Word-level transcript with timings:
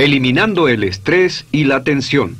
Eliminando 0.00 0.66
el 0.66 0.82
estrés 0.84 1.44
y 1.52 1.64
la 1.64 1.84
tensión. 1.84 2.34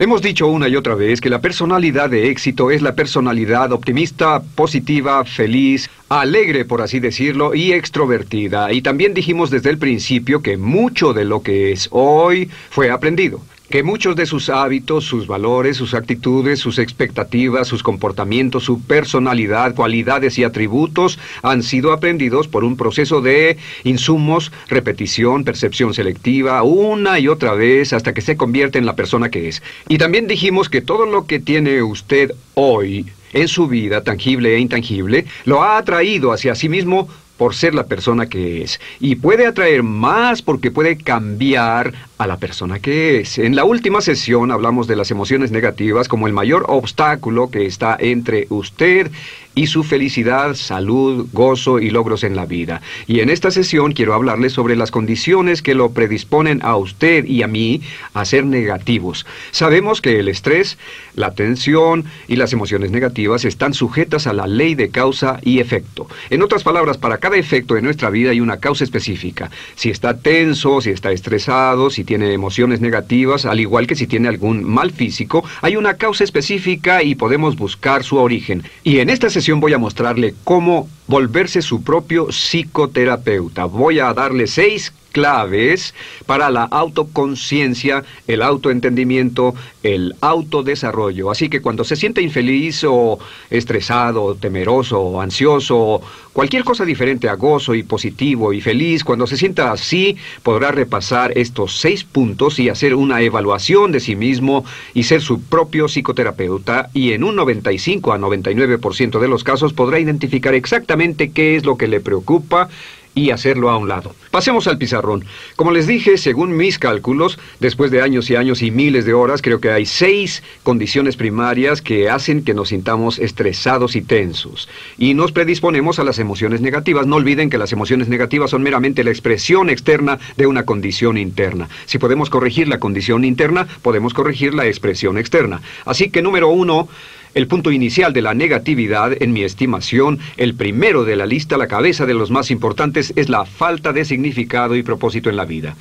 Hemos 0.00 0.20
dicho 0.20 0.48
una 0.48 0.66
y 0.66 0.74
otra 0.74 0.96
vez 0.96 1.20
que 1.20 1.30
la 1.30 1.40
personalidad 1.40 2.10
de 2.10 2.28
éxito 2.28 2.72
es 2.72 2.82
la 2.82 2.96
personalidad 2.96 3.70
optimista, 3.70 4.42
positiva, 4.56 5.24
feliz, 5.24 5.88
alegre 6.08 6.64
por 6.64 6.82
así 6.82 6.98
decirlo, 6.98 7.54
y 7.54 7.70
extrovertida. 7.70 8.72
Y 8.72 8.82
también 8.82 9.14
dijimos 9.14 9.50
desde 9.50 9.70
el 9.70 9.78
principio 9.78 10.42
que 10.42 10.56
mucho 10.56 11.12
de 11.12 11.24
lo 11.24 11.40
que 11.40 11.70
es 11.70 11.86
hoy 11.92 12.50
fue 12.70 12.90
aprendido 12.90 13.40
que 13.70 13.84
muchos 13.84 14.16
de 14.16 14.26
sus 14.26 14.50
hábitos, 14.50 15.04
sus 15.04 15.28
valores, 15.28 15.76
sus 15.76 15.94
actitudes, 15.94 16.58
sus 16.58 16.80
expectativas, 16.80 17.68
sus 17.68 17.84
comportamientos, 17.84 18.64
su 18.64 18.82
personalidad, 18.82 19.76
cualidades 19.76 20.38
y 20.38 20.44
atributos 20.44 21.20
han 21.42 21.62
sido 21.62 21.92
aprendidos 21.92 22.48
por 22.48 22.64
un 22.64 22.76
proceso 22.76 23.20
de 23.20 23.58
insumos, 23.84 24.50
repetición, 24.68 25.44
percepción 25.44 25.94
selectiva, 25.94 26.64
una 26.64 27.20
y 27.20 27.28
otra 27.28 27.54
vez 27.54 27.92
hasta 27.92 28.12
que 28.12 28.22
se 28.22 28.36
convierte 28.36 28.78
en 28.78 28.86
la 28.86 28.96
persona 28.96 29.30
que 29.30 29.48
es. 29.48 29.62
Y 29.88 29.98
también 29.98 30.26
dijimos 30.26 30.68
que 30.68 30.80
todo 30.80 31.06
lo 31.06 31.26
que 31.26 31.38
tiene 31.38 31.82
usted 31.82 32.32
hoy 32.54 33.06
en 33.32 33.46
su 33.46 33.68
vida, 33.68 34.02
tangible 34.02 34.56
e 34.56 34.58
intangible, 34.58 35.26
lo 35.44 35.62
ha 35.62 35.78
atraído 35.78 36.32
hacia 36.32 36.56
sí 36.56 36.68
mismo 36.68 37.08
por 37.40 37.54
ser 37.54 37.74
la 37.74 37.86
persona 37.86 38.26
que 38.26 38.60
es. 38.60 38.80
Y 39.00 39.14
puede 39.14 39.46
atraer 39.46 39.82
más 39.82 40.42
porque 40.42 40.70
puede 40.70 40.98
cambiar 40.98 41.94
a 42.20 42.26
la 42.26 42.36
persona 42.36 42.80
que 42.80 43.20
es. 43.20 43.38
En 43.38 43.56
la 43.56 43.64
última 43.64 44.02
sesión 44.02 44.50
hablamos 44.50 44.86
de 44.86 44.94
las 44.94 45.10
emociones 45.10 45.52
negativas 45.52 46.06
como 46.06 46.26
el 46.26 46.34
mayor 46.34 46.66
obstáculo 46.68 47.50
que 47.50 47.64
está 47.64 47.96
entre 47.98 48.46
usted 48.50 49.10
y 49.54 49.66
su 49.66 49.82
felicidad, 49.82 50.54
salud, 50.54 51.26
gozo 51.32 51.80
y 51.80 51.90
logros 51.90 52.22
en 52.22 52.36
la 52.36 52.46
vida. 52.46 52.82
Y 53.06 53.20
en 53.20 53.30
esta 53.30 53.50
sesión 53.50 53.92
quiero 53.92 54.14
hablarles 54.14 54.52
sobre 54.52 54.76
las 54.76 54.90
condiciones 54.90 55.62
que 55.62 55.74
lo 55.74 55.90
predisponen 55.90 56.60
a 56.62 56.76
usted 56.76 57.24
y 57.24 57.42
a 57.42 57.48
mí 57.48 57.80
a 58.14 58.24
ser 58.24 58.44
negativos. 58.44 59.26
Sabemos 59.50 60.00
que 60.00 60.20
el 60.20 60.28
estrés, 60.28 60.78
la 61.14 61.34
tensión 61.34 62.04
y 62.28 62.36
las 62.36 62.52
emociones 62.52 62.90
negativas 62.90 63.44
están 63.44 63.74
sujetas 63.74 64.26
a 64.26 64.32
la 64.32 64.46
ley 64.46 64.74
de 64.74 64.90
causa 64.90 65.40
y 65.42 65.58
efecto. 65.58 66.06
En 66.28 66.42
otras 66.42 66.62
palabras, 66.62 66.98
para 66.98 67.18
cada 67.18 67.36
efecto 67.36 67.74
de 67.74 67.82
nuestra 67.82 68.10
vida 68.10 68.30
hay 68.30 68.40
una 68.40 68.60
causa 68.60 68.84
específica. 68.84 69.50
Si 69.74 69.90
está 69.90 70.18
tenso, 70.18 70.80
si 70.80 70.90
está 70.90 71.10
estresado, 71.12 71.90
si 71.90 72.04
tiene 72.10 72.32
emociones 72.32 72.80
negativas, 72.80 73.46
al 73.46 73.60
igual 73.60 73.86
que 73.86 73.94
si 73.94 74.08
tiene 74.08 74.26
algún 74.26 74.64
mal 74.64 74.90
físico, 74.90 75.44
hay 75.62 75.76
una 75.76 75.94
causa 75.94 76.24
específica 76.24 77.04
y 77.04 77.14
podemos 77.14 77.54
buscar 77.54 78.02
su 78.02 78.16
origen. 78.16 78.64
Y 78.82 78.98
en 78.98 79.10
esta 79.10 79.30
sesión 79.30 79.60
voy 79.60 79.74
a 79.74 79.78
mostrarle 79.78 80.34
cómo 80.42 80.88
volverse 81.06 81.62
su 81.62 81.84
propio 81.84 82.32
psicoterapeuta. 82.32 83.66
Voy 83.66 84.00
a 84.00 84.12
darle 84.12 84.48
seis 84.48 84.92
claves 85.10 85.94
para 86.26 86.50
la 86.50 86.64
autoconciencia, 86.64 88.04
el 88.26 88.42
autoentendimiento, 88.42 89.54
el 89.82 90.14
autodesarrollo. 90.20 91.30
Así 91.30 91.48
que 91.48 91.60
cuando 91.60 91.84
se 91.84 91.96
siente 91.96 92.22
infeliz 92.22 92.84
o 92.84 93.18
estresado, 93.50 94.34
temeroso, 94.34 95.20
ansioso, 95.20 96.00
cualquier 96.32 96.64
cosa 96.64 96.84
diferente 96.84 97.28
a 97.28 97.34
gozo 97.34 97.74
y 97.74 97.82
positivo 97.82 98.52
y 98.52 98.60
feliz, 98.60 99.04
cuando 99.04 99.26
se 99.26 99.36
sienta 99.36 99.72
así, 99.72 100.16
podrá 100.42 100.70
repasar 100.70 101.36
estos 101.36 101.78
seis 101.78 102.04
puntos 102.04 102.58
y 102.58 102.68
hacer 102.68 102.94
una 102.94 103.22
evaluación 103.22 103.92
de 103.92 104.00
sí 104.00 104.16
mismo 104.16 104.64
y 104.94 105.04
ser 105.04 105.20
su 105.20 105.40
propio 105.42 105.88
psicoterapeuta 105.88 106.90
y 106.94 107.12
en 107.12 107.24
un 107.24 107.36
95 107.36 108.12
a 108.12 108.18
99% 108.18 109.18
de 109.18 109.28
los 109.28 109.44
casos 109.44 109.72
podrá 109.72 109.98
identificar 109.98 110.54
exactamente 110.54 111.30
qué 111.30 111.56
es 111.56 111.64
lo 111.64 111.76
que 111.76 111.88
le 111.88 112.00
preocupa 112.00 112.68
y 113.14 113.30
hacerlo 113.30 113.70
a 113.70 113.76
un 113.76 113.88
lado. 113.88 114.14
Pasemos 114.30 114.66
al 114.66 114.78
pizarrón. 114.78 115.24
Como 115.56 115.72
les 115.72 115.86
dije, 115.86 116.16
según 116.16 116.56
mis 116.56 116.78
cálculos, 116.78 117.38
después 117.58 117.90
de 117.90 118.02
años 118.02 118.30
y 118.30 118.36
años 118.36 118.62
y 118.62 118.70
miles 118.70 119.04
de 119.04 119.14
horas, 119.14 119.42
creo 119.42 119.60
que 119.60 119.70
hay 119.70 119.86
seis 119.86 120.42
condiciones 120.62 121.16
primarias 121.16 121.82
que 121.82 122.08
hacen 122.08 122.44
que 122.44 122.54
nos 122.54 122.68
sintamos 122.68 123.18
estresados 123.18 123.96
y 123.96 124.02
tensos. 124.02 124.68
Y 124.98 125.14
nos 125.14 125.32
predisponemos 125.32 125.98
a 125.98 126.04
las 126.04 126.18
emociones 126.18 126.60
negativas. 126.60 127.06
No 127.06 127.16
olviden 127.16 127.50
que 127.50 127.58
las 127.58 127.72
emociones 127.72 128.08
negativas 128.08 128.50
son 128.50 128.62
meramente 128.62 129.04
la 129.04 129.10
expresión 129.10 129.70
externa 129.70 130.18
de 130.36 130.46
una 130.46 130.64
condición 130.64 131.18
interna. 131.18 131.68
Si 131.86 131.98
podemos 131.98 132.30
corregir 132.30 132.68
la 132.68 132.78
condición 132.78 133.24
interna, 133.24 133.66
podemos 133.82 134.14
corregir 134.14 134.54
la 134.54 134.66
expresión 134.66 135.18
externa. 135.18 135.60
Así 135.84 136.10
que 136.10 136.22
número 136.22 136.48
uno, 136.48 136.88
el 137.34 137.46
punto 137.46 137.70
inicial 137.70 138.12
de 138.12 138.22
la 138.22 138.34
negatividad, 138.34 139.22
en 139.22 139.32
mi 139.32 139.42
estimación, 139.42 140.18
el 140.36 140.54
primero 140.54 141.04
de 141.04 141.16
la 141.16 141.26
lista, 141.26 141.56
la 141.56 141.68
cabeza 141.68 142.06
de 142.06 142.14
los 142.14 142.30
más 142.30 142.50
importantes, 142.50 143.12
es 143.16 143.28
la 143.28 143.44
falta 143.44 143.92
de 143.92 144.04
significado 144.04 144.74
y 144.76 144.82
propósito 144.82 145.30
en 145.30 145.36
la 145.36 145.44
vida. 145.44 145.76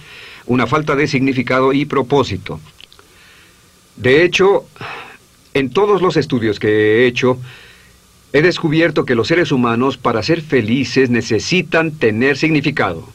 Una 0.45 0.67
falta 0.67 0.95
de 0.95 1.07
significado 1.07 1.73
y 1.73 1.85
propósito. 1.85 2.59
De 3.95 4.23
hecho, 4.23 4.65
en 5.53 5.71
todos 5.71 6.01
los 6.01 6.17
estudios 6.17 6.59
que 6.59 6.67
he 6.69 7.07
hecho, 7.07 7.39
he 8.31 8.41
descubierto 8.41 9.05
que 9.05 9.15
los 9.15 9.27
seres 9.27 9.51
humanos, 9.51 9.97
para 9.97 10.23
ser 10.23 10.41
felices, 10.41 11.09
necesitan 11.09 11.91
tener 11.91 12.37
significado. 12.37 13.07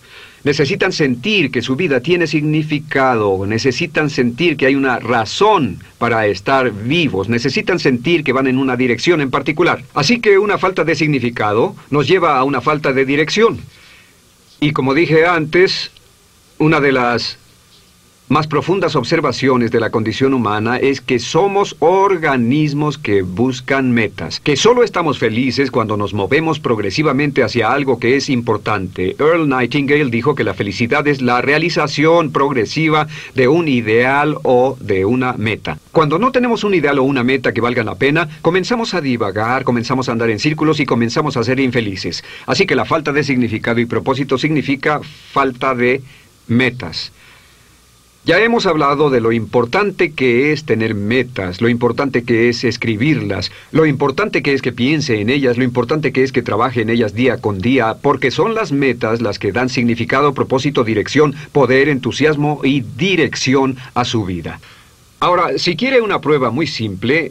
Necesitan 0.45 0.93
sentir 0.93 1.51
que 1.51 1.63
su 1.63 1.75
vida 1.75 2.01
tiene 2.01 2.27
significado, 2.27 3.47
necesitan 3.47 4.11
sentir 4.11 4.59
que 4.59 4.67
hay 4.67 4.75
una 4.75 4.99
razón 4.99 5.79
para 5.97 6.27
estar 6.27 6.71
vivos, 6.71 7.31
necesitan 7.31 7.79
sentir 7.79 8.23
que 8.23 8.35
van 8.35 8.47
en 8.47 8.59
una 8.59 8.77
dirección 8.77 9.23
en 9.23 9.31
particular. 9.31 9.83
Así 9.95 10.21
que 10.21 10.39
una 10.39 10.59
falta 10.59 10.85
de 10.85 10.95
significado 10.95 11.75
nos 11.89 12.07
lleva 12.07 12.37
a 12.37 12.45
una 12.45 12.61
falta 12.61 12.93
de 12.93 13.07
dirección. 13.07 13.59
Y 14.61 14.73
como 14.73 14.93
dije 14.93 15.25
antes, 15.25 15.91
una 16.59 16.79
de 16.79 16.93
las 16.93 17.39
más 18.29 18.47
profundas 18.47 18.97
observaciones 18.97 19.71
de 19.71 19.81
la 19.81 19.91
condición 19.91 20.33
humana 20.33 20.79
es 20.79 21.03
que 21.03 21.19
somos 21.19 21.77
organismos 21.81 22.97
que 22.97 23.21
buscan 23.21 23.93
metas, 23.93 24.41
que 24.41 24.57
solo 24.57 24.83
estamos 24.83 25.19
felices 25.19 25.71
cuando 25.71 25.99
nos 25.99 26.15
movemos 26.15 26.59
progresivamente 26.59 27.43
hacia 27.43 27.71
algo 27.71 27.99
que 27.99 28.17
es 28.17 28.31
importante. 28.31 29.15
Earl 29.19 29.47
Nightingale 29.47 30.07
dijo 30.07 30.35
que 30.35 30.43
la 30.43 30.55
felicidad 30.55 31.07
es 31.07 31.21
la 31.21 31.43
realización 31.43 32.33
progresiva 32.33 33.09
de 33.35 33.47
un 33.47 33.69
ideal 33.69 34.39
o 34.43 34.79
de 34.81 35.05
una 35.05 35.35
meta. 35.35 35.79
Cuando 35.93 36.19
no 36.19 36.33
tenemos 36.33 36.65
un 36.65 36.73
ideal 36.73 36.99
o 36.99 37.03
una 37.03 37.25
meta 37.25 37.53
que 37.53 37.61
valga 37.61 37.85
la 37.85 37.97
pena, 37.97 38.29
comenzamos 38.41 38.95
a 38.95 39.03
divagar, 39.03 39.65
comenzamos 39.65 40.09
a 40.09 40.13
andar 40.13 40.31
en 40.31 40.39
círculos 40.39 40.81
y 40.81 40.87
comenzamos 40.87 41.37
a 41.37 41.45
ser 41.45 41.61
infelices. 41.61 42.25
Así 42.47 42.65
que 42.65 42.75
la 42.75 42.87
falta 42.87 43.13
de 43.13 43.23
significado 43.23 43.81
y 43.81 43.87
propósito 43.87 44.39
significa 44.39 45.01
falta 45.33 45.75
de 45.75 46.03
metas. 46.49 47.13
Ya 48.27 48.39
hemos 48.39 48.65
hablado 48.65 49.11
de 49.11 49.21
lo 49.21 49.33
importante 49.33 50.13
que 50.13 50.51
es 50.51 50.65
tener 50.65 50.95
metas, 50.95 51.61
lo 51.61 51.69
importante 51.69 52.25
que 52.25 52.49
es 52.49 52.65
escribirlas, 52.65 53.53
lo 53.71 53.85
importante 53.85 54.43
que 54.43 54.55
es 54.55 54.63
que 54.63 54.73
piense 54.73 55.21
en 55.21 55.29
ellas, 55.29 55.59
lo 55.59 55.65
importante 55.65 56.11
que 56.11 56.23
es 56.23 56.33
que 56.33 56.41
trabaje 56.41 56.81
en 56.81 56.89
ellas 56.89 57.13
día 57.13 57.37
con 57.37 57.59
día, 57.59 57.99
porque 58.01 58.31
son 58.31 58.55
las 58.55 58.73
metas 58.73 59.21
las 59.21 59.39
que 59.39 59.53
dan 59.53 59.69
significado, 59.69 60.33
propósito, 60.33 60.85
dirección, 60.85 61.35
poder, 61.53 61.91
entusiasmo 61.91 62.63
y 62.65 62.81
dirección 62.81 63.77
a 63.93 64.07
su 64.07 64.25
vida. 64.25 64.59
Ahora, 65.21 65.59
si 65.59 65.77
quiere 65.77 66.01
una 66.01 66.23
prueba 66.23 66.51
muy 66.51 66.67
simple, 66.67 67.31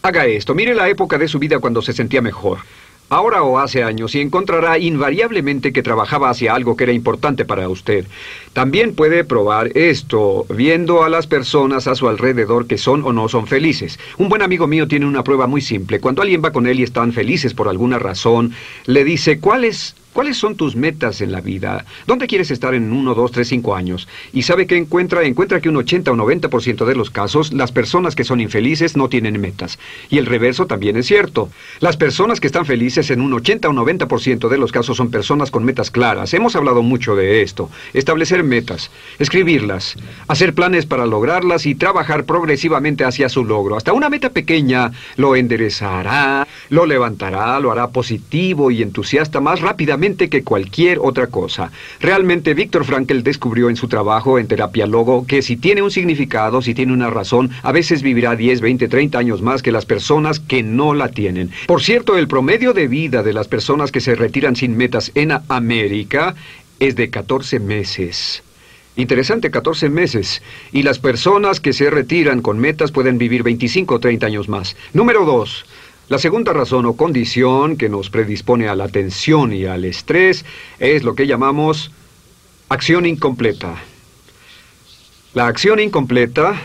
haga 0.00 0.24
esto. 0.24 0.54
Mire 0.54 0.74
la 0.74 0.88
época 0.88 1.18
de 1.18 1.28
su 1.28 1.38
vida 1.38 1.58
cuando 1.58 1.82
se 1.82 1.92
sentía 1.92 2.22
mejor 2.22 2.60
ahora 3.10 3.42
o 3.42 3.58
hace 3.58 3.82
años, 3.82 4.14
y 4.14 4.20
encontrará 4.20 4.78
invariablemente 4.78 5.72
que 5.72 5.82
trabajaba 5.82 6.30
hacia 6.30 6.54
algo 6.54 6.76
que 6.76 6.84
era 6.84 6.92
importante 6.92 7.44
para 7.44 7.68
usted. 7.68 8.06
También 8.52 8.94
puede 8.94 9.24
probar 9.24 9.76
esto, 9.76 10.46
viendo 10.48 11.02
a 11.02 11.08
las 11.08 11.26
personas 11.26 11.86
a 11.86 11.94
su 11.94 12.08
alrededor 12.08 12.66
que 12.66 12.78
son 12.78 13.04
o 13.04 13.12
no 13.12 13.28
son 13.28 13.46
felices. 13.46 13.98
Un 14.16 14.28
buen 14.28 14.42
amigo 14.42 14.66
mío 14.66 14.88
tiene 14.88 15.06
una 15.06 15.24
prueba 15.24 15.46
muy 15.46 15.60
simple. 15.60 16.00
Cuando 16.00 16.22
alguien 16.22 16.42
va 16.42 16.52
con 16.52 16.66
él 16.66 16.80
y 16.80 16.84
están 16.84 17.12
felices 17.12 17.52
por 17.52 17.68
alguna 17.68 17.98
razón, 17.98 18.52
le 18.86 19.04
dice, 19.04 19.40
¿cuál 19.40 19.64
es 19.64 19.94
¿Cuáles 20.12 20.38
son 20.38 20.56
tus 20.56 20.74
metas 20.74 21.20
en 21.20 21.30
la 21.30 21.40
vida? 21.40 21.84
¿Dónde 22.04 22.26
quieres 22.26 22.50
estar 22.50 22.74
en 22.74 22.92
uno, 22.92 23.14
dos, 23.14 23.30
tres, 23.30 23.46
cinco 23.46 23.76
años? 23.76 24.08
Y 24.32 24.42
sabe 24.42 24.66
que 24.66 24.76
encuentra, 24.76 25.22
encuentra 25.22 25.60
que 25.60 25.68
un 25.68 25.76
80 25.76 26.10
o 26.10 26.16
90% 26.16 26.84
de 26.84 26.96
los 26.96 27.10
casos, 27.10 27.52
las 27.52 27.70
personas 27.70 28.16
que 28.16 28.24
son 28.24 28.40
infelices 28.40 28.96
no 28.96 29.08
tienen 29.08 29.40
metas. 29.40 29.78
Y 30.08 30.18
el 30.18 30.26
reverso 30.26 30.66
también 30.66 30.96
es 30.96 31.06
cierto. 31.06 31.48
Las 31.78 31.96
personas 31.96 32.40
que 32.40 32.48
están 32.48 32.66
felices 32.66 33.08
en 33.12 33.20
un 33.20 33.32
80 33.34 33.68
o 33.68 33.72
90% 33.72 34.48
de 34.48 34.58
los 34.58 34.72
casos 34.72 34.96
son 34.96 35.12
personas 35.12 35.52
con 35.52 35.64
metas 35.64 35.92
claras. 35.92 36.34
Hemos 36.34 36.56
hablado 36.56 36.82
mucho 36.82 37.14
de 37.14 37.42
esto. 37.42 37.70
Establecer 37.94 38.42
metas, 38.42 38.90
escribirlas, 39.20 39.94
hacer 40.26 40.54
planes 40.54 40.86
para 40.86 41.06
lograrlas 41.06 41.66
y 41.66 41.76
trabajar 41.76 42.24
progresivamente 42.24 43.04
hacia 43.04 43.28
su 43.28 43.44
logro. 43.44 43.76
Hasta 43.76 43.92
una 43.92 44.10
meta 44.10 44.30
pequeña 44.30 44.90
lo 45.16 45.36
enderezará, 45.36 46.48
lo 46.68 46.84
levantará, 46.84 47.60
lo 47.60 47.70
hará 47.70 47.90
positivo 47.90 48.72
y 48.72 48.82
entusiasta 48.82 49.38
más 49.38 49.60
rápidamente 49.60 49.99
que 50.00 50.42
cualquier 50.42 50.98
otra 50.98 51.26
cosa. 51.26 51.70
Realmente 52.00 52.54
Víctor 52.54 52.86
Frankl 52.86 53.22
descubrió 53.22 53.68
en 53.68 53.76
su 53.76 53.86
trabajo 53.86 54.38
en 54.38 54.48
terapia 54.48 54.86
logo 54.86 55.26
que 55.26 55.42
si 55.42 55.56
tiene 55.56 55.82
un 55.82 55.90
significado, 55.90 56.62
si 56.62 56.74
tiene 56.74 56.94
una 56.94 57.10
razón, 57.10 57.50
a 57.62 57.70
veces 57.70 58.02
vivirá 58.02 58.34
10, 58.34 58.62
20, 58.62 58.88
30 58.88 59.18
años 59.18 59.42
más 59.42 59.62
que 59.62 59.72
las 59.72 59.84
personas 59.84 60.40
que 60.40 60.62
no 60.62 60.94
la 60.94 61.08
tienen. 61.08 61.50
Por 61.66 61.82
cierto, 61.82 62.16
el 62.16 62.28
promedio 62.28 62.72
de 62.72 62.88
vida 62.88 63.22
de 63.22 63.34
las 63.34 63.46
personas 63.46 63.92
que 63.92 64.00
se 64.00 64.14
retiran 64.14 64.56
sin 64.56 64.74
metas 64.74 65.12
en 65.14 65.32
América 65.48 66.34
es 66.78 66.96
de 66.96 67.10
14 67.10 67.60
meses. 67.60 68.42
Interesante, 68.96 69.50
14 69.50 69.88
meses. 69.90 70.42
Y 70.72 70.82
las 70.82 70.98
personas 70.98 71.60
que 71.60 71.72
se 71.72 71.90
retiran 71.90 72.40
con 72.40 72.58
metas 72.58 72.90
pueden 72.90 73.18
vivir 73.18 73.42
25 73.42 73.94
o 73.94 74.00
30 74.00 74.26
años 74.26 74.48
más. 74.48 74.76
Número 74.94 75.24
2. 75.24 75.64
La 76.10 76.18
segunda 76.18 76.52
razón 76.52 76.86
o 76.86 76.94
condición 76.94 77.76
que 77.76 77.88
nos 77.88 78.10
predispone 78.10 78.66
a 78.66 78.74
la 78.74 78.88
tensión 78.88 79.52
y 79.52 79.66
al 79.66 79.84
estrés 79.84 80.44
es 80.80 81.04
lo 81.04 81.14
que 81.14 81.28
llamamos 81.28 81.92
acción 82.68 83.06
incompleta. 83.06 83.76
La 85.34 85.46
acción 85.46 85.78
incompleta 85.78 86.60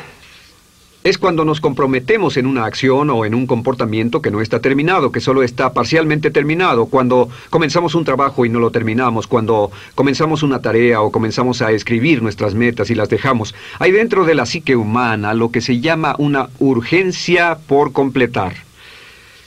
es 1.03 1.19
cuando 1.19 1.45
nos 1.45 1.61
comprometemos 1.61 2.37
en 2.37 2.47
una 2.47 2.65
acción 2.65 3.11
o 3.11 3.23
en 3.23 3.35
un 3.35 3.45
comportamiento 3.45 4.19
que 4.19 4.31
no 4.31 4.41
está 4.41 4.61
terminado, 4.61 5.11
que 5.11 5.21
solo 5.21 5.43
está 5.43 5.73
parcialmente 5.73 6.31
terminado, 6.31 6.87
cuando 6.87 7.29
comenzamos 7.51 7.93
un 7.93 8.03
trabajo 8.03 8.47
y 8.47 8.49
no 8.49 8.59
lo 8.59 8.71
terminamos, 8.71 9.27
cuando 9.27 9.71
comenzamos 9.93 10.41
una 10.41 10.63
tarea 10.63 11.01
o 11.01 11.11
comenzamos 11.11 11.61
a 11.61 11.71
escribir 11.71 12.23
nuestras 12.23 12.55
metas 12.55 12.89
y 12.89 12.95
las 12.95 13.09
dejamos. 13.09 13.53
Hay 13.77 13.91
dentro 13.91 14.25
de 14.25 14.33
la 14.33 14.47
psique 14.47 14.75
humana 14.75 15.35
lo 15.35 15.51
que 15.51 15.61
se 15.61 15.81
llama 15.81 16.15
una 16.17 16.49
urgencia 16.57 17.59
por 17.67 17.91
completar. 17.91 18.65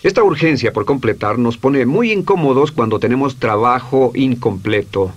Esta 0.04 0.22
urgencia 0.22 0.72
por 0.72 0.84
completar 0.84 1.38
nos 1.38 1.58
pone 1.58 1.84
muy 1.84 2.12
incómodos 2.12 2.70
cuando 2.70 3.00
tenemos 3.00 3.36
trabajo 3.36 4.12
incompleto. 4.14 5.10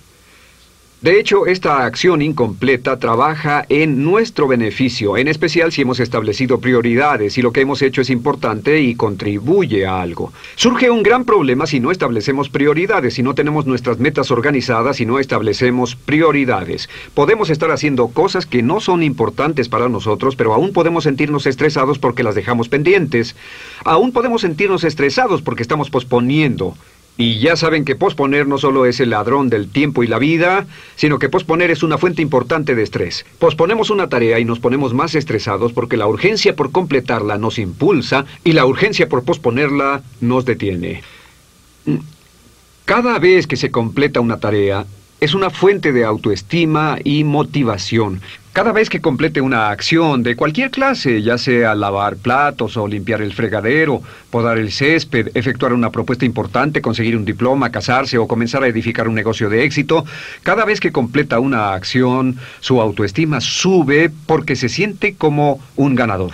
De 1.02 1.18
hecho, 1.18 1.46
esta 1.46 1.84
acción 1.84 2.22
incompleta 2.22 3.00
trabaja 3.00 3.66
en 3.68 4.04
nuestro 4.04 4.46
beneficio, 4.46 5.16
en 5.16 5.26
especial 5.26 5.72
si 5.72 5.82
hemos 5.82 5.98
establecido 5.98 6.60
prioridades 6.60 7.36
y 7.36 7.42
lo 7.42 7.52
que 7.52 7.62
hemos 7.62 7.82
hecho 7.82 8.02
es 8.02 8.08
importante 8.08 8.80
y 8.80 8.94
contribuye 8.94 9.84
a 9.84 10.00
algo. 10.00 10.32
Surge 10.54 10.90
un 10.90 11.02
gran 11.02 11.24
problema 11.24 11.66
si 11.66 11.80
no 11.80 11.90
establecemos 11.90 12.50
prioridades, 12.50 13.14
si 13.14 13.24
no 13.24 13.34
tenemos 13.34 13.66
nuestras 13.66 13.98
metas 13.98 14.30
organizadas 14.30 15.00
y 15.00 15.04
no 15.04 15.18
establecemos 15.18 15.96
prioridades. 15.96 16.88
Podemos 17.14 17.50
estar 17.50 17.72
haciendo 17.72 18.06
cosas 18.06 18.46
que 18.46 18.62
no 18.62 18.78
son 18.78 19.02
importantes 19.02 19.68
para 19.68 19.88
nosotros, 19.88 20.36
pero 20.36 20.54
aún 20.54 20.72
podemos 20.72 21.02
sentirnos 21.02 21.46
estresados 21.46 21.98
porque 21.98 22.22
las 22.22 22.36
dejamos 22.36 22.68
pendientes. 22.68 23.34
Aún 23.84 24.12
podemos 24.12 24.42
sentirnos 24.42 24.84
estresados 24.84 25.42
porque 25.42 25.64
estamos 25.64 25.90
posponiendo. 25.90 26.76
Y 27.16 27.38
ya 27.40 27.56
saben 27.56 27.84
que 27.84 27.94
posponer 27.94 28.46
no 28.46 28.56
solo 28.58 28.86
es 28.86 28.98
el 28.98 29.10
ladrón 29.10 29.50
del 29.50 29.68
tiempo 29.68 30.02
y 30.02 30.06
la 30.06 30.18
vida, 30.18 30.66
sino 30.96 31.18
que 31.18 31.28
posponer 31.28 31.70
es 31.70 31.82
una 31.82 31.98
fuente 31.98 32.22
importante 32.22 32.74
de 32.74 32.82
estrés. 32.82 33.26
Posponemos 33.38 33.90
una 33.90 34.08
tarea 34.08 34.40
y 34.40 34.44
nos 34.44 34.60
ponemos 34.60 34.94
más 34.94 35.14
estresados 35.14 35.72
porque 35.72 35.98
la 35.98 36.06
urgencia 36.06 36.56
por 36.56 36.72
completarla 36.72 37.36
nos 37.36 37.58
impulsa 37.58 38.24
y 38.44 38.52
la 38.52 38.64
urgencia 38.64 39.08
por 39.08 39.24
posponerla 39.24 40.02
nos 40.20 40.44
detiene. 40.46 41.02
Cada 42.86 43.18
vez 43.18 43.46
que 43.46 43.56
se 43.56 43.70
completa 43.70 44.20
una 44.20 44.40
tarea, 44.40 44.86
es 45.20 45.34
una 45.34 45.50
fuente 45.50 45.92
de 45.92 46.04
autoestima 46.04 46.98
y 47.04 47.22
motivación. 47.22 48.20
Cada 48.52 48.72
vez 48.72 48.90
que 48.90 49.00
complete 49.00 49.40
una 49.40 49.70
acción 49.70 50.22
de 50.22 50.36
cualquier 50.36 50.70
clase, 50.70 51.22
ya 51.22 51.38
sea 51.38 51.74
lavar 51.74 52.16
platos 52.16 52.76
o 52.76 52.86
limpiar 52.86 53.22
el 53.22 53.32
fregadero, 53.32 54.02
podar 54.28 54.58
el 54.58 54.70
césped, 54.70 55.30
efectuar 55.32 55.72
una 55.72 55.88
propuesta 55.88 56.26
importante, 56.26 56.82
conseguir 56.82 57.16
un 57.16 57.24
diploma, 57.24 57.72
casarse 57.72 58.18
o 58.18 58.28
comenzar 58.28 58.62
a 58.62 58.66
edificar 58.66 59.08
un 59.08 59.14
negocio 59.14 59.48
de 59.48 59.64
éxito, 59.64 60.04
cada 60.42 60.66
vez 60.66 60.80
que 60.80 60.92
completa 60.92 61.40
una 61.40 61.72
acción, 61.72 62.36
su 62.60 62.78
autoestima 62.82 63.40
sube 63.40 64.10
porque 64.26 64.54
se 64.54 64.68
siente 64.68 65.14
como 65.14 65.58
un 65.76 65.94
ganador. 65.94 66.32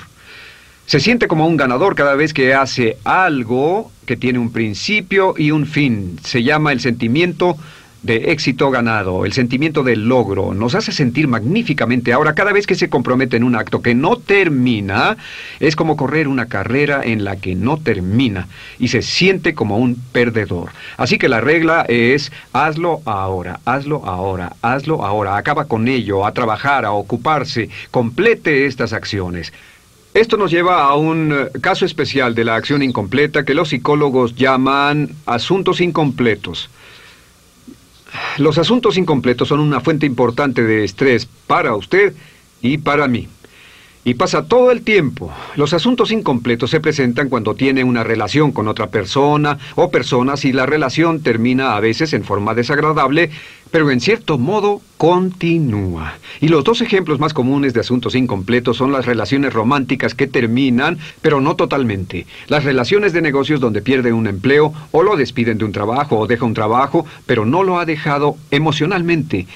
Se 0.86 0.98
siente 0.98 1.28
como 1.28 1.46
un 1.46 1.56
ganador 1.56 1.94
cada 1.94 2.16
vez 2.16 2.34
que 2.34 2.52
hace 2.52 2.96
algo 3.04 3.92
que 4.06 4.16
tiene 4.16 4.40
un 4.40 4.50
principio 4.50 5.34
y 5.38 5.52
un 5.52 5.66
fin. 5.66 6.18
Se 6.24 6.42
llama 6.42 6.72
el 6.72 6.80
sentimiento 6.80 7.56
de 8.02 8.30
éxito 8.30 8.70
ganado, 8.70 9.24
el 9.24 9.32
sentimiento 9.32 9.82
de 9.82 9.96
logro, 9.96 10.54
nos 10.54 10.74
hace 10.74 10.92
sentir 10.92 11.26
magníficamente. 11.26 12.12
Ahora, 12.12 12.34
cada 12.34 12.52
vez 12.52 12.66
que 12.66 12.74
se 12.74 12.88
compromete 12.88 13.36
en 13.36 13.44
un 13.44 13.56
acto 13.56 13.82
que 13.82 13.94
no 13.94 14.16
termina, 14.16 15.16
es 15.58 15.74
como 15.74 15.96
correr 15.96 16.28
una 16.28 16.46
carrera 16.46 17.00
en 17.04 17.24
la 17.24 17.36
que 17.36 17.54
no 17.54 17.78
termina 17.78 18.46
y 18.78 18.88
se 18.88 19.02
siente 19.02 19.54
como 19.54 19.78
un 19.78 19.96
perdedor. 20.12 20.70
Así 20.96 21.18
que 21.18 21.28
la 21.28 21.40
regla 21.40 21.84
es 21.88 22.30
hazlo 22.52 23.02
ahora, 23.04 23.60
hazlo 23.64 24.04
ahora, 24.06 24.52
hazlo 24.62 25.04
ahora, 25.04 25.36
acaba 25.36 25.66
con 25.66 25.88
ello, 25.88 26.24
a 26.24 26.32
trabajar, 26.32 26.84
a 26.84 26.92
ocuparse, 26.92 27.68
complete 27.90 28.66
estas 28.66 28.92
acciones. 28.92 29.52
Esto 30.14 30.36
nos 30.36 30.50
lleva 30.50 30.84
a 30.84 30.94
un 30.94 31.32
eh, 31.32 31.60
caso 31.60 31.84
especial 31.84 32.34
de 32.34 32.44
la 32.44 32.56
acción 32.56 32.82
incompleta 32.82 33.44
que 33.44 33.54
los 33.54 33.68
psicólogos 33.68 34.34
llaman 34.34 35.10
asuntos 35.26 35.80
incompletos. 35.80 36.70
Los 38.38 38.58
asuntos 38.58 38.96
incompletos 38.96 39.48
son 39.48 39.60
una 39.60 39.80
fuente 39.80 40.06
importante 40.06 40.62
de 40.62 40.84
estrés 40.84 41.26
para 41.46 41.74
usted 41.74 42.14
y 42.60 42.78
para 42.78 43.08
mí. 43.08 43.28
Y 44.08 44.14
pasa 44.14 44.46
todo 44.46 44.70
el 44.70 44.80
tiempo. 44.84 45.30
Los 45.54 45.74
asuntos 45.74 46.12
incompletos 46.12 46.70
se 46.70 46.80
presentan 46.80 47.28
cuando 47.28 47.54
tiene 47.54 47.84
una 47.84 48.04
relación 48.04 48.52
con 48.52 48.66
otra 48.66 48.86
persona 48.86 49.58
o 49.74 49.90
personas 49.90 50.46
y 50.46 50.52
la 50.54 50.64
relación 50.64 51.20
termina 51.20 51.76
a 51.76 51.80
veces 51.80 52.14
en 52.14 52.24
forma 52.24 52.54
desagradable, 52.54 53.28
pero 53.70 53.90
en 53.90 54.00
cierto 54.00 54.38
modo 54.38 54.80
continúa. 54.96 56.14
Y 56.40 56.48
los 56.48 56.64
dos 56.64 56.80
ejemplos 56.80 57.20
más 57.20 57.34
comunes 57.34 57.74
de 57.74 57.80
asuntos 57.80 58.14
incompletos 58.14 58.78
son 58.78 58.92
las 58.92 59.04
relaciones 59.04 59.52
románticas 59.52 60.14
que 60.14 60.26
terminan, 60.26 60.98
pero 61.20 61.42
no 61.42 61.54
totalmente. 61.54 62.26
Las 62.46 62.64
relaciones 62.64 63.12
de 63.12 63.20
negocios 63.20 63.60
donde 63.60 63.82
pierde 63.82 64.14
un 64.14 64.26
empleo 64.26 64.72
o 64.90 65.02
lo 65.02 65.16
despiden 65.16 65.58
de 65.58 65.66
un 65.66 65.72
trabajo 65.72 66.18
o 66.18 66.26
deja 66.26 66.46
un 66.46 66.54
trabajo, 66.54 67.04
pero 67.26 67.44
no 67.44 67.62
lo 67.62 67.78
ha 67.78 67.84
dejado 67.84 68.36
emocionalmente. 68.50 69.46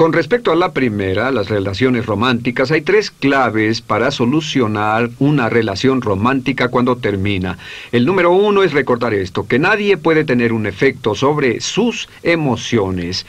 Con 0.00 0.14
respecto 0.14 0.50
a 0.50 0.56
la 0.56 0.72
primera, 0.72 1.30
las 1.30 1.50
relaciones 1.50 2.06
románticas, 2.06 2.70
hay 2.70 2.80
tres 2.80 3.10
claves 3.10 3.82
para 3.82 4.10
solucionar 4.10 5.10
una 5.18 5.50
relación 5.50 6.00
romántica 6.00 6.68
cuando 6.68 6.96
termina. 6.96 7.58
El 7.92 8.06
número 8.06 8.32
uno 8.32 8.62
es 8.62 8.72
recordar 8.72 9.12
esto, 9.12 9.46
que 9.46 9.58
nadie 9.58 9.98
puede 9.98 10.24
tener 10.24 10.54
un 10.54 10.64
efecto 10.64 11.14
sobre 11.14 11.60
sus 11.60 12.08
emociones, 12.22 13.26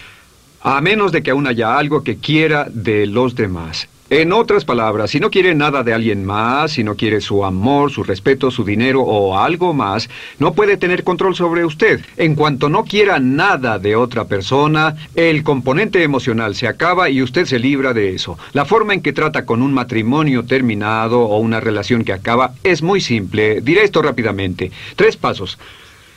a 0.62 0.80
menos 0.80 1.12
de 1.12 1.22
que 1.22 1.32
aún 1.32 1.46
haya 1.46 1.78
algo 1.78 2.06
que 2.06 2.16
quiera 2.16 2.68
de 2.72 3.06
los 3.06 3.36
demás. 3.36 3.90
En 4.12 4.34
otras 4.34 4.66
palabras, 4.66 5.12
si 5.12 5.22
no 5.22 5.32
quiere 5.32 5.56
nada 5.56 5.84
de 5.84 5.94
alguien 5.94 6.26
más, 6.26 6.74
si 6.74 6.84
no 6.84 6.96
quiere 6.96 7.22
su 7.22 7.46
amor, 7.46 7.92
su 7.92 8.04
respeto, 8.04 8.52
su 8.52 8.66
dinero 8.66 9.04
o 9.04 9.38
algo 9.38 9.74
más, 9.74 10.10
no 10.38 10.52
puede 10.54 10.76
tener 10.76 11.06
control 11.06 11.34
sobre 11.34 11.64
usted. 11.64 12.02
En 12.18 12.36
cuanto 12.36 12.68
no 12.68 12.84
quiera 12.84 13.20
nada 13.22 13.80
de 13.80 13.96
otra 13.96 14.26
persona, 14.26 14.98
el 15.16 15.44
componente 15.44 16.04
emocional 16.04 16.56
se 16.56 16.68
acaba 16.68 17.10
y 17.10 17.22
usted 17.22 17.46
se 17.46 17.58
libra 17.58 17.94
de 17.94 18.14
eso. 18.14 18.38
La 18.52 18.66
forma 18.66 18.94
en 18.94 19.02
que 19.02 19.14
trata 19.14 19.46
con 19.46 19.62
un 19.62 19.74
matrimonio 19.74 20.44
terminado 20.44 21.22
o 21.22 21.38
una 21.38 21.62
relación 21.62 22.04
que 22.04 22.12
acaba 22.12 22.56
es 22.66 22.82
muy 22.82 23.00
simple. 23.00 23.62
Diré 23.62 23.86
esto 23.86 24.02
rápidamente. 24.02 24.74
Tres 24.98 25.16
pasos. 25.16 25.58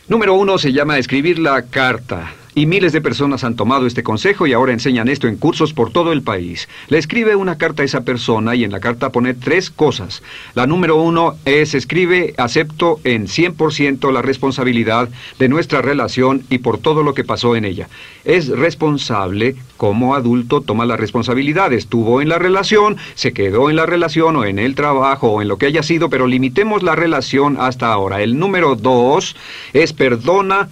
Número 0.09 0.35
uno 0.35 0.59
se 0.59 0.73
llama 0.73 0.99
escribir 0.99 1.39
la 1.39 1.63
carta. 1.63 2.33
Y 2.57 2.67
miles 2.67 2.93
de 2.93 3.01
personas 3.01 3.43
han 3.43 3.57
tomado 3.57 3.85
este 3.85 4.05
consejo 4.05 4.47
y 4.47 4.53
ahora 4.53 4.73
enseñan 4.73 5.09
esto 5.09 5.27
en 5.27 5.37
cursos 5.37 5.73
por 5.73 5.91
todo 5.91 6.13
el 6.13 6.23
país. 6.23 6.69
Le 6.87 6.99
escribe 6.99 7.35
una 7.35 7.59
carta 7.59 7.83
a 7.83 7.85
esa 7.85 8.03
persona 8.03 8.55
y 8.55 8.63
en 8.63 8.71
la 8.71 8.79
carta 8.79 9.11
pone 9.11 9.35
tres 9.35 9.71
cosas. 9.71 10.23
La 10.55 10.69
número 10.69 10.95
uno 10.95 11.35
es 11.47 11.75
escribe 11.75 12.33
acepto 12.39 13.01
en 13.03 13.27
100% 13.27 14.13
la 14.13 14.23
responsabilidad 14.23 15.09
de 15.41 15.49
nuestra 15.49 15.83
relación 15.83 16.45
y 16.49 16.59
por 16.59 16.79
todo 16.79 17.03
lo 17.03 17.13
que 17.13 17.25
pasó 17.25 17.57
en 17.57 17.65
ella. 17.65 17.89
Es 18.25 18.49
responsable, 18.49 19.57
como 19.77 20.15
adulto 20.15 20.61
toma 20.61 20.87
la 20.87 20.97
responsabilidad. 20.97 21.73
Estuvo 21.73 22.23
en 22.23 22.29
la 22.29 22.39
relación, 22.39 22.99
se 23.17 23.33
quedó 23.33 23.69
en 23.69 23.75
la 23.75 23.87
relación 23.87 24.37
o 24.37 24.45
en 24.45 24.61
el 24.61 24.77
trabajo 24.77 25.29
o 25.29 25.43
en 25.43 25.49
lo 25.49 25.59
que 25.59 25.67
haya 25.67 25.83
sido, 25.83 26.09
pero 26.09 26.29
limitemos 26.29 26.85
la 26.85 26.95
relación 26.95 27.57
hasta 27.59 27.93
ahora. 27.93 28.23
El 28.23 28.39
número 28.39 28.77
dos 28.77 29.35
es 29.73 29.93
perdona 29.93 30.69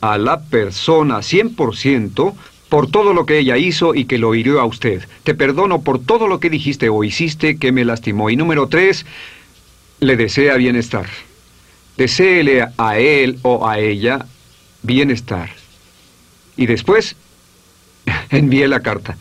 a 0.00 0.18
la 0.18 0.40
persona 0.40 1.18
100% 1.18 2.34
por 2.68 2.90
todo 2.90 3.14
lo 3.14 3.26
que 3.26 3.38
ella 3.38 3.56
hizo 3.56 3.94
y 3.94 4.04
que 4.04 4.18
lo 4.18 4.34
hirió 4.34 4.60
a 4.60 4.66
usted. 4.66 5.02
Te 5.22 5.34
perdono 5.34 5.80
por 5.82 6.04
todo 6.04 6.28
lo 6.28 6.38
que 6.40 6.50
dijiste 6.50 6.88
o 6.88 7.02
hiciste 7.04 7.58
que 7.58 7.72
me 7.72 7.84
lastimó. 7.84 8.30
Y 8.30 8.36
número 8.36 8.68
tres, 8.68 9.06
le 10.00 10.16
desea 10.16 10.56
bienestar. 10.56 11.06
Deseele 11.96 12.66
a 12.76 12.98
él 12.98 13.38
o 13.42 13.66
a 13.66 13.78
ella 13.78 14.26
bienestar. 14.82 15.50
Y 16.56 16.66
después, 16.66 17.16
envíe 18.30 18.66
la 18.66 18.80
carta. 18.80 19.16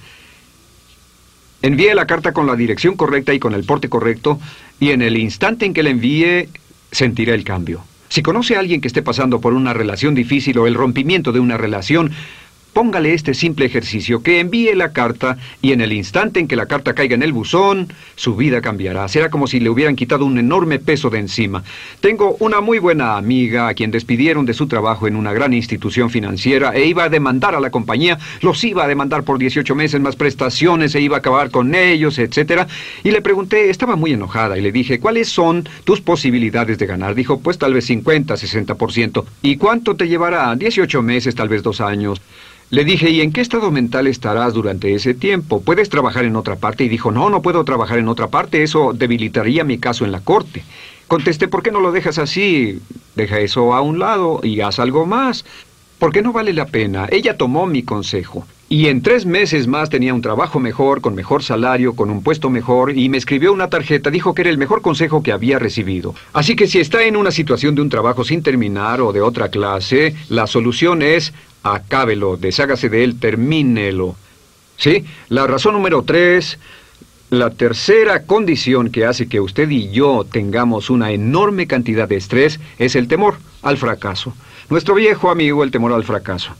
Envíe 1.61 1.93
la 1.95 2.05
carta 2.05 2.33
con 2.33 2.45
la 2.45 2.55
dirección 2.55 2.95
correcta 2.95 3.33
y 3.33 3.39
con 3.39 3.53
el 3.53 3.63
porte 3.63 3.89
correcto, 3.89 4.39
y 4.79 4.91
en 4.91 5.01
el 5.01 5.17
instante 5.17 5.65
en 5.65 5.73
que 5.73 5.83
la 5.83 5.89
envíe, 5.89 6.49
sentirá 6.91 7.33
el 7.33 7.43
cambio. 7.43 7.83
Si 8.09 8.21
conoce 8.21 8.55
a 8.55 8.59
alguien 8.59 8.81
que 8.81 8.87
esté 8.87 9.01
pasando 9.01 9.41
por 9.41 9.53
una 9.53 9.73
relación 9.73 10.15
difícil 10.15 10.57
o 10.57 10.67
el 10.67 10.75
rompimiento 10.75 11.31
de 11.31 11.39
una 11.39 11.57
relación, 11.57 12.11
póngale 12.77 13.15
este 13.15 13.33
simple 13.33 13.65
ejercicio, 13.65 14.21
que 14.21 14.39
envíe 14.39 14.75
la 14.75 14.93
carta 14.93 15.39
y 15.63 15.71
en 15.71 15.81
el 15.81 15.91
instante 15.91 16.39
en 16.39 16.47
que 16.47 16.55
la 16.55 16.67
carta 16.67 16.93
caiga 16.93 17.15
en 17.15 17.23
el 17.23 17.33
buzón, 17.33 17.91
su 18.15 18.35
vida 18.35 18.61
cambiará. 18.61 19.07
Será 19.07 19.31
como 19.31 19.47
si 19.47 19.59
le 19.59 19.71
hubieran 19.71 19.95
quitado 19.95 20.25
un 20.25 20.37
enorme 20.37 20.77
peso 20.77 21.09
de 21.09 21.17
encima. 21.17 21.63
Tengo 22.01 22.37
una 22.39 22.61
muy 22.61 22.77
buena 22.77 23.17
amiga 23.17 23.67
a 23.67 23.73
quien 23.73 23.89
despidieron 23.89 24.45
de 24.45 24.53
su 24.53 24.67
trabajo 24.67 25.07
en 25.07 25.15
una 25.15 25.33
gran 25.33 25.55
institución 25.55 26.11
financiera 26.11 26.69
e 26.75 26.85
iba 26.85 27.05
a 27.05 27.09
demandar 27.09 27.55
a 27.55 27.59
la 27.59 27.71
compañía, 27.71 28.19
los 28.41 28.63
iba 28.63 28.83
a 28.83 28.87
demandar 28.87 29.23
por 29.23 29.39
18 29.39 29.73
meses 29.73 29.99
más 29.99 30.15
prestaciones, 30.15 30.93
e 30.93 31.01
iba 31.01 31.15
a 31.15 31.19
acabar 31.19 31.49
con 31.49 31.73
ellos, 31.73 32.19
etcétera. 32.19 32.67
Y 33.03 33.09
le 33.09 33.23
pregunté, 33.23 33.71
estaba 33.71 33.95
muy 33.95 34.13
enojada 34.13 34.55
y 34.55 34.61
le 34.61 34.71
dije, 34.71 34.99
¿cuáles 34.99 35.29
son 35.29 35.67
tus 35.83 35.99
posibilidades 35.99 36.77
de 36.77 36.85
ganar? 36.85 37.15
Dijo, 37.15 37.39
pues 37.39 37.57
tal 37.57 37.73
vez 37.73 37.85
50, 37.85 38.35
60%. 38.35 39.25
¿Y 39.41 39.57
cuánto 39.57 39.95
te 39.95 40.07
llevará? 40.07 40.55
18 40.55 41.01
meses, 41.01 41.33
tal 41.33 41.49
vez 41.49 41.63
dos 41.63 41.81
años. 41.81 42.21
Le 42.69 42.83
dije, 42.83 43.09
¿y 43.09 43.21
en 43.21 43.31
qué 43.31 43.39
estado 43.39 43.71
mental 43.71 44.07
estarás 44.07 44.53
durante 44.53 44.93
ese 44.93 45.13
tiempo? 45.13 45.61
¿Puedes 45.61 45.87
trabajar 45.87 46.25
en 46.25 46.35
otra 46.35 46.57
parte? 46.57 46.83
Y 46.83 46.89
dijo, 46.89 47.11
no, 47.11 47.29
no 47.29 47.41
puedo 47.41 47.63
trabajar 47.63 47.97
en 47.97 48.09
otra 48.09 48.27
parte, 48.27 48.61
eso 48.61 48.91
debilitaría 48.93 49.63
mi 49.63 49.77
caso 49.77 50.03
en 50.03 50.11
la 50.11 50.19
corte. 50.19 50.63
Contesté, 51.07 51.47
¿por 51.47 51.63
qué 51.63 51.71
no 51.71 51.79
lo 51.79 51.93
dejas 51.93 52.17
así? 52.17 52.81
Deja 53.15 53.39
eso 53.39 53.73
a 53.73 53.79
un 53.79 53.99
lado 53.99 54.41
y 54.43 54.59
haz 54.59 54.79
algo 54.79 55.05
más. 55.05 55.45
¿Por 55.97 56.11
qué 56.11 56.21
no 56.21 56.33
vale 56.33 56.51
la 56.51 56.65
pena? 56.65 57.07
Ella 57.09 57.37
tomó 57.37 57.67
mi 57.67 57.83
consejo. 57.83 58.45
Y 58.69 58.87
en 58.87 59.01
tres 59.01 59.25
meses 59.25 59.65
más 59.65 59.89
tenía 59.89 60.13
un 60.13 60.21
trabajo 60.21 60.59
mejor, 60.59 60.99
con 60.99 61.15
mejor 61.15 61.41
salario, 61.41 61.95
con 61.95 62.09
un 62.09 62.21
puesto 62.21 62.49
mejor, 62.49 62.97
y 62.97 63.07
me 63.07 63.17
escribió 63.17 63.53
una 63.53 63.69
tarjeta, 63.69 64.09
dijo 64.09 64.35
que 64.35 64.41
era 64.41 64.51
el 64.51 64.57
mejor 64.57 64.81
consejo 64.81 65.23
que 65.23 65.31
había 65.31 65.57
recibido. 65.57 66.13
Así 66.33 66.57
que 66.57 66.67
si 66.67 66.79
está 66.79 67.01
en 67.03 67.15
una 67.15 67.31
situación 67.31 67.75
de 67.75 67.81
un 67.81 67.89
trabajo 67.89 68.25
sin 68.25 68.43
terminar 68.43 68.99
o 68.99 69.13
de 69.13 69.21
otra 69.21 69.47
clase, 69.47 70.15
la 70.27 70.47
solución 70.47 71.01
es 71.01 71.33
acábelo, 71.63 72.37
deshágase 72.37 72.89
de 72.89 73.03
él, 73.03 73.19
termínelo. 73.19 74.15
¿Sí? 74.77 75.05
La 75.29 75.47
razón 75.47 75.73
número 75.73 76.03
tres, 76.03 76.59
la 77.29 77.49
tercera 77.49 78.23
condición 78.23 78.89
que 78.89 79.05
hace 79.05 79.27
que 79.27 79.39
usted 79.39 79.69
y 79.69 79.89
yo 79.89 80.25
tengamos 80.31 80.89
una 80.89 81.11
enorme 81.11 81.67
cantidad 81.67 82.07
de 82.07 82.15
estrés 82.15 82.59
es 82.77 82.95
el 82.95 83.07
temor 83.07 83.37
al 83.63 83.77
fracaso. 83.77 84.33
Nuestro 84.69 84.95
viejo 84.95 85.29
amigo, 85.29 85.63
el 85.63 85.71
temor 85.71 85.93
al 85.93 86.03
fracaso. 86.03 86.51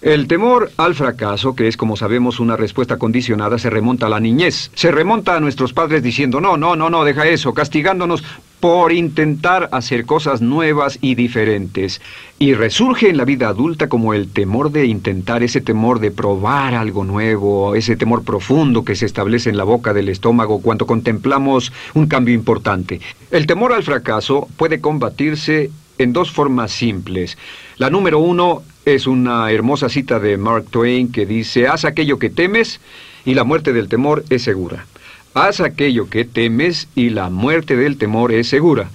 El 0.00 0.28
temor 0.28 0.70
al 0.76 0.94
fracaso, 0.94 1.56
que 1.56 1.66
es 1.66 1.76
como 1.76 1.96
sabemos 1.96 2.38
una 2.38 2.56
respuesta 2.56 2.98
condicionada, 2.98 3.58
se 3.58 3.68
remonta 3.68 4.06
a 4.06 4.08
la 4.08 4.20
niñez. 4.20 4.70
Se 4.74 4.92
remonta 4.92 5.36
a 5.36 5.40
nuestros 5.40 5.72
padres 5.72 6.04
diciendo, 6.04 6.40
no, 6.40 6.56
no, 6.56 6.76
no, 6.76 6.88
no, 6.88 7.04
deja 7.04 7.26
eso, 7.26 7.52
castigándonos 7.52 8.22
por 8.60 8.92
intentar 8.92 9.68
hacer 9.72 10.06
cosas 10.06 10.40
nuevas 10.40 10.98
y 11.00 11.16
diferentes. 11.16 12.00
Y 12.38 12.54
resurge 12.54 13.08
en 13.08 13.16
la 13.16 13.24
vida 13.24 13.48
adulta 13.48 13.88
como 13.88 14.14
el 14.14 14.28
temor 14.28 14.70
de 14.70 14.86
intentar, 14.86 15.42
ese 15.42 15.60
temor 15.60 15.98
de 15.98 16.12
probar 16.12 16.76
algo 16.76 17.02
nuevo, 17.02 17.74
ese 17.74 17.96
temor 17.96 18.22
profundo 18.22 18.84
que 18.84 18.94
se 18.94 19.06
establece 19.06 19.50
en 19.50 19.56
la 19.56 19.64
boca 19.64 19.92
del 19.94 20.08
estómago 20.08 20.62
cuando 20.62 20.86
contemplamos 20.86 21.72
un 21.94 22.06
cambio 22.06 22.34
importante. 22.34 23.00
El 23.32 23.48
temor 23.48 23.72
al 23.72 23.82
fracaso 23.82 24.46
puede 24.56 24.80
combatirse 24.80 25.72
en 25.98 26.12
dos 26.12 26.30
formas 26.30 26.70
simples. 26.70 27.36
La 27.76 27.90
número 27.90 28.20
uno 28.20 28.62
es 28.94 29.06
una 29.06 29.50
hermosa 29.50 29.88
cita 29.88 30.18
de 30.18 30.36
Mark 30.36 30.66
Twain 30.70 31.12
que 31.12 31.26
dice, 31.26 31.68
haz 31.68 31.84
aquello 31.84 32.18
que 32.18 32.30
temes 32.30 32.80
y 33.24 33.34
la 33.34 33.44
muerte 33.44 33.72
del 33.72 33.88
temor 33.88 34.24
es 34.30 34.42
segura. 34.42 34.86
Haz 35.34 35.60
aquello 35.60 36.08
que 36.08 36.24
temes 36.24 36.88
y 36.94 37.10
la 37.10 37.30
muerte 37.30 37.76
del 37.76 37.98
temor 37.98 38.32
es 38.32 38.48
segura. 38.48 38.90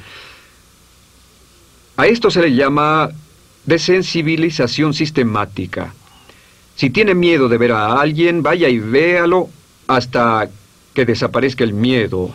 A 1.95 2.07
esto 2.07 2.31
se 2.31 2.41
le 2.41 2.53
llama 2.53 3.11
desensibilización 3.65 4.93
sistemática. 4.93 5.93
Si 6.75 6.89
tiene 6.89 7.13
miedo 7.13 7.49
de 7.49 7.57
ver 7.57 7.71
a 7.71 7.99
alguien, 8.01 8.41
vaya 8.41 8.67
y 8.69 8.79
véalo 8.79 9.49
hasta 9.87 10.49
que 10.93 11.05
desaparezca 11.05 11.63
el 11.63 11.73
miedo. 11.73 12.31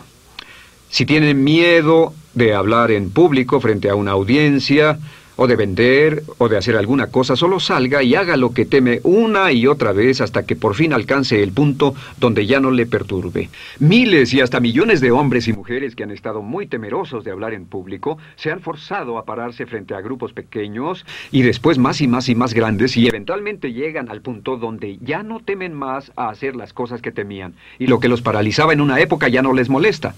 Si 0.89 1.05
tiene 1.05 1.33
miedo 1.33 2.13
de 2.33 2.53
hablar 2.53 2.91
en 2.91 3.09
público 3.11 3.59
frente 3.59 3.89
a 3.89 3.95
una 3.95 4.11
audiencia, 4.11 4.97
o 5.41 5.47
de 5.47 5.55
vender, 5.55 6.23
o 6.37 6.49
de 6.49 6.57
hacer 6.57 6.75
alguna 6.75 7.07
cosa, 7.07 7.37
solo 7.37 7.61
salga 7.61 8.03
y 8.03 8.13
haga 8.13 8.35
lo 8.35 8.53
que 8.53 8.65
teme 8.65 8.99
una 9.03 9.53
y 9.53 9.67
otra 9.67 9.93
vez 9.93 10.19
hasta 10.19 10.45
que 10.45 10.57
por 10.57 10.75
fin 10.75 10.91
alcance 10.91 11.41
el 11.41 11.53
punto 11.53 11.95
donde 12.17 12.45
ya 12.45 12.59
no 12.59 12.71
le 12.71 12.85
perturbe. 12.85 13.49
Miles 13.79 14.33
y 14.33 14.41
hasta 14.41 14.59
millones 14.59 14.99
de 14.99 15.11
hombres 15.11 15.47
y 15.47 15.53
mujeres 15.53 15.95
que 15.95 16.03
han 16.03 16.11
estado 16.11 16.41
muy 16.41 16.67
temerosos 16.67 17.23
de 17.23 17.31
hablar 17.31 17.53
en 17.53 17.67
público 17.67 18.17
se 18.35 18.51
han 18.51 18.59
forzado 18.59 19.17
a 19.17 19.23
pararse 19.23 19.65
frente 19.65 19.95
a 19.95 20.01
grupos 20.01 20.33
pequeños 20.33 21.05
y 21.31 21.41
después 21.43 21.77
más 21.77 22.01
y 22.01 22.09
más 22.09 22.27
y 22.27 22.35
más 22.35 22.53
grandes 22.53 22.97
y 22.97 23.07
eventualmente 23.07 23.71
llegan 23.71 24.09
al 24.09 24.21
punto 24.21 24.57
donde 24.57 24.97
ya 24.97 25.23
no 25.23 25.39
temen 25.39 25.73
más 25.73 26.11
a 26.17 26.27
hacer 26.27 26.57
las 26.57 26.73
cosas 26.73 27.01
que 27.01 27.13
temían 27.13 27.53
y 27.77 27.87
lo 27.87 28.01
que 28.01 28.09
los 28.09 28.21
paralizaba 28.21 28.73
en 28.73 28.81
una 28.81 28.99
época 28.99 29.29
ya 29.29 29.41
no 29.41 29.53
les 29.53 29.69
molesta. 29.69 30.15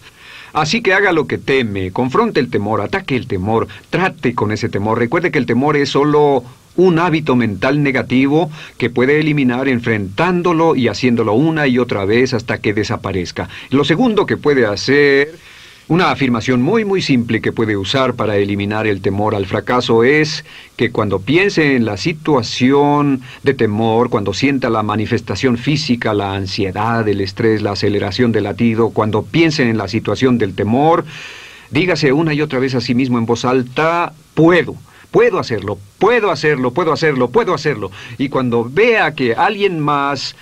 Así 0.53 0.81
que 0.81 0.93
haga 0.93 1.12
lo 1.12 1.27
que 1.27 1.38
teme, 1.38 1.91
confronte 1.91 2.39
el 2.39 2.50
temor, 2.50 2.81
ataque 2.81 3.15
el 3.15 3.27
temor, 3.27 3.67
trate 3.89 4.36
con 4.36 4.51
ese 4.51 4.70
temor. 4.70 5.00
Recuerde 5.00 5.31
que 5.31 5.39
el 5.39 5.46
temor 5.46 5.77
es 5.77 5.89
solo 5.89 6.43
un 6.75 7.00
hábito 7.00 7.36
mental 7.36 7.84
negativo 7.84 8.50
que 8.77 8.89
puede 8.89 9.20
eliminar 9.20 9.67
enfrentándolo 9.67 10.75
y 10.75 10.88
haciéndolo 10.88 11.34
una 11.34 11.67
y 11.67 11.79
otra 11.79 12.05
vez 12.05 12.34
hasta 12.34 12.60
que 12.60 12.74
desaparezca. 12.74 13.50
Lo 13.70 13.84
segundo 13.84 14.25
que 14.25 14.38
puede 14.38 14.65
hacer 14.65 15.36
una 15.88 16.12
afirmación 16.12 16.62
muy 16.62 16.86
muy 16.86 17.02
simple 17.02 17.42
que 17.42 17.52
puede 17.52 17.76
usar 17.76 18.14
para 18.14 18.38
eliminar 18.38 18.88
el 18.88 19.02
temor 19.02 19.36
al 19.36 19.46
fracaso 19.46 20.04
es 20.04 20.46
que 20.78 20.92
cuando 20.92 21.20
piense 21.20 21.76
en 21.76 21.86
la 21.86 21.98
situación 21.98 23.22
de 23.44 23.54
temor, 23.54 24.10
cuando 24.10 24.34
sienta 24.34 24.70
la 24.70 24.84
manifestación 24.84 25.58
física, 25.58 26.14
la 26.14 26.34
ansiedad, 26.34 27.08
el 27.08 27.22
estrés, 27.22 27.62
la 27.62 27.74
aceleración 27.74 28.32
del 28.32 28.46
latido, 28.46 28.92
cuando 28.92 29.24
piense 29.24 29.70
en 29.70 29.78
la 29.78 29.88
situación 29.88 30.38
del 30.38 30.56
temor, 30.56 31.06
dígase 31.72 32.14
una 32.14 32.34
y 32.34 32.42
otra 32.42 32.60
vez 32.60 32.76
a 32.76 32.82
sí 32.82 32.96
mismo 32.96 33.18
en 33.18 33.26
voz 33.26 33.46
alta, 33.46 34.14
puedo. 34.34 34.76
Puedo 35.12 35.40
hacerlo, 35.40 35.78
puedo 36.00 36.32
hacerlo, 36.32 36.72
puedo 36.72 36.94
hacerlo, 36.94 37.30
puedo 37.30 37.54
hacerlo. 37.54 37.92
Y 38.18 38.30
cuando 38.30 38.64
vea 38.64 39.14
que 39.14 39.36
alguien 39.36 39.78
más 39.78 40.38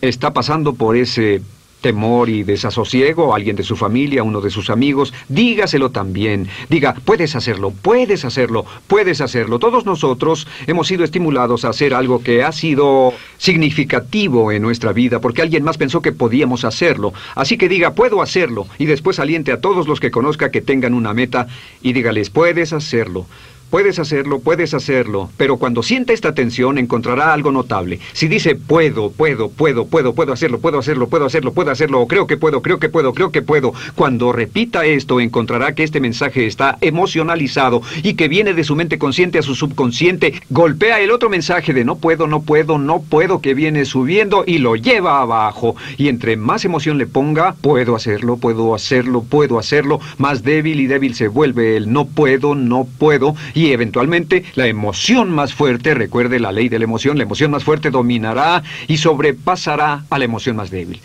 está 0.00 0.32
pasando 0.32 0.74
por 0.74 0.96
ese 0.96 1.42
temor 1.84 2.30
y 2.30 2.44
desasosiego, 2.44 3.34
alguien 3.34 3.56
de 3.56 3.62
su 3.62 3.76
familia, 3.76 4.22
uno 4.22 4.40
de 4.40 4.48
sus 4.48 4.70
amigos, 4.70 5.12
dígaselo 5.28 5.90
también. 5.90 6.48
Diga, 6.70 6.94
puedes 7.04 7.36
hacerlo, 7.36 7.74
puedes 7.82 8.24
hacerlo, 8.24 8.64
puedes 8.86 9.20
hacerlo. 9.20 9.58
Todos 9.58 9.84
nosotros 9.84 10.48
hemos 10.66 10.86
sido 10.86 11.04
estimulados 11.04 11.66
a 11.66 11.68
hacer 11.68 11.92
algo 11.92 12.22
que 12.22 12.42
ha 12.42 12.52
sido 12.52 13.12
significativo 13.36 14.50
en 14.50 14.62
nuestra 14.62 14.94
vida 14.94 15.20
porque 15.20 15.42
alguien 15.42 15.62
más 15.62 15.76
pensó 15.76 16.00
que 16.00 16.12
podíamos 16.12 16.64
hacerlo. 16.64 17.12
Así 17.34 17.58
que 17.58 17.68
diga, 17.68 17.92
puedo 17.92 18.22
hacerlo 18.22 18.66
y 18.78 18.86
después 18.86 19.18
aliente 19.18 19.52
a 19.52 19.60
todos 19.60 19.86
los 19.86 20.00
que 20.00 20.10
conozca 20.10 20.50
que 20.50 20.62
tengan 20.62 20.94
una 20.94 21.12
meta 21.12 21.48
y 21.82 21.92
dígales, 21.92 22.30
puedes 22.30 22.72
hacerlo. 22.72 23.26
Puedes 23.70 23.98
hacerlo, 23.98 24.38
puedes 24.38 24.72
hacerlo, 24.72 25.30
pero 25.36 25.56
cuando 25.56 25.82
sienta 25.82 26.12
esta 26.12 26.32
tensión 26.32 26.78
encontrará 26.78 27.32
algo 27.32 27.50
notable. 27.50 27.98
Si 28.12 28.28
dice 28.28 28.54
puedo, 28.54 29.10
puedo, 29.10 29.48
puedo, 29.50 29.86
puedo, 29.86 30.14
puedo 30.14 30.32
hacerlo, 30.32 30.60
puedo 30.60 30.78
hacerlo, 30.78 31.08
puedo 31.08 31.26
hacerlo, 31.26 31.52
puedo 31.52 31.70
hacerlo, 31.72 32.00
o 32.00 32.06
creo 32.06 32.26
que 32.28 32.36
puedo, 32.36 32.62
creo 32.62 32.78
que 32.78 32.88
puedo, 32.88 33.12
creo 33.14 33.32
que 33.32 33.42
puedo, 33.42 33.74
cuando 33.96 34.32
repita 34.32 34.84
esto 34.84 35.18
encontrará 35.18 35.74
que 35.74 35.82
este 35.82 36.00
mensaje 36.00 36.46
está 36.46 36.78
emocionalizado 36.80 37.82
y 38.02 38.14
que 38.14 38.28
viene 38.28 38.54
de 38.54 38.62
su 38.62 38.76
mente 38.76 38.98
consciente 38.98 39.38
a 39.38 39.42
su 39.42 39.56
subconsciente, 39.56 40.34
golpea 40.50 41.00
el 41.00 41.10
otro 41.10 41.28
mensaje 41.28 41.72
de 41.72 41.84
no 41.84 41.96
puedo, 41.96 42.28
no 42.28 42.42
puedo, 42.42 42.78
no 42.78 43.02
puedo 43.02 43.40
que 43.40 43.54
viene 43.54 43.84
subiendo 43.86 44.44
y 44.46 44.58
lo 44.58 44.76
lleva 44.76 45.20
abajo. 45.20 45.74
Y 45.96 46.08
entre 46.08 46.36
más 46.36 46.64
emoción 46.64 46.98
le 46.98 47.06
ponga, 47.06 47.54
puedo 47.60 47.96
hacerlo, 47.96 48.36
puedo 48.36 48.74
hacerlo, 48.74 49.24
puedo 49.24 49.58
hacerlo, 49.58 50.00
más 50.18 50.44
débil 50.44 50.80
y 50.80 50.86
débil 50.86 51.14
se 51.14 51.26
vuelve 51.26 51.76
el 51.76 51.92
no 51.92 52.06
puedo, 52.06 52.54
no 52.54 52.86
puedo 52.98 53.34
y 53.52 53.63
eventualmente 53.72 54.44
la 54.54 54.66
emoción 54.66 55.30
más 55.30 55.54
fuerte, 55.54 55.94
recuerde 55.94 56.40
la 56.40 56.52
ley 56.52 56.68
de 56.68 56.78
la 56.78 56.84
emoción, 56.84 57.16
la 57.16 57.24
emoción 57.24 57.50
más 57.50 57.64
fuerte 57.64 57.90
dominará 57.90 58.62
y 58.88 58.96
sobrepasará 58.96 60.04
a 60.08 60.18
la 60.18 60.24
emoción 60.24 60.56
más 60.56 60.70
débil. 60.70 61.00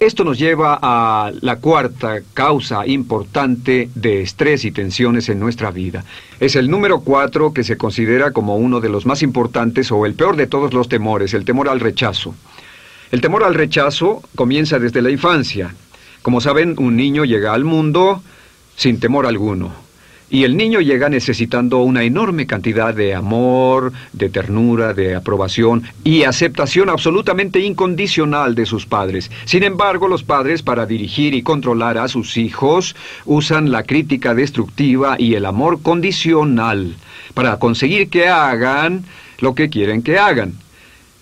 Esto 0.00 0.24
nos 0.24 0.38
lleva 0.38 0.78
a 0.80 1.30
la 1.42 1.56
cuarta 1.56 2.20
causa 2.32 2.86
importante 2.86 3.90
de 3.94 4.22
estrés 4.22 4.64
y 4.64 4.70
tensiones 4.70 5.28
en 5.28 5.38
nuestra 5.38 5.70
vida. 5.70 6.06
Es 6.40 6.56
el 6.56 6.70
número 6.70 7.00
cuatro 7.00 7.52
que 7.52 7.64
se 7.64 7.76
considera 7.76 8.30
como 8.30 8.56
uno 8.56 8.80
de 8.80 8.88
los 8.88 9.04
más 9.04 9.22
importantes 9.22 9.92
o 9.92 10.06
el 10.06 10.14
peor 10.14 10.36
de 10.36 10.46
todos 10.46 10.72
los 10.72 10.88
temores, 10.88 11.34
el 11.34 11.44
temor 11.44 11.68
al 11.68 11.80
rechazo. 11.80 12.34
El 13.10 13.20
temor 13.20 13.44
al 13.44 13.54
rechazo 13.54 14.22
comienza 14.36 14.78
desde 14.78 15.02
la 15.02 15.10
infancia. 15.10 15.74
Como 16.22 16.40
saben, 16.40 16.76
un 16.78 16.96
niño 16.96 17.26
llega 17.26 17.52
al 17.52 17.64
mundo 17.64 18.22
sin 18.76 19.00
temor 19.00 19.26
alguno. 19.26 19.89
Y 20.30 20.44
el 20.44 20.56
niño 20.56 20.80
llega 20.80 21.08
necesitando 21.08 21.78
una 21.78 22.04
enorme 22.04 22.46
cantidad 22.46 22.94
de 22.94 23.16
amor, 23.16 23.92
de 24.12 24.28
ternura, 24.28 24.94
de 24.94 25.16
aprobación 25.16 25.82
y 26.04 26.22
aceptación 26.22 26.88
absolutamente 26.88 27.58
incondicional 27.58 28.54
de 28.54 28.64
sus 28.64 28.86
padres. 28.86 29.28
Sin 29.44 29.64
embargo, 29.64 30.06
los 30.06 30.22
padres 30.22 30.62
para 30.62 30.86
dirigir 30.86 31.34
y 31.34 31.42
controlar 31.42 31.98
a 31.98 32.06
sus 32.06 32.36
hijos 32.36 32.94
usan 33.24 33.72
la 33.72 33.82
crítica 33.82 34.32
destructiva 34.32 35.16
y 35.18 35.34
el 35.34 35.46
amor 35.46 35.82
condicional 35.82 36.94
para 37.34 37.58
conseguir 37.58 38.08
que 38.08 38.28
hagan 38.28 39.04
lo 39.40 39.54
que 39.54 39.68
quieren 39.68 40.02
que 40.02 40.18
hagan. 40.18 40.54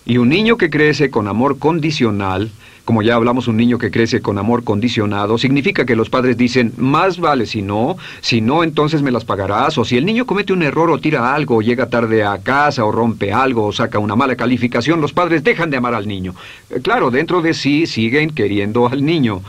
Y 0.05 0.17
un 0.17 0.29
niño 0.29 0.57
que 0.57 0.69
crece 0.69 1.09
con 1.09 1.27
amor 1.27 1.59
condicional, 1.59 2.51
como 2.89 3.03
ya 3.03 3.13
hablamos, 3.13 3.47
un 3.47 3.55
niño 3.55 3.77
que 3.77 3.91
crece 3.91 4.19
con 4.19 4.39
amor 4.39 4.63
condicionado, 4.63 5.37
significa 5.37 5.85
que 5.85 5.95
los 5.95 6.09
padres 6.09 6.37
dicen, 6.37 6.73
más 6.77 7.19
vale 7.19 7.45
si 7.45 7.61
no, 7.61 7.97
si 8.19 8.41
no, 8.41 8.63
entonces 8.63 9.03
me 9.03 9.11
las 9.11 9.25
pagarás, 9.25 9.77
o 9.77 9.85
si 9.85 9.95
el 9.95 10.07
niño 10.07 10.25
comete 10.25 10.53
un 10.53 10.63
error 10.63 10.89
o 10.89 10.97
tira 10.97 11.35
algo, 11.35 11.57
o 11.57 11.61
llega 11.61 11.91
tarde 11.91 12.23
a 12.23 12.39
casa, 12.39 12.83
o 12.83 12.91
rompe 12.91 13.31
algo, 13.31 13.67
o 13.67 13.71
saca 13.71 13.99
una 13.99 14.15
mala 14.15 14.35
calificación, 14.35 15.01
los 15.01 15.13
padres 15.13 15.43
dejan 15.43 15.69
de 15.69 15.77
amar 15.77 15.93
al 15.93 16.07
niño. 16.07 16.33
Eh, 16.71 16.79
claro, 16.81 17.11
dentro 17.11 17.43
de 17.43 17.53
sí 17.53 17.85
siguen 17.85 18.31
queriendo 18.31 18.87
al 18.87 19.05
niño. 19.05 19.43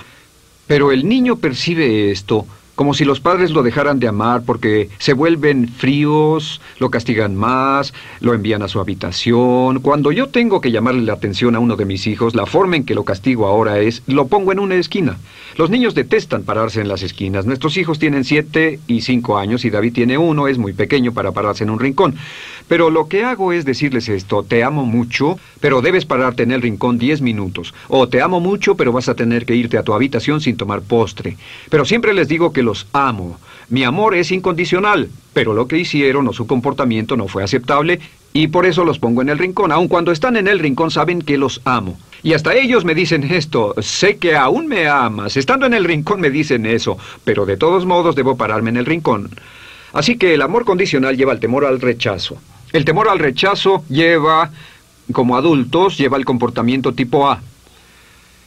Pero 0.66 0.92
el 0.92 1.08
niño 1.08 1.36
percibe 1.36 2.10
esto 2.10 2.44
como 2.80 2.94
si 2.94 3.04
los 3.04 3.20
padres 3.20 3.50
lo 3.50 3.62
dejaran 3.62 4.00
de 4.00 4.08
amar 4.08 4.40
porque 4.46 4.88
se 4.96 5.12
vuelven 5.12 5.68
fríos, 5.68 6.62
lo 6.78 6.88
castigan 6.88 7.36
más, 7.36 7.92
lo 8.20 8.32
envían 8.32 8.62
a 8.62 8.68
su 8.68 8.80
habitación. 8.80 9.80
Cuando 9.80 10.12
yo 10.12 10.28
tengo 10.28 10.62
que 10.62 10.70
llamarle 10.70 11.02
la 11.02 11.12
atención 11.12 11.54
a 11.54 11.58
uno 11.58 11.76
de 11.76 11.84
mis 11.84 12.06
hijos, 12.06 12.34
la 12.34 12.46
forma 12.46 12.76
en 12.76 12.86
que 12.86 12.94
lo 12.94 13.04
castigo 13.04 13.46
ahora 13.46 13.80
es, 13.80 14.02
lo 14.06 14.28
pongo 14.28 14.50
en 14.50 14.60
una 14.60 14.76
esquina. 14.76 15.18
Los 15.58 15.68
niños 15.68 15.94
detestan 15.94 16.44
pararse 16.44 16.80
en 16.80 16.88
las 16.88 17.02
esquinas. 17.02 17.44
Nuestros 17.44 17.76
hijos 17.76 17.98
tienen 17.98 18.24
siete 18.24 18.80
y 18.86 19.02
cinco 19.02 19.36
años 19.36 19.66
y 19.66 19.70
David 19.70 19.92
tiene 19.92 20.16
uno, 20.16 20.48
es 20.48 20.56
muy 20.56 20.72
pequeño 20.72 21.12
para 21.12 21.32
pararse 21.32 21.64
en 21.64 21.70
un 21.70 21.80
rincón. 21.80 22.14
Pero 22.66 22.88
lo 22.88 23.08
que 23.08 23.24
hago 23.24 23.52
es 23.52 23.66
decirles 23.66 24.08
esto, 24.08 24.42
te 24.42 24.64
amo 24.64 24.86
mucho, 24.86 25.38
pero 25.60 25.82
debes 25.82 26.06
pararte 26.06 26.44
en 26.44 26.52
el 26.52 26.62
rincón 26.62 26.98
diez 26.98 27.20
minutos. 27.20 27.74
O 27.88 28.08
te 28.08 28.22
amo 28.22 28.40
mucho, 28.40 28.76
pero 28.76 28.92
vas 28.92 29.10
a 29.10 29.16
tener 29.16 29.44
que 29.44 29.56
irte 29.56 29.76
a 29.76 29.82
tu 29.82 29.92
habitación 29.92 30.40
sin 30.40 30.56
tomar 30.56 30.80
postre. 30.80 31.36
Pero 31.68 31.84
siempre 31.84 32.14
les 32.14 32.28
digo 32.28 32.52
que 32.52 32.69
los 32.70 32.86
amo. 32.92 33.40
Mi 33.68 33.82
amor 33.82 34.14
es 34.14 34.30
incondicional, 34.30 35.08
pero 35.32 35.54
lo 35.54 35.66
que 35.66 35.76
hicieron 35.76 36.28
o 36.28 36.32
su 36.32 36.46
comportamiento 36.46 37.16
no 37.16 37.26
fue 37.26 37.42
aceptable 37.42 37.98
y 38.32 38.46
por 38.46 38.64
eso 38.64 38.84
los 38.84 39.00
pongo 39.00 39.22
en 39.22 39.28
el 39.28 39.38
rincón. 39.38 39.72
Aun 39.72 39.88
cuando 39.88 40.12
están 40.12 40.36
en 40.36 40.46
el 40.46 40.60
rincón 40.60 40.92
saben 40.92 41.20
que 41.20 41.36
los 41.36 41.60
amo. 41.64 41.98
Y 42.22 42.34
hasta 42.34 42.54
ellos 42.54 42.84
me 42.84 42.94
dicen 42.94 43.24
esto, 43.24 43.74
sé 43.80 44.18
que 44.18 44.36
aún 44.36 44.68
me 44.68 44.86
amas. 44.86 45.36
Estando 45.36 45.66
en 45.66 45.74
el 45.74 45.84
rincón 45.84 46.20
me 46.20 46.30
dicen 46.30 46.64
eso, 46.64 46.96
pero 47.24 47.44
de 47.44 47.56
todos 47.56 47.86
modos 47.86 48.14
debo 48.14 48.36
pararme 48.36 48.70
en 48.70 48.76
el 48.76 48.86
rincón. 48.86 49.30
Así 49.92 50.16
que 50.16 50.34
el 50.34 50.42
amor 50.42 50.64
condicional 50.64 51.16
lleva 51.16 51.32
el 51.32 51.40
temor 51.40 51.64
al 51.64 51.80
rechazo. 51.80 52.36
El 52.72 52.84
temor 52.84 53.08
al 53.08 53.18
rechazo 53.18 53.82
lleva, 53.88 54.52
como 55.10 55.36
adultos, 55.36 55.98
lleva 55.98 56.18
el 56.18 56.24
comportamiento 56.24 56.92
tipo 56.92 57.28
A. 57.28 57.42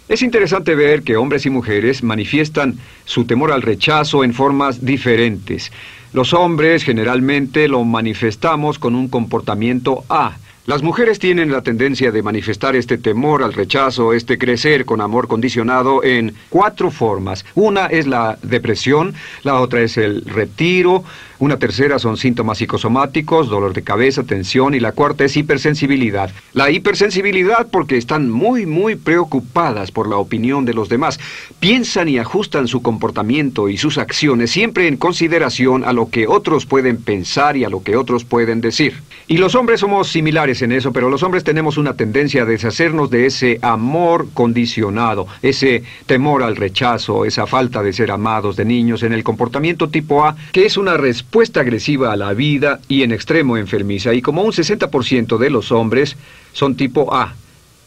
Es 0.10 0.22
interesante 0.22 0.76
ver 0.76 1.04
que 1.04 1.16
hombres 1.16 1.46
y 1.46 1.50
mujeres 1.50 2.04
manifiestan 2.04 2.78
su 3.06 3.24
temor 3.24 3.54
al 3.54 3.62
rechazo 3.62 4.26
en 4.26 4.34
formas 4.34 4.84
diferentes. 4.84 5.72
Los 6.12 6.34
hombres 6.34 6.84
generalmente 6.84 7.70
lo 7.70 7.84
manifestamos 7.86 8.80
con 8.80 8.96
un 8.96 9.08
comportamiento 9.08 10.04
A. 10.10 10.36
Las 10.66 10.82
mujeres 10.82 11.20
tienen 11.20 11.52
la 11.52 11.62
tendencia 11.62 12.12
de 12.12 12.22
manifestar 12.22 12.76
este 12.76 12.98
temor 12.98 13.44
al 13.44 13.52
rechazo, 13.52 14.14
este 14.14 14.38
crecer 14.38 14.86
con 14.86 15.02
amor 15.02 15.28
condicionado 15.28 16.04
en 16.04 16.36
cuatro 16.50 16.90
formas. 16.90 17.46
Una 17.54 17.88
es 17.88 18.06
la 18.06 18.38
depresión, 18.44 19.14
la 19.44 19.60
otra 19.60 19.82
es 19.82 19.98
el 19.98 20.24
retiro, 20.24 21.04
una 21.40 21.58
tercera 21.58 22.00
son 22.00 22.18
síntomas 22.18 22.60
psicosomáticos, 22.60 23.50
dolor 23.50 23.74
de 23.74 23.82
cabeza, 23.82 24.24
tensión 24.24 24.76
y 24.76 24.80
la 24.80 24.92
cuarta 24.92 25.26
es 25.26 25.36
hipersensibilidad. 25.36 26.32
La 26.54 26.70
hipersensibilidad 26.70 27.68
porque 27.70 27.98
están 27.98 28.32
muy, 28.32 28.66
muy 28.66 28.96
preocupadas 28.96 29.92
por 29.92 30.08
la 30.08 30.18
opinión 30.18 30.64
de 30.66 30.74
los 30.74 30.90
demás. 30.90 31.20
Piensan 31.60 32.08
y 32.08 32.18
ajustan 32.18 32.68
su 32.68 32.82
comportamiento 32.82 33.68
y 33.68 33.78
sus 33.78 33.98
acciones 33.98 34.52
siempre 34.52 34.88
en 34.88 34.98
consideración 34.98 35.84
a 35.84 35.92
lo 35.92 36.10
que 36.10 36.28
otros 36.28 36.66
pueden 36.66 36.98
pensar 36.98 37.58
y 37.58 37.66
a 37.66 37.70
lo 37.70 37.84
que 37.84 37.98
otros 37.98 38.24
pueden 38.24 38.62
decir. 38.62 39.02
Y 39.28 39.38
los 39.38 39.56
hombres 39.56 39.80
somos 39.80 40.10
similares 40.10 40.62
en 40.62 40.72
eso, 40.72 40.94
pero 40.94 41.10
los 41.10 41.24
hombres 41.24 41.44
tenemos 41.44 41.78
una 41.78 41.96
tendencia 41.96 42.44
a 42.44 42.46
deshacernos 42.46 43.10
de 43.10 43.26
ese 43.26 43.60
amor 43.62 44.28
condicionado, 44.34 45.28
ese 45.42 45.84
temor 46.06 46.44
al 46.44 46.56
rechazo, 46.56 47.26
esa 47.26 47.48
falta 47.48 47.82
de 47.82 47.94
ser 47.94 48.12
amados 48.12 48.56
de 48.56 48.66
niños 48.66 49.02
en 49.04 49.14
el 49.14 49.24
comportamiento 49.24 49.90
tipo 49.90 50.26
A, 50.26 50.36
que 50.52 50.66
es 50.66 50.78
una 50.78 50.98
respuesta 50.98 51.33
respuesta 51.34 51.62
agresiva 51.62 52.14
a 52.14 52.16
la 52.16 52.32
vida 52.36 52.80
y 52.88 53.02
en 53.02 53.12
extremo 53.12 53.58
enfermiza, 53.58 54.14
y 54.14 54.22
como 54.22 54.44
un 54.44 54.52
60% 54.52 55.40
de 55.40 55.50
los 55.50 55.72
hombres 55.72 56.16
son 56.52 56.76
tipo 56.76 57.12
A, 57.12 57.34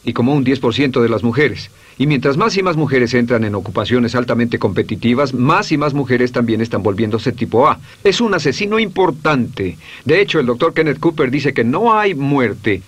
y 0.02 0.12
como 0.14 0.34
un 0.34 0.44
10% 0.44 1.00
de 1.00 1.08
las 1.08 1.22
mujeres. 1.22 1.70
Y 1.96 2.08
mientras 2.08 2.36
más 2.36 2.56
y 2.56 2.64
más 2.64 2.76
mujeres 2.76 3.14
entran 3.14 3.44
en 3.44 3.54
ocupaciones 3.54 4.16
altamente 4.16 4.58
competitivas, 4.58 5.32
más 5.32 5.70
y 5.70 5.78
más 5.78 5.94
mujeres 5.94 6.32
también 6.32 6.60
están 6.60 6.82
volviéndose 6.82 7.30
tipo 7.30 7.68
A. 7.68 7.78
Es 8.02 8.20
un 8.20 8.34
asesino 8.34 8.80
importante. 8.80 9.78
De 10.04 10.20
hecho, 10.20 10.40
el 10.40 10.46
doctor 10.46 10.74
Kenneth 10.74 10.98
Cooper 10.98 11.30
dice 11.30 11.54
que 11.54 11.62
no 11.62 11.96
hay 11.96 12.16
muerte 12.16 12.82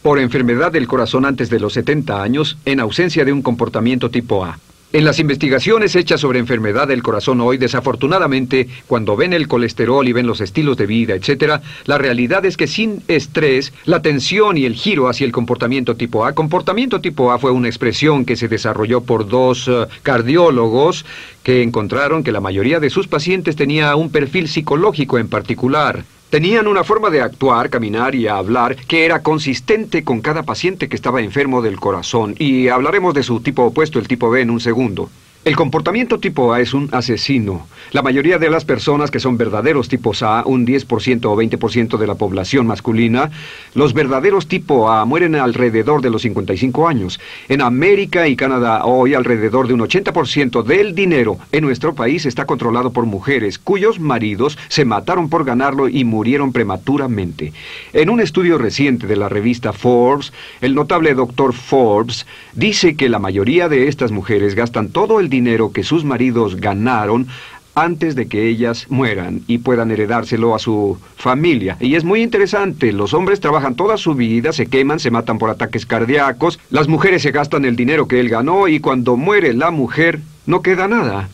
por 0.00 0.18
enfermedad 0.20 0.72
del 0.72 0.86
corazón 0.86 1.26
antes 1.26 1.50
de 1.50 1.60
los 1.60 1.74
70 1.74 2.22
años 2.22 2.56
en 2.64 2.80
ausencia 2.80 3.26
de 3.26 3.32
un 3.34 3.42
comportamiento 3.42 4.08
tipo 4.08 4.42
A. 4.42 4.58
En 4.94 5.04
las 5.04 5.18
investigaciones 5.18 5.96
hechas 5.96 6.20
sobre 6.20 6.38
enfermedad 6.38 6.86
del 6.86 7.02
corazón 7.02 7.40
hoy, 7.40 7.58
desafortunadamente, 7.58 8.68
cuando 8.86 9.16
ven 9.16 9.32
el 9.32 9.48
colesterol 9.48 10.06
y 10.06 10.12
ven 10.12 10.28
los 10.28 10.40
estilos 10.40 10.76
de 10.76 10.86
vida, 10.86 11.16
etc., 11.16 11.60
la 11.86 11.98
realidad 11.98 12.44
es 12.44 12.56
que 12.56 12.68
sin 12.68 13.02
estrés, 13.08 13.72
la 13.86 14.02
tensión 14.02 14.56
y 14.56 14.66
el 14.66 14.74
giro 14.74 15.08
hacia 15.08 15.24
el 15.24 15.32
comportamiento 15.32 15.96
tipo 15.96 16.24
A, 16.24 16.32
comportamiento 16.32 17.00
tipo 17.00 17.32
A 17.32 17.40
fue 17.40 17.50
una 17.50 17.66
expresión 17.66 18.24
que 18.24 18.36
se 18.36 18.46
desarrolló 18.46 19.00
por 19.00 19.26
dos 19.26 19.66
eh, 19.66 19.86
cardiólogos 20.04 21.04
que 21.42 21.64
encontraron 21.64 22.22
que 22.22 22.30
la 22.30 22.40
mayoría 22.40 22.78
de 22.78 22.88
sus 22.88 23.08
pacientes 23.08 23.56
tenía 23.56 23.96
un 23.96 24.10
perfil 24.10 24.46
psicológico 24.46 25.18
en 25.18 25.26
particular. 25.26 26.04
Tenían 26.30 26.66
una 26.66 26.82
forma 26.82 27.10
de 27.10 27.20
actuar, 27.20 27.70
caminar 27.70 28.14
y 28.14 28.26
hablar 28.26 28.76
que 28.76 29.04
era 29.04 29.22
consistente 29.22 30.02
con 30.02 30.20
cada 30.20 30.42
paciente 30.42 30.88
que 30.88 30.96
estaba 30.96 31.20
enfermo 31.20 31.62
del 31.62 31.78
corazón, 31.78 32.34
y 32.38 32.68
hablaremos 32.68 33.14
de 33.14 33.22
su 33.22 33.40
tipo 33.40 33.62
opuesto, 33.62 33.98
el 33.98 34.08
tipo 34.08 34.30
B, 34.30 34.40
en 34.40 34.50
un 34.50 34.60
segundo. 34.60 35.10
El 35.44 35.56
comportamiento 35.56 36.18
tipo 36.18 36.54
A 36.54 36.62
es 36.62 36.72
un 36.72 36.88
asesino. 36.92 37.66
La 37.92 38.00
mayoría 38.00 38.38
de 38.38 38.48
las 38.48 38.64
personas 38.64 39.10
que 39.10 39.20
son 39.20 39.36
verdaderos 39.36 39.90
tipos 39.90 40.22
A, 40.22 40.42
un 40.46 40.66
10% 40.66 41.26
o 41.26 41.36
20% 41.36 41.98
de 41.98 42.06
la 42.06 42.14
población 42.14 42.66
masculina, 42.66 43.30
los 43.74 43.92
verdaderos 43.92 44.48
tipo 44.48 44.90
A 44.90 45.04
mueren 45.04 45.34
alrededor 45.34 46.00
de 46.00 46.08
los 46.08 46.22
55 46.22 46.88
años. 46.88 47.20
En 47.50 47.60
América 47.60 48.26
y 48.26 48.36
Canadá 48.36 48.86
hoy 48.86 49.12
alrededor 49.12 49.68
de 49.68 49.74
un 49.74 49.80
80% 49.80 50.62
del 50.62 50.94
dinero 50.94 51.36
en 51.52 51.64
nuestro 51.64 51.94
país 51.94 52.24
está 52.24 52.46
controlado 52.46 52.90
por 52.94 53.04
mujeres 53.04 53.58
cuyos 53.58 54.00
maridos 54.00 54.56
se 54.68 54.86
mataron 54.86 55.28
por 55.28 55.44
ganarlo 55.44 55.90
y 55.90 56.04
murieron 56.04 56.54
prematuramente. 56.54 57.52
En 57.92 58.08
un 58.08 58.20
estudio 58.20 58.56
reciente 58.56 59.06
de 59.06 59.16
la 59.16 59.28
revista 59.28 59.74
Forbes, 59.74 60.32
el 60.62 60.74
notable 60.74 61.12
doctor 61.12 61.52
Forbes 61.52 62.24
dice 62.54 62.96
que 62.96 63.10
la 63.10 63.18
mayoría 63.18 63.68
de 63.68 63.88
estas 63.88 64.10
mujeres 64.10 64.54
gastan 64.54 64.88
todo 64.88 65.20
el 65.20 65.33
dinero 65.34 65.72
que 65.72 65.82
sus 65.82 66.04
maridos 66.04 66.56
ganaron 66.56 67.26
antes 67.74 68.14
de 68.14 68.28
que 68.28 68.46
ellas 68.48 68.86
mueran 68.88 69.42
y 69.48 69.58
puedan 69.58 69.90
heredárselo 69.90 70.54
a 70.54 70.60
su 70.60 70.96
familia. 71.16 71.76
Y 71.80 71.96
es 71.96 72.04
muy 72.04 72.22
interesante, 72.22 72.92
los 72.92 73.14
hombres 73.14 73.40
trabajan 73.40 73.74
toda 73.74 73.96
su 73.96 74.14
vida, 74.14 74.52
se 74.52 74.66
queman, 74.66 75.00
se 75.00 75.10
matan 75.10 75.38
por 75.38 75.50
ataques 75.50 75.84
cardíacos, 75.84 76.60
las 76.70 76.86
mujeres 76.86 77.22
se 77.22 77.32
gastan 77.32 77.64
el 77.64 77.74
dinero 77.74 78.06
que 78.06 78.20
él 78.20 78.28
ganó 78.28 78.68
y 78.68 78.78
cuando 78.78 79.16
muere 79.16 79.52
la 79.54 79.70
mujer 79.72 80.20
no 80.46 80.62
queda 80.62 80.86
nada. 80.86 81.28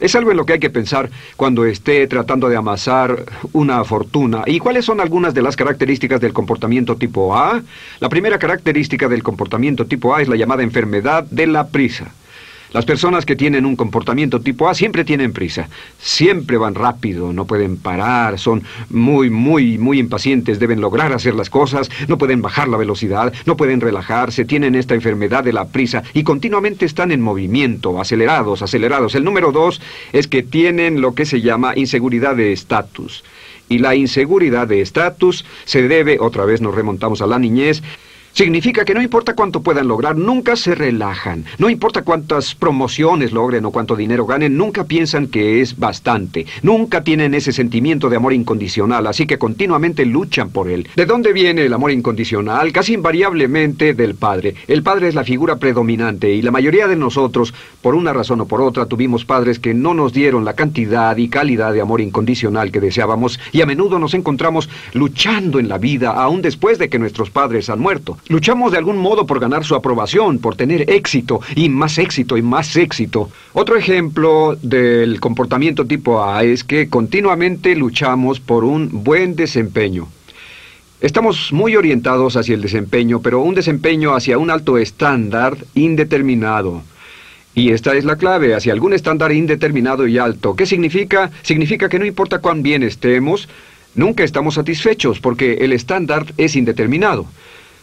Es 0.00 0.14
algo 0.14 0.30
en 0.30 0.38
lo 0.38 0.46
que 0.46 0.54
hay 0.54 0.58
que 0.58 0.70
pensar 0.70 1.10
cuando 1.36 1.66
esté 1.66 2.06
tratando 2.06 2.48
de 2.48 2.56
amasar 2.56 3.24
una 3.52 3.84
fortuna. 3.84 4.42
¿Y 4.46 4.58
cuáles 4.58 4.86
son 4.86 4.98
algunas 4.98 5.34
de 5.34 5.42
las 5.42 5.56
características 5.56 6.20
del 6.22 6.32
comportamiento 6.32 6.96
tipo 6.96 7.36
A? 7.36 7.60
La 8.00 8.08
primera 8.08 8.38
característica 8.38 9.08
del 9.08 9.22
comportamiento 9.22 9.84
tipo 9.84 10.14
A 10.14 10.22
es 10.22 10.28
la 10.28 10.36
llamada 10.36 10.62
enfermedad 10.62 11.24
de 11.24 11.46
la 11.46 11.68
prisa. 11.68 12.12
Las 12.72 12.84
personas 12.84 13.26
que 13.26 13.34
tienen 13.34 13.66
un 13.66 13.74
comportamiento 13.74 14.40
tipo 14.40 14.68
A 14.68 14.74
siempre 14.74 15.04
tienen 15.04 15.32
prisa, 15.32 15.68
siempre 15.98 16.56
van 16.56 16.76
rápido, 16.76 17.32
no 17.32 17.44
pueden 17.44 17.76
parar, 17.76 18.38
son 18.38 18.62
muy, 18.90 19.28
muy, 19.28 19.76
muy 19.76 19.98
impacientes, 19.98 20.60
deben 20.60 20.80
lograr 20.80 21.12
hacer 21.12 21.34
las 21.34 21.50
cosas, 21.50 21.90
no 22.06 22.16
pueden 22.16 22.42
bajar 22.42 22.68
la 22.68 22.76
velocidad, 22.76 23.32
no 23.44 23.56
pueden 23.56 23.80
relajarse, 23.80 24.44
tienen 24.44 24.76
esta 24.76 24.94
enfermedad 24.94 25.42
de 25.42 25.52
la 25.52 25.66
prisa 25.66 26.04
y 26.14 26.22
continuamente 26.22 26.86
están 26.86 27.10
en 27.10 27.20
movimiento, 27.20 28.00
acelerados, 28.00 28.62
acelerados. 28.62 29.16
El 29.16 29.24
número 29.24 29.50
dos 29.50 29.80
es 30.12 30.28
que 30.28 30.44
tienen 30.44 31.00
lo 31.00 31.14
que 31.16 31.26
se 31.26 31.40
llama 31.40 31.72
inseguridad 31.74 32.36
de 32.36 32.52
estatus. 32.52 33.24
Y 33.68 33.78
la 33.78 33.96
inseguridad 33.96 34.68
de 34.68 34.80
estatus 34.80 35.44
se 35.64 35.86
debe, 35.88 36.18
otra 36.20 36.44
vez 36.44 36.60
nos 36.60 36.74
remontamos 36.74 37.20
a 37.20 37.26
la 37.26 37.38
niñez, 37.38 37.82
Significa 38.32 38.84
que 38.84 38.94
no 38.94 39.02
importa 39.02 39.34
cuánto 39.34 39.62
puedan 39.62 39.88
lograr, 39.88 40.16
nunca 40.16 40.56
se 40.56 40.74
relajan. 40.74 41.44
No 41.58 41.68
importa 41.68 42.02
cuántas 42.02 42.54
promociones 42.54 43.32
logren 43.32 43.64
o 43.64 43.70
cuánto 43.70 43.96
dinero 43.96 44.24
ganen, 44.24 44.56
nunca 44.56 44.84
piensan 44.84 45.26
que 45.26 45.60
es 45.60 45.78
bastante. 45.78 46.46
Nunca 46.62 47.02
tienen 47.02 47.34
ese 47.34 47.52
sentimiento 47.52 48.08
de 48.08 48.16
amor 48.16 48.32
incondicional, 48.32 49.06
así 49.06 49.26
que 49.26 49.38
continuamente 49.38 50.06
luchan 50.06 50.50
por 50.50 50.68
él. 50.68 50.88
¿De 50.96 51.06
dónde 51.06 51.32
viene 51.32 51.64
el 51.64 51.72
amor 51.72 51.90
incondicional? 51.90 52.72
Casi 52.72 52.94
invariablemente 52.94 53.94
del 53.94 54.14
padre. 54.14 54.54
El 54.68 54.82
padre 54.82 55.08
es 55.08 55.14
la 55.14 55.24
figura 55.24 55.56
predominante 55.56 56.32
y 56.32 56.42
la 56.42 56.50
mayoría 56.50 56.86
de 56.86 56.96
nosotros, 56.96 57.52
por 57.82 57.94
una 57.94 58.12
razón 58.12 58.40
o 58.40 58.46
por 58.46 58.60
otra, 58.60 58.86
tuvimos 58.86 59.24
padres 59.24 59.58
que 59.58 59.74
no 59.74 59.92
nos 59.92 60.12
dieron 60.12 60.44
la 60.44 60.54
cantidad 60.54 61.16
y 61.16 61.28
calidad 61.28 61.72
de 61.72 61.80
amor 61.80 62.00
incondicional 62.00 62.70
que 62.70 62.80
deseábamos 62.80 63.40
y 63.52 63.60
a 63.60 63.66
menudo 63.66 63.98
nos 63.98 64.14
encontramos 64.14 64.68
luchando 64.92 65.58
en 65.58 65.68
la 65.68 65.78
vida 65.78 66.10
aún 66.12 66.42
después 66.42 66.78
de 66.78 66.88
que 66.88 66.98
nuestros 66.98 67.30
padres 67.30 67.68
han 67.68 67.80
muerto. 67.80 68.18
Luchamos 68.28 68.72
de 68.72 68.78
algún 68.78 68.98
modo 68.98 69.26
por 69.26 69.40
ganar 69.40 69.64
su 69.64 69.74
aprobación, 69.74 70.38
por 70.38 70.54
tener 70.54 70.88
éxito, 70.90 71.40
y 71.56 71.68
más 71.68 71.98
éxito, 71.98 72.36
y 72.36 72.42
más 72.42 72.76
éxito. 72.76 73.28
Otro 73.52 73.76
ejemplo 73.76 74.56
del 74.62 75.20
comportamiento 75.20 75.84
tipo 75.84 76.22
A 76.22 76.44
es 76.44 76.62
que 76.62 76.88
continuamente 76.88 77.74
luchamos 77.74 78.38
por 78.38 78.64
un 78.64 79.04
buen 79.04 79.34
desempeño. 79.34 80.08
Estamos 81.00 81.50
muy 81.52 81.76
orientados 81.76 82.36
hacia 82.36 82.54
el 82.54 82.60
desempeño, 82.60 83.20
pero 83.20 83.40
un 83.40 83.54
desempeño 83.54 84.14
hacia 84.14 84.38
un 84.38 84.50
alto 84.50 84.76
estándar 84.76 85.56
indeterminado. 85.74 86.82
Y 87.54 87.70
esta 87.70 87.96
es 87.96 88.04
la 88.04 88.16
clave, 88.16 88.54
hacia 88.54 88.72
algún 88.72 88.92
estándar 88.92 89.32
indeterminado 89.32 90.06
y 90.06 90.18
alto. 90.18 90.54
¿Qué 90.54 90.66
significa? 90.66 91.30
Significa 91.42 91.88
que 91.88 91.98
no 91.98 92.04
importa 92.04 92.38
cuán 92.38 92.62
bien 92.62 92.82
estemos, 92.82 93.48
nunca 93.94 94.22
estamos 94.24 94.54
satisfechos 94.54 95.20
porque 95.20 95.54
el 95.54 95.72
estándar 95.72 96.26
es 96.36 96.54
indeterminado. 96.54 97.26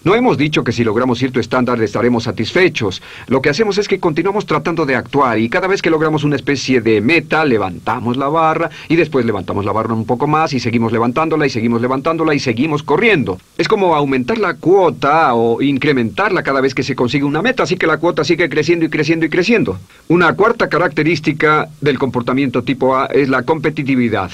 No 0.03 0.15
hemos 0.15 0.37
dicho 0.37 0.63
que 0.63 0.71
si 0.71 0.83
logramos 0.83 1.17
cierto 1.17 1.39
estándar 1.39 1.81
estaremos 1.81 2.23
satisfechos. 2.23 3.01
Lo 3.27 3.41
que 3.41 3.49
hacemos 3.49 3.77
es 3.77 3.87
que 3.87 3.99
continuamos 3.99 4.45
tratando 4.45 4.85
de 4.85 4.95
actuar 4.95 5.39
y 5.39 5.49
cada 5.49 5.67
vez 5.67 5.81
que 5.81 5.89
logramos 5.89 6.23
una 6.23 6.35
especie 6.35 6.81
de 6.81 7.01
meta, 7.01 7.43
levantamos 7.43 8.15
la 8.15 8.27
barra 8.27 8.69
y 8.87 8.95
después 8.95 9.25
levantamos 9.25 9.65
la 9.65 9.71
barra 9.71 9.93
un 9.93 10.05
poco 10.05 10.27
más 10.27 10.53
y 10.53 10.59
seguimos 10.59 10.91
levantándola 10.91 11.45
y 11.45 11.49
seguimos 11.49 11.81
levantándola 11.81 12.33
y 12.35 12.39
seguimos 12.39 12.83
corriendo. 12.83 13.39
Es 13.57 13.67
como 13.67 13.95
aumentar 13.95 14.37
la 14.37 14.53
cuota 14.53 15.33
o 15.33 15.61
incrementarla 15.61 16.43
cada 16.43 16.61
vez 16.61 16.73
que 16.75 16.83
se 16.83 16.95
consigue 16.95 17.25
una 17.25 17.41
meta, 17.41 17.63
así 17.63 17.75
que 17.75 17.87
la 17.87 17.97
cuota 17.97 18.23
sigue 18.23 18.49
creciendo 18.49 18.85
y 18.85 18.89
creciendo 18.89 19.25
y 19.25 19.29
creciendo. 19.29 19.79
Una 20.07 20.33
cuarta 20.33 20.69
característica 20.69 21.67
del 21.81 21.97
comportamiento 21.97 22.63
tipo 22.63 22.95
A 22.95 23.07
es 23.07 23.29
la 23.29 23.43
competitividad. 23.43 24.31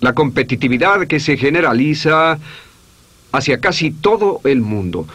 La 0.00 0.12
competitividad 0.12 1.06
que 1.06 1.20
se 1.20 1.36
generaliza 1.36 2.38
hacia 3.36 3.58
casi 3.58 3.90
todo 3.90 4.40
el 4.44 4.60
mundo. 4.60 5.06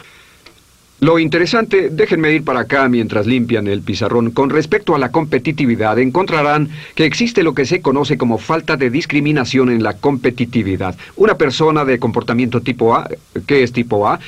Lo 1.02 1.18
interesante, 1.18 1.88
déjenme 1.90 2.32
ir 2.32 2.44
para 2.44 2.60
acá 2.60 2.88
mientras 2.88 3.26
limpian 3.26 3.66
el 3.66 3.82
pizarrón, 3.82 4.30
con 4.30 4.50
respecto 4.50 4.94
a 4.94 5.00
la 5.00 5.10
competitividad, 5.10 5.98
encontrarán 5.98 6.68
que 6.94 7.06
existe 7.06 7.42
lo 7.42 7.54
que 7.54 7.64
se 7.64 7.80
conoce 7.80 8.16
como 8.16 8.38
falta 8.38 8.76
de 8.76 8.88
discriminación 8.88 9.68
en 9.68 9.82
la 9.82 9.94
competitividad. 9.94 10.96
Una 11.16 11.36
persona 11.36 11.84
de 11.84 11.98
comportamiento 11.98 12.60
tipo 12.60 12.94
A, 12.94 13.08
¿qué 13.48 13.64
es 13.64 13.72
tipo 13.72 14.06
A? 14.06 14.20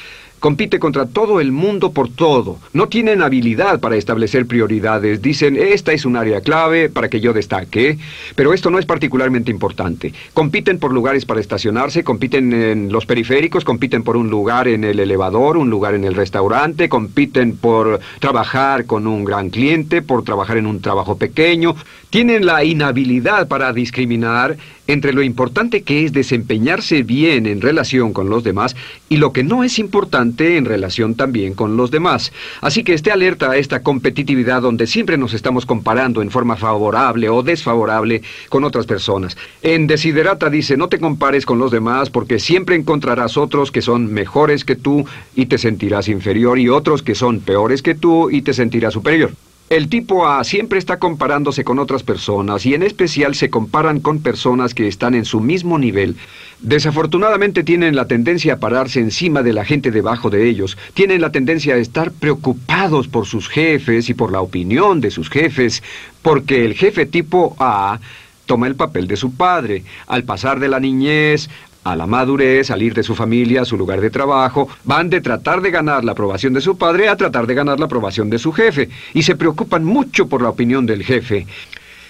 Compite 0.44 0.78
contra 0.78 1.06
todo 1.06 1.40
el 1.40 1.52
mundo 1.52 1.92
por 1.92 2.10
todo. 2.10 2.58
No 2.74 2.88
tienen 2.88 3.22
habilidad 3.22 3.80
para 3.80 3.96
establecer 3.96 4.44
prioridades. 4.44 5.22
Dicen, 5.22 5.56
esta 5.56 5.94
es 5.94 6.04
un 6.04 6.18
área 6.18 6.42
clave 6.42 6.90
para 6.90 7.08
que 7.08 7.18
yo 7.18 7.32
destaque, 7.32 7.96
pero 8.36 8.52
esto 8.52 8.68
no 8.68 8.78
es 8.78 8.84
particularmente 8.84 9.50
importante. 9.50 10.12
Compiten 10.34 10.78
por 10.78 10.92
lugares 10.92 11.24
para 11.24 11.40
estacionarse, 11.40 12.04
compiten 12.04 12.52
en 12.52 12.92
los 12.92 13.06
periféricos, 13.06 13.64
compiten 13.64 14.02
por 14.02 14.18
un 14.18 14.28
lugar 14.28 14.68
en 14.68 14.84
el 14.84 15.00
elevador, 15.00 15.56
un 15.56 15.70
lugar 15.70 15.94
en 15.94 16.04
el 16.04 16.14
restaurante, 16.14 16.90
compiten 16.90 17.56
por 17.56 18.00
trabajar 18.18 18.84
con 18.84 19.06
un 19.06 19.24
gran 19.24 19.48
cliente, 19.48 20.02
por 20.02 20.24
trabajar 20.24 20.58
en 20.58 20.66
un 20.66 20.82
trabajo 20.82 21.16
pequeño. 21.16 21.74
Tienen 22.10 22.44
la 22.44 22.64
inhabilidad 22.64 23.48
para 23.48 23.72
discriminar 23.72 24.58
entre 24.86 25.12
lo 25.12 25.22
importante 25.22 25.82
que 25.82 26.04
es 26.04 26.12
desempeñarse 26.12 27.02
bien 27.02 27.46
en 27.46 27.60
relación 27.60 28.12
con 28.12 28.28
los 28.28 28.44
demás 28.44 28.76
y 29.08 29.16
lo 29.16 29.32
que 29.32 29.42
no 29.42 29.64
es 29.64 29.78
importante 29.78 30.56
en 30.56 30.64
relación 30.64 31.14
también 31.14 31.54
con 31.54 31.76
los 31.76 31.90
demás. 31.90 32.32
Así 32.60 32.84
que 32.84 32.94
esté 32.94 33.10
alerta 33.10 33.50
a 33.50 33.56
esta 33.56 33.82
competitividad 33.82 34.62
donde 34.62 34.86
siempre 34.86 35.18
nos 35.18 35.34
estamos 35.34 35.66
comparando 35.66 36.22
en 36.22 36.30
forma 36.30 36.56
favorable 36.56 37.28
o 37.28 37.42
desfavorable 37.42 38.22
con 38.48 38.64
otras 38.64 38.86
personas. 38.86 39.36
En 39.62 39.86
Desiderata 39.86 40.50
dice, 40.50 40.76
no 40.76 40.88
te 40.88 40.98
compares 40.98 41.46
con 41.46 41.58
los 41.58 41.70
demás 41.70 42.10
porque 42.10 42.38
siempre 42.38 42.76
encontrarás 42.76 43.36
otros 43.36 43.70
que 43.70 43.82
son 43.82 44.12
mejores 44.12 44.64
que 44.64 44.76
tú 44.76 45.06
y 45.34 45.46
te 45.46 45.58
sentirás 45.58 46.08
inferior 46.08 46.58
y 46.58 46.68
otros 46.68 47.02
que 47.02 47.14
son 47.14 47.40
peores 47.40 47.82
que 47.82 47.94
tú 47.94 48.30
y 48.30 48.42
te 48.42 48.52
sentirás 48.52 48.92
superior. 48.92 49.32
El 49.70 49.88
tipo 49.88 50.28
A 50.28 50.44
siempre 50.44 50.78
está 50.78 50.98
comparándose 50.98 51.64
con 51.64 51.78
otras 51.78 52.02
personas 52.02 52.66
y 52.66 52.74
en 52.74 52.82
especial 52.82 53.34
se 53.34 53.48
comparan 53.48 53.98
con 53.98 54.20
personas 54.20 54.74
que 54.74 54.86
están 54.86 55.14
en 55.14 55.24
su 55.24 55.40
mismo 55.40 55.78
nivel. 55.78 56.16
Desafortunadamente 56.60 57.64
tienen 57.64 57.96
la 57.96 58.06
tendencia 58.06 58.54
a 58.54 58.58
pararse 58.60 59.00
encima 59.00 59.42
de 59.42 59.54
la 59.54 59.64
gente 59.64 59.90
debajo 59.90 60.28
de 60.28 60.48
ellos, 60.48 60.76
tienen 60.92 61.22
la 61.22 61.32
tendencia 61.32 61.74
a 61.74 61.78
estar 61.78 62.12
preocupados 62.12 63.08
por 63.08 63.24
sus 63.26 63.48
jefes 63.48 64.10
y 64.10 64.14
por 64.14 64.32
la 64.32 64.42
opinión 64.42 65.00
de 65.00 65.10
sus 65.10 65.30
jefes, 65.30 65.82
porque 66.20 66.66
el 66.66 66.74
jefe 66.74 67.06
tipo 67.06 67.56
A 67.58 68.00
toma 68.44 68.66
el 68.66 68.76
papel 68.76 69.06
de 69.06 69.16
su 69.16 69.34
padre. 69.34 69.84
Al 70.06 70.24
pasar 70.24 70.60
de 70.60 70.68
la 70.68 70.78
niñez 70.78 71.48
a 71.84 71.94
la 71.94 72.06
madurez, 72.06 72.68
salir 72.68 72.94
de 72.94 73.02
su 73.02 73.14
familia, 73.14 73.64
su 73.66 73.76
lugar 73.76 74.00
de 74.00 74.10
trabajo, 74.10 74.68
van 74.84 75.10
de 75.10 75.20
tratar 75.20 75.60
de 75.60 75.70
ganar 75.70 76.02
la 76.02 76.12
aprobación 76.12 76.54
de 76.54 76.62
su 76.62 76.78
padre 76.78 77.08
a 77.08 77.16
tratar 77.16 77.46
de 77.46 77.54
ganar 77.54 77.78
la 77.78 77.84
aprobación 77.84 78.30
de 78.30 78.38
su 78.38 78.52
jefe, 78.52 78.88
y 79.12 79.22
se 79.22 79.36
preocupan 79.36 79.84
mucho 79.84 80.26
por 80.26 80.40
la 80.40 80.48
opinión 80.48 80.86
del 80.86 81.04
jefe. 81.04 81.46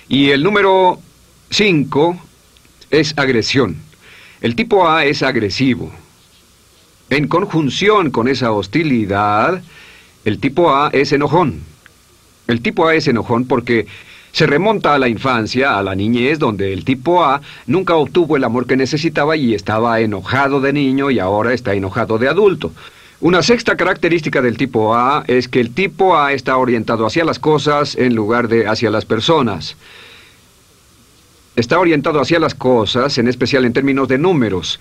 Y 0.08 0.30
el 0.30 0.44
número 0.44 1.00
5 1.50 2.18
es 2.90 3.14
agresión. 3.18 3.76
El 4.40 4.54
tipo 4.54 4.88
A 4.88 5.04
es 5.04 5.22
agresivo. 5.22 5.92
En 7.10 7.26
conjunción 7.26 8.10
con 8.10 8.28
esa 8.28 8.52
hostilidad, 8.52 9.62
el 10.24 10.38
tipo 10.38 10.74
A 10.74 10.90
es 10.92 11.12
enojón. 11.12 11.62
El 12.46 12.60
tipo 12.60 12.86
A 12.86 12.94
es 12.94 13.08
enojón 13.08 13.46
porque 13.46 13.86
se 14.34 14.48
remonta 14.48 14.94
a 14.94 14.98
la 14.98 15.06
infancia, 15.06 15.78
a 15.78 15.82
la 15.84 15.94
niñez, 15.94 16.40
donde 16.40 16.72
el 16.72 16.84
tipo 16.84 17.22
A 17.22 17.40
nunca 17.68 17.94
obtuvo 17.94 18.36
el 18.36 18.42
amor 18.42 18.66
que 18.66 18.76
necesitaba 18.76 19.36
y 19.36 19.54
estaba 19.54 20.00
enojado 20.00 20.60
de 20.60 20.72
niño 20.72 21.12
y 21.12 21.20
ahora 21.20 21.52
está 21.52 21.72
enojado 21.72 22.18
de 22.18 22.28
adulto. 22.28 22.72
Una 23.20 23.44
sexta 23.44 23.76
característica 23.76 24.42
del 24.42 24.56
tipo 24.56 24.92
A 24.92 25.22
es 25.28 25.46
que 25.46 25.60
el 25.60 25.72
tipo 25.72 26.16
A 26.16 26.32
está 26.32 26.56
orientado 26.56 27.06
hacia 27.06 27.24
las 27.24 27.38
cosas 27.38 27.94
en 27.94 28.16
lugar 28.16 28.48
de 28.48 28.66
hacia 28.66 28.90
las 28.90 29.04
personas. 29.04 29.76
Está 31.54 31.78
orientado 31.78 32.20
hacia 32.20 32.40
las 32.40 32.56
cosas, 32.56 33.16
en 33.18 33.28
especial 33.28 33.64
en 33.64 33.72
términos 33.72 34.08
de 34.08 34.18
números. 34.18 34.80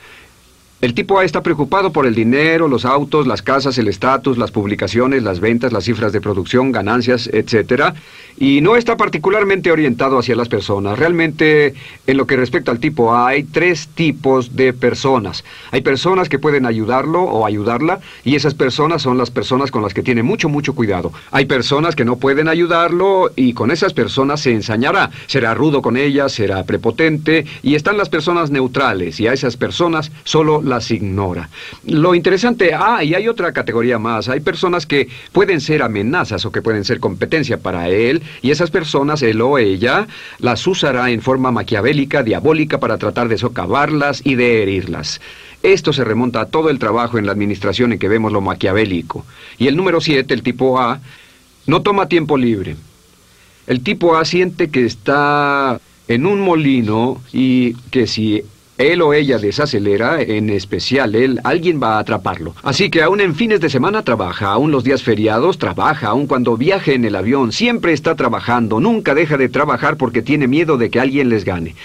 El 0.84 0.94
tipo 0.94 1.18
A 1.18 1.24
está 1.24 1.42
preocupado 1.42 1.94
por 1.94 2.06
el 2.06 2.14
dinero, 2.14 2.68
los 2.68 2.84
autos, 2.84 3.26
las 3.26 3.42
casas, 3.42 3.78
el 3.78 3.88
estatus, 3.88 4.38
las 4.38 4.52
publicaciones, 4.52 5.24
las 5.24 5.40
ventas, 5.40 5.72
las 5.72 5.86
cifras 5.86 6.12
de 6.12 6.20
producción, 6.20 6.74
ganancias, 6.74 7.30
etc. 7.32 7.94
Y 8.38 8.60
no 8.60 8.76
está 8.76 8.98
particularmente 8.98 9.72
orientado 9.72 10.20
hacia 10.20 10.36
las 10.36 10.50
personas. 10.50 11.00
Realmente, 11.00 11.74
en 12.06 12.18
lo 12.18 12.28
que 12.28 12.36
respecta 12.36 12.72
al 12.72 12.82
tipo 12.82 13.14
A, 13.14 13.30
hay 13.30 13.44
tres 13.44 13.88
tipos 13.96 14.58
de 14.58 14.74
personas. 14.74 15.46
Hay 15.72 15.84
personas 15.84 16.28
que 16.28 16.38
pueden 16.38 16.66
ayudarlo 16.66 17.22
o 17.22 17.46
ayudarla, 17.46 18.02
y 18.26 18.36
esas 18.36 18.54
personas 18.54 19.02
son 19.02 19.18
las 19.18 19.32
personas 19.32 19.72
con 19.72 19.84
las 19.84 19.94
que 19.94 20.04
tiene 20.04 20.22
mucho, 20.22 20.50
mucho 20.50 20.76
cuidado. 20.76 21.14
Hay 21.32 21.46
personas 21.46 21.96
que 21.96 22.04
no 22.04 22.18
pueden 22.18 22.50
ayudarlo, 22.50 23.32
y 23.38 23.54
con 23.54 23.72
esas 23.72 23.94
personas 23.94 24.42
se 24.42 24.52
ensañará. 24.52 25.12
Será 25.28 25.54
rudo 25.54 25.82
con 25.82 25.96
ellas, 25.96 26.34
será 26.34 26.66
prepotente, 26.66 27.46
y 27.62 27.76
están 27.76 27.98
las 27.98 28.10
personas 28.10 28.52
neutrales, 28.52 29.22
y 29.22 29.28
a 29.28 29.34
esas 29.34 29.56
personas 29.56 30.12
solo 30.26 30.62
las 30.62 30.73
ignora. 30.92 31.50
Lo 31.86 32.16
interesante, 32.16 32.74
ah, 32.74 33.04
y 33.04 33.14
hay 33.14 33.28
otra 33.28 33.52
categoría 33.52 34.00
más, 34.00 34.30
hay 34.30 34.40
personas 34.40 34.86
que 34.86 35.08
pueden 35.32 35.62
ser 35.62 35.84
amenazas 35.84 36.46
o 36.46 36.52
que 36.52 36.62
pueden 36.62 36.86
ser 36.86 37.00
competencia 37.00 37.58
para 37.58 37.90
él, 37.90 38.22
y 38.42 38.52
esas 38.52 38.72
personas, 38.72 39.22
él 39.22 39.42
o 39.42 39.58
ella, 39.58 40.08
las 40.40 40.66
usará 40.68 41.12
en 41.12 41.22
forma 41.22 41.52
maquiavélica, 41.52 42.24
diabólica, 42.24 42.80
para 42.80 42.98
tratar 42.98 43.28
de 43.28 43.38
socavarlas 43.38 44.22
y 44.24 44.36
de 44.36 44.64
herirlas. 44.64 45.22
Esto 45.64 45.94
se 45.94 46.04
remonta 46.04 46.42
a 46.42 46.46
todo 46.48 46.70
el 46.70 46.78
trabajo 46.78 47.18
en 47.18 47.26
la 47.26 47.32
administración 47.32 47.94
en 47.94 48.00
que 48.00 48.10
vemos 48.10 48.34
lo 48.34 48.42
maquiavélico. 48.42 49.26
Y 49.58 49.68
el 49.68 49.78
número 49.78 50.02
7, 50.02 50.34
el 50.34 50.44
tipo 50.44 50.80
A, 50.80 51.00
no 51.68 51.82
toma 51.82 52.10
tiempo 52.10 52.38
libre. 52.38 52.76
El 53.66 53.82
tipo 53.82 54.18
A 54.18 54.26
siente 54.26 54.70
que 54.70 54.86
está 54.86 55.80
en 56.10 56.26
un 56.26 56.42
molino 56.42 57.22
y 57.32 57.76
que 57.92 58.08
si 58.08 58.44
él 58.78 59.02
o 59.02 59.14
ella 59.14 59.38
desacelera, 59.38 60.22
en 60.22 60.50
especial 60.50 61.16
él, 61.16 61.40
alguien 61.44 61.82
va 61.82 61.96
a 61.96 62.00
atraparlo. 62.00 62.56
Así 62.64 62.90
que 62.90 63.04
aún 63.04 63.22
en 63.22 63.36
fines 63.36 63.60
de 63.60 63.70
semana 63.70 64.04
trabaja, 64.04 64.48
aún 64.48 64.72
los 64.72 64.84
días 64.84 65.04
feriados 65.04 65.60
trabaja, 65.60 66.08
aún 66.08 66.28
cuando 66.28 66.58
viaje 66.58 66.96
en 66.96 67.06
el 67.06 67.16
avión, 67.16 67.52
siempre 67.52 67.94
está 67.94 68.16
trabajando, 68.16 68.80
nunca 68.80 69.14
deja 69.14 69.38
de 69.38 69.50
trabajar 69.50 69.98
porque 69.98 70.22
tiene 70.22 70.48
miedo 70.48 70.78
de 70.78 70.90
que 70.90 71.00
alguien 71.00 71.30
les 71.30 71.46
gane. 71.46 71.76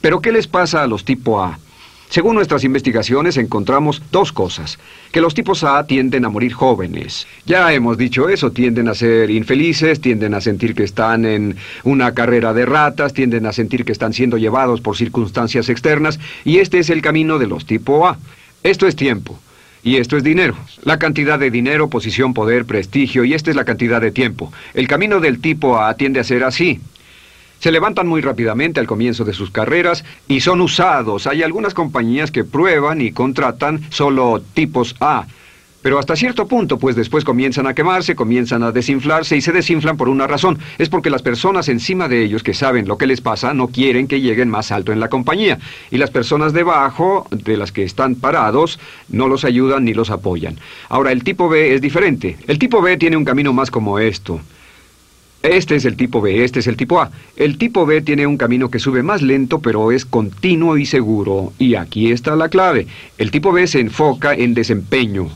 Pero 0.00 0.20
¿qué 0.20 0.32
les 0.32 0.46
pasa 0.46 0.82
a 0.82 0.86
los 0.86 1.04
tipo 1.04 1.40
A? 1.40 1.58
Según 2.08 2.36
nuestras 2.36 2.64
investigaciones 2.64 3.36
encontramos 3.36 4.00
dos 4.10 4.32
cosas. 4.32 4.78
Que 5.12 5.20
los 5.20 5.34
tipos 5.34 5.64
A 5.64 5.86
tienden 5.86 6.24
a 6.24 6.28
morir 6.28 6.52
jóvenes. 6.52 7.26
Ya 7.44 7.72
hemos 7.72 7.98
dicho 7.98 8.28
eso, 8.28 8.52
tienden 8.52 8.88
a 8.88 8.94
ser 8.94 9.30
infelices, 9.30 10.00
tienden 10.00 10.34
a 10.34 10.40
sentir 10.40 10.74
que 10.74 10.84
están 10.84 11.24
en 11.24 11.56
una 11.84 12.14
carrera 12.14 12.52
de 12.54 12.64
ratas, 12.64 13.12
tienden 13.12 13.46
a 13.46 13.52
sentir 13.52 13.84
que 13.84 13.92
están 13.92 14.12
siendo 14.12 14.38
llevados 14.38 14.80
por 14.80 14.96
circunstancias 14.96 15.68
externas, 15.68 16.20
y 16.44 16.58
este 16.58 16.78
es 16.78 16.90
el 16.90 17.02
camino 17.02 17.38
de 17.38 17.48
los 17.48 17.66
tipo 17.66 18.06
A. 18.06 18.18
Esto 18.62 18.86
es 18.86 18.96
tiempo. 18.96 19.38
Y 19.82 19.98
esto 19.98 20.16
es 20.16 20.24
dinero. 20.24 20.56
La 20.82 20.98
cantidad 20.98 21.38
de 21.38 21.50
dinero, 21.50 21.88
posición, 21.88 22.34
poder, 22.34 22.64
prestigio, 22.64 23.24
y 23.24 23.34
esta 23.34 23.50
es 23.50 23.56
la 23.56 23.64
cantidad 23.64 24.00
de 24.00 24.10
tiempo. 24.10 24.52
El 24.74 24.88
camino 24.88 25.20
del 25.20 25.40
tipo 25.40 25.78
A 25.78 25.94
tiende 25.94 26.18
a 26.18 26.24
ser 26.24 26.42
así. 26.42 26.80
Se 27.58 27.72
levantan 27.72 28.06
muy 28.06 28.20
rápidamente 28.20 28.80
al 28.80 28.86
comienzo 28.86 29.24
de 29.24 29.32
sus 29.32 29.50
carreras 29.50 30.04
y 30.28 30.40
son 30.40 30.60
usados. 30.60 31.26
Hay 31.26 31.42
algunas 31.42 31.74
compañías 31.74 32.30
que 32.30 32.44
prueban 32.44 33.00
y 33.00 33.12
contratan 33.12 33.80
solo 33.90 34.42
tipos 34.54 34.94
A. 35.00 35.26
Pero 35.86 36.00
hasta 36.00 36.16
cierto 36.16 36.48
punto, 36.48 36.78
pues 36.78 36.96
después 36.96 37.22
comienzan 37.22 37.68
a 37.68 37.72
quemarse, 37.72 38.16
comienzan 38.16 38.64
a 38.64 38.72
desinflarse 38.72 39.36
y 39.36 39.40
se 39.40 39.52
desinflan 39.52 39.96
por 39.96 40.08
una 40.08 40.26
razón. 40.26 40.58
Es 40.78 40.88
porque 40.88 41.10
las 41.10 41.22
personas 41.22 41.68
encima 41.68 42.08
de 42.08 42.24
ellos 42.24 42.42
que 42.42 42.54
saben 42.54 42.88
lo 42.88 42.98
que 42.98 43.06
les 43.06 43.20
pasa 43.20 43.54
no 43.54 43.68
quieren 43.68 44.08
que 44.08 44.20
lleguen 44.20 44.50
más 44.50 44.72
alto 44.72 44.90
en 44.90 44.98
la 44.98 45.08
compañía. 45.08 45.60
Y 45.92 45.98
las 45.98 46.10
personas 46.10 46.52
debajo, 46.52 47.28
de 47.30 47.56
las 47.56 47.70
que 47.70 47.84
están 47.84 48.16
parados, 48.16 48.80
no 49.08 49.28
los 49.28 49.44
ayudan 49.44 49.84
ni 49.84 49.94
los 49.94 50.10
apoyan. 50.10 50.58
Ahora, 50.88 51.12
el 51.12 51.22
tipo 51.22 51.48
B 51.48 51.76
es 51.76 51.80
diferente. 51.80 52.36
El 52.48 52.58
tipo 52.58 52.82
B 52.82 52.96
tiene 52.96 53.16
un 53.16 53.24
camino 53.24 53.52
más 53.52 53.70
como 53.70 54.00
esto. 54.00 54.40
Este 55.46 55.76
es 55.76 55.84
el 55.84 55.96
tipo 55.96 56.20
B, 56.20 56.44
este 56.44 56.58
es 56.58 56.66
el 56.66 56.76
tipo 56.76 57.00
A. 57.00 57.10
El 57.36 57.56
tipo 57.56 57.86
B 57.86 58.00
tiene 58.00 58.26
un 58.26 58.36
camino 58.36 58.68
que 58.68 58.80
sube 58.80 59.02
más 59.02 59.22
lento, 59.22 59.60
pero 59.60 59.92
es 59.92 60.04
continuo 60.04 60.76
y 60.76 60.86
seguro. 60.86 61.52
Y 61.58 61.76
aquí 61.76 62.10
está 62.10 62.34
la 62.34 62.48
clave. 62.48 62.88
El 63.16 63.30
tipo 63.30 63.52
B 63.52 63.66
se 63.66 63.80
enfoca 63.80 64.34
en 64.34 64.54
desempeño. 64.54 65.28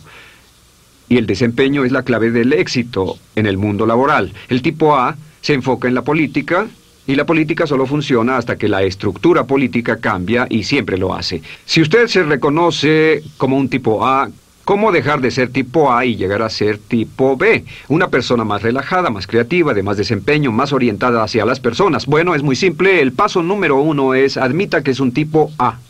Y 1.08 1.16
el 1.16 1.26
desempeño 1.26 1.84
es 1.84 1.92
la 1.92 2.02
clave 2.02 2.30
del 2.30 2.52
éxito 2.52 3.18
en 3.36 3.46
el 3.46 3.56
mundo 3.56 3.86
laboral. 3.86 4.32
El 4.48 4.62
tipo 4.62 4.96
A 4.96 5.16
se 5.40 5.54
enfoca 5.54 5.86
en 5.86 5.94
la 5.94 6.02
política, 6.02 6.66
y 7.06 7.14
la 7.14 7.24
política 7.26 7.66
solo 7.66 7.86
funciona 7.86 8.36
hasta 8.36 8.56
que 8.56 8.68
la 8.68 8.82
estructura 8.82 9.44
política 9.44 9.96
cambia 9.96 10.46
y 10.48 10.62
siempre 10.62 10.98
lo 10.98 11.14
hace. 11.14 11.42
Si 11.64 11.80
usted 11.80 12.06
se 12.06 12.22
reconoce 12.22 13.22
como 13.36 13.56
un 13.56 13.68
tipo 13.68 14.06
A, 14.06 14.30
¿Cómo 14.70 14.92
dejar 14.92 15.20
de 15.20 15.32
ser 15.32 15.48
tipo 15.48 15.92
A 15.92 16.04
y 16.04 16.14
llegar 16.14 16.42
a 16.42 16.48
ser 16.48 16.78
tipo 16.78 17.36
B? 17.36 17.64
Una 17.88 18.06
persona 18.06 18.44
más 18.44 18.62
relajada, 18.62 19.10
más 19.10 19.26
creativa, 19.26 19.74
de 19.74 19.82
más 19.82 19.96
desempeño, 19.96 20.52
más 20.52 20.72
orientada 20.72 21.24
hacia 21.24 21.44
las 21.44 21.58
personas. 21.58 22.06
Bueno, 22.06 22.36
es 22.36 22.44
muy 22.44 22.54
simple. 22.54 23.02
El 23.02 23.10
paso 23.10 23.42
número 23.42 23.80
uno 23.80 24.14
es 24.14 24.36
admita 24.36 24.84
que 24.84 24.92
es 24.92 25.00
un 25.00 25.10
tipo 25.10 25.50
A. 25.58 25.80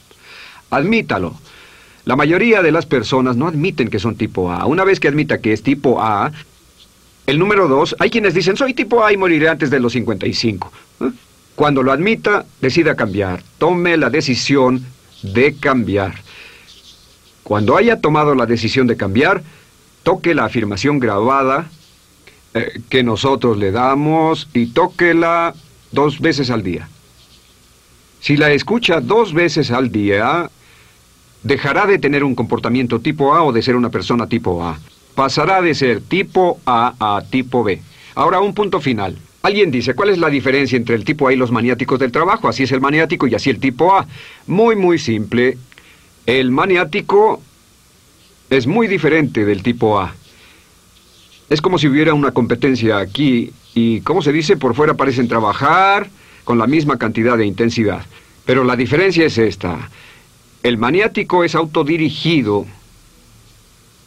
Admítalo. 0.71 1.35
La 2.07 2.17
mayoría 2.17 2.63
de 2.63 2.73
las 2.73 2.87
personas 2.87 3.37
no 3.37 3.49
admiten 3.49 3.91
que 3.91 3.99
son 3.99 4.17
tipo 4.17 4.51
A. 4.51 4.65
Una 4.65 4.85
vez 4.85 4.99
que 4.99 5.09
admita 5.09 5.43
que 5.43 5.53
es 5.53 5.63
tipo 5.63 6.01
A, 6.01 6.33
el 7.27 7.39
número 7.39 7.69
dos, 7.69 7.95
hay 7.99 8.09
quienes 8.09 8.33
dicen, 8.33 8.57
soy 8.57 8.73
tipo 8.73 9.05
A 9.05 9.13
y 9.13 9.19
moriré 9.19 9.51
antes 9.51 9.69
de 9.69 9.79
los 9.79 9.93
55. 9.93 10.73
¿Eh? 11.03 11.11
Cuando 11.55 11.83
lo 11.83 11.93
admita, 11.93 12.47
decida 12.63 12.95
cambiar. 12.95 13.43
Tome 13.59 13.99
la 13.99 14.09
decisión 14.09 14.83
de 15.23 15.55
cambiar. 15.57 16.15
Cuando 17.43 17.77
haya 17.77 18.01
tomado 18.01 18.35
la 18.35 18.47
decisión 18.47 18.87
de 18.87 18.97
cambiar, 18.97 19.43
toque 20.03 20.35
la 20.35 20.45
afirmación 20.45 20.99
grabada 20.99 21.71
eh, 22.55 22.81
que 22.89 23.03
nosotros 23.03 23.59
le 23.59 23.71
damos 23.71 24.49
y 24.53 24.67
tóquela 24.67 25.55
dos 25.93 26.21
veces 26.21 26.51
al 26.51 26.63
día. 26.63 26.89
Si 28.21 28.37
la 28.37 28.53
escucha 28.53 29.01
dos 29.01 29.33
veces 29.33 29.71
al 29.71 29.91
día, 29.91 30.51
dejará 31.43 31.87
de 31.87 31.99
tener 31.99 32.25
un 32.25 32.35
comportamiento 32.35 33.01
tipo 33.01 33.35
A 33.35 33.43
o 33.43 33.53
de 33.53 33.63
ser 33.63 33.77
una 33.77 33.89
persona 33.89 34.27
tipo 34.27 34.63
A. 34.63 34.79
Pasará 35.15 35.63
de 35.63 35.75
ser 35.75 36.01
tipo 36.01 36.61
A 36.67 36.95
a 36.99 37.23
tipo 37.23 37.65
B. 37.65 37.81
Ahora 38.15 38.41
un 38.41 38.55
punto 38.55 38.81
final. 38.81 39.17
Alguien 39.43 39.71
dice, 39.71 39.95
¿cuál 39.95 40.11
es 40.11 40.19
la 40.19 40.29
diferencia 40.29 40.77
entre 40.77 40.95
el 40.95 41.05
tipo 41.05 41.29
A 41.29 41.33
y 41.33 41.37
los 41.37 41.51
maniáticos 41.51 41.99
del 41.99 42.13
trabajo? 42.13 42.49
Así 42.49 42.65
es 42.65 42.73
el 42.73 42.81
maniático 42.81 43.27
y 43.27 43.35
así 43.35 43.49
el 43.49 43.59
tipo 43.59 43.95
A. 43.95 44.07
Muy, 44.47 44.77
muy 44.77 44.99
simple. 44.99 45.57
El 46.31 46.53
maniático 46.53 47.43
es 48.51 48.69
muy 48.69 48.87
diferente 48.87 49.45
del 49.45 49.65
tipo 49.65 49.99
A. 49.99 50.15
Es 51.49 51.61
como 51.61 51.77
si 51.77 51.89
hubiera 51.89 52.15
una 52.15 52.31
competencia 52.31 52.99
aquí 52.99 53.53
y, 53.75 54.01
como 54.03 54.23
se 54.23 54.31
dice, 54.31 54.57
por 54.57 54.77
fuera 54.77 54.95
parecen 54.95 55.27
trabajar 55.27 56.09
con 56.45 56.57
la 56.57 56.69
misma 56.69 56.99
cantidad 56.99 57.37
de 57.37 57.47
intensidad. 57.47 58.07
Pero 58.45 58.63
la 58.63 58.77
diferencia 58.77 59.27
es 59.27 59.39
esta. 59.39 59.91
El 60.63 60.79
maniático 60.79 61.43
es 61.43 61.57
autodirigido. 61.57 62.65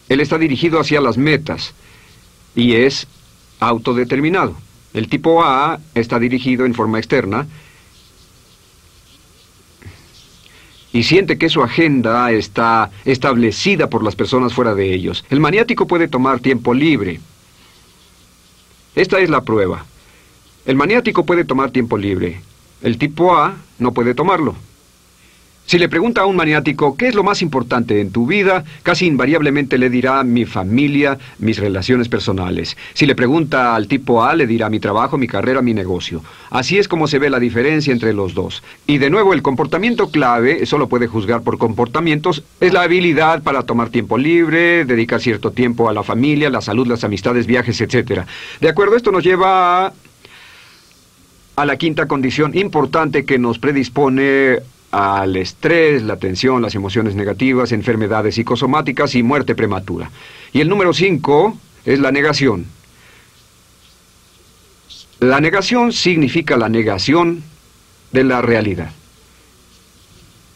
Él 0.07 0.21
está 0.21 0.37
dirigido 0.37 0.79
hacia 0.79 1.01
las 1.01 1.17
metas 1.17 1.73
y 2.55 2.75
es 2.75 3.05
autodeterminado. 3.59 4.55
El 4.93 5.09
tipo 5.09 5.43
A 5.43 5.77
está 5.93 6.19
dirigido 6.19 6.65
en 6.65 6.73
forma 6.73 6.99
externa 6.99 7.47
y 10.93 11.03
siente 11.03 11.39
que 11.39 11.49
su 11.49 11.63
agenda 11.63 12.31
está 12.31 12.91
establecida 13.03 13.89
por 13.89 14.03
las 14.03 14.15
personas 14.15 14.53
fuera 14.53 14.75
de 14.75 14.93
ellos. 14.93 15.25
El 15.31 15.39
maniático 15.39 15.87
puede 15.87 16.07
tomar 16.07 16.39
tiempo 16.39 16.73
libre. 16.73 17.19
Esta 18.95 19.19
es 19.19 19.29
la 19.29 19.41
prueba. 19.41 19.85
El 20.65 20.75
maniático 20.75 21.25
puede 21.25 21.45
tomar 21.45 21.71
tiempo 21.71 21.97
libre. 21.97 22.41
El 22.83 22.99
tipo 22.99 23.35
A 23.35 23.57
no 23.79 23.91
puede 23.91 24.13
tomarlo. 24.13 24.55
Si 25.65 25.79
le 25.79 25.89
pregunta 25.89 26.21
a 26.21 26.25
un 26.25 26.35
maniático 26.35 26.95
qué 26.97 27.07
es 27.07 27.15
lo 27.15 27.23
más 27.23 27.41
importante 27.41 28.01
en 28.01 28.11
tu 28.11 28.27
vida, 28.27 28.63
casi 28.83 29.05
invariablemente 29.05 29.77
le 29.77 29.89
dirá 29.89 30.23
mi 30.23 30.45
familia, 30.45 31.17
mis 31.39 31.57
relaciones 31.57 32.09
personales. 32.09 32.77
Si 32.93 33.05
le 33.05 33.15
pregunta 33.15 33.73
al 33.73 33.87
tipo 33.87 34.23
A, 34.23 34.35
le 34.35 34.45
dirá 34.45 34.69
mi 34.69 34.79
trabajo, 34.79 35.17
mi 35.17 35.27
carrera, 35.27 35.61
mi 35.61 35.73
negocio. 35.73 36.21
Así 36.49 36.77
es 36.77 36.87
como 36.87 37.07
se 37.07 37.17
ve 37.17 37.29
la 37.29 37.39
diferencia 37.39 37.93
entre 37.93 38.13
los 38.13 38.33
dos. 38.33 38.61
Y 38.85 38.97
de 38.97 39.09
nuevo, 39.09 39.33
el 39.33 39.41
comportamiento 39.41 40.11
clave, 40.11 40.65
solo 40.65 40.89
puede 40.89 41.07
juzgar 41.07 41.41
por 41.41 41.57
comportamientos, 41.57 42.43
es 42.59 42.73
la 42.73 42.83
habilidad 42.83 43.41
para 43.41 43.63
tomar 43.63 43.89
tiempo 43.89 44.17
libre, 44.17 44.85
dedicar 44.85 45.21
cierto 45.21 45.51
tiempo 45.51 45.87
a 45.89 45.93
la 45.93 46.03
familia, 46.03 46.49
la 46.49 46.61
salud, 46.61 46.87
las 46.87 47.05
amistades, 47.05 47.47
viajes, 47.47 47.79
etc. 47.79 48.25
De 48.59 48.69
acuerdo, 48.69 48.97
esto 48.97 49.11
nos 49.11 49.23
lleva 49.23 49.87
a 49.87 49.93
a 51.55 51.65
la 51.65 51.77
quinta 51.77 52.07
condición 52.07 52.57
importante 52.57 53.25
que 53.25 53.37
nos 53.37 53.59
predispone 53.59 54.57
al 54.93 55.35
estrés, 55.37 56.03
la 56.03 56.17
tensión, 56.17 56.61
las 56.61 56.75
emociones 56.75 57.15
negativas, 57.15 57.71
enfermedades 57.71 58.35
psicosomáticas 58.35 59.15
y 59.15 59.23
muerte 59.23 59.55
prematura. 59.55 60.11
Y 60.51 60.61
el 60.61 60.69
número 60.69 60.93
cinco 60.93 61.57
es 61.83 61.97
la 61.97 62.11
negación. 62.11 62.67
La 65.19 65.41
negación 65.41 65.93
significa 65.93 66.57
la 66.57 66.69
negación 66.69 67.41
de 68.11 68.23
la 68.23 68.43
realidad. 68.43 68.91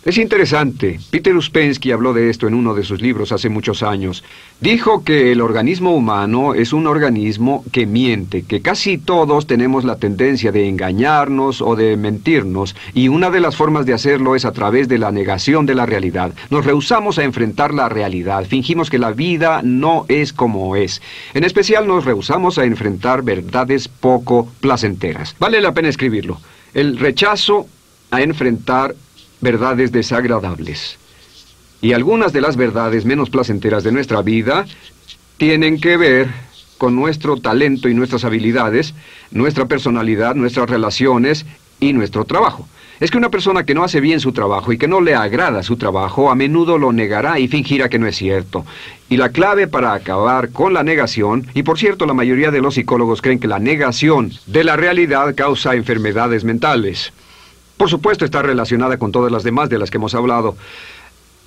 Es 0.07 0.17
interesante. 0.17 1.01
Peter 1.09 1.35
Uspensky 1.35 1.91
habló 1.91 2.13
de 2.13 2.29
esto 2.29 2.47
en 2.47 2.53
uno 2.53 2.73
de 2.73 2.85
sus 2.85 3.01
libros 3.01 3.33
hace 3.33 3.49
muchos 3.49 3.83
años. 3.83 4.23
Dijo 4.61 5.03
que 5.03 5.33
el 5.33 5.41
organismo 5.41 5.93
humano 5.93 6.53
es 6.53 6.71
un 6.71 6.87
organismo 6.87 7.65
que 7.73 7.85
miente, 7.85 8.43
que 8.43 8.61
casi 8.61 8.97
todos 8.97 9.47
tenemos 9.47 9.83
la 9.83 9.97
tendencia 9.97 10.53
de 10.53 10.69
engañarnos 10.69 11.61
o 11.61 11.75
de 11.75 11.97
mentirnos, 11.97 12.73
y 12.93 13.09
una 13.09 13.29
de 13.31 13.41
las 13.41 13.57
formas 13.57 13.85
de 13.85 13.95
hacerlo 13.95 14.37
es 14.37 14.45
a 14.45 14.53
través 14.53 14.87
de 14.87 14.97
la 14.97 15.11
negación 15.11 15.65
de 15.65 15.75
la 15.75 15.85
realidad. 15.85 16.33
Nos 16.51 16.63
rehusamos 16.63 17.19
a 17.19 17.25
enfrentar 17.25 17.73
la 17.73 17.89
realidad, 17.89 18.45
fingimos 18.45 18.89
que 18.89 18.99
la 18.99 19.11
vida 19.11 19.59
no 19.61 20.05
es 20.07 20.31
como 20.31 20.77
es. 20.77 21.01
En 21.33 21.43
especial 21.43 21.85
nos 21.85 22.05
rehusamos 22.05 22.57
a 22.57 22.63
enfrentar 22.63 23.23
verdades 23.23 23.89
poco 23.89 24.47
placenteras. 24.61 25.35
Vale 25.37 25.59
la 25.59 25.73
pena 25.73 25.89
escribirlo. 25.89 26.39
El 26.73 26.97
rechazo 26.97 27.67
a 28.09 28.21
enfrentar 28.21 28.95
verdades 29.41 29.91
desagradables. 29.91 30.97
Y 31.81 31.93
algunas 31.93 32.33
de 32.33 32.41
las 32.41 32.57
verdades 32.57 33.05
menos 33.05 33.29
placenteras 33.29 33.83
de 33.83 33.91
nuestra 33.91 34.21
vida 34.21 34.65
tienen 35.37 35.79
que 35.79 35.97
ver 35.97 36.27
con 36.77 36.95
nuestro 36.95 37.37
talento 37.37 37.89
y 37.89 37.93
nuestras 37.93 38.23
habilidades, 38.23 38.93
nuestra 39.31 39.65
personalidad, 39.65 40.35
nuestras 40.35 40.69
relaciones 40.69 41.45
y 41.79 41.93
nuestro 41.93 42.25
trabajo. 42.25 42.67
Es 42.99 43.11
que 43.11 43.17
una 43.17 43.29
persona 43.29 43.63
que 43.63 43.75
no 43.75 43.83
hace 43.83 43.99
bien 43.99 44.19
su 44.19 44.31
trabajo 44.31 44.73
y 44.73 44.79
que 44.79 44.87
no 44.87 45.01
le 45.01 45.13
agrada 45.13 45.61
su 45.61 45.77
trabajo 45.77 46.31
a 46.31 46.35
menudo 46.35 46.79
lo 46.79 46.91
negará 46.91 47.39
y 47.39 47.47
fingirá 47.47 47.89
que 47.89 47.99
no 47.99 48.07
es 48.07 48.15
cierto. 48.15 48.65
Y 49.07 49.17
la 49.17 49.29
clave 49.29 49.67
para 49.67 49.93
acabar 49.93 50.49
con 50.49 50.73
la 50.73 50.81
negación, 50.81 51.45
y 51.53 51.61
por 51.61 51.77
cierto 51.77 52.07
la 52.07 52.15
mayoría 52.15 52.49
de 52.49 52.59
los 52.59 52.73
psicólogos 52.73 53.21
creen 53.21 53.39
que 53.39 53.47
la 53.47 53.59
negación 53.59 54.31
de 54.47 54.63
la 54.63 54.75
realidad 54.75 55.35
causa 55.35 55.75
enfermedades 55.75 56.43
mentales. 56.43 57.13
Por 57.77 57.89
supuesto 57.89 58.25
está 58.25 58.41
relacionada 58.41 58.97
con 58.97 59.11
todas 59.11 59.31
las 59.31 59.43
demás 59.43 59.69
de 59.69 59.77
las 59.77 59.91
que 59.91 59.97
hemos 59.97 60.15
hablado. 60.15 60.57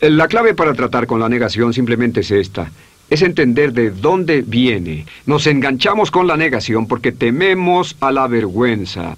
La 0.01 0.29
clave 0.29 0.55
para 0.55 0.75
tratar 0.75 1.07
con 1.07 1.21
la 1.21 1.29
negación 1.29 1.75
simplemente 1.75 2.21
es 2.21 2.31
esta. 2.31 2.71
Es 3.11 3.23
entender 3.23 3.73
de 3.73 3.91
dónde 3.91 4.43
viene. 4.43 5.05
Nos 5.27 5.47
enganchamos 5.47 6.11
con 6.11 6.27
la 6.27 6.37
negación 6.37 6.87
porque 6.87 7.11
tememos 7.11 7.97
a 8.01 8.13
la 8.13 8.29
vergüenza. 8.29 9.17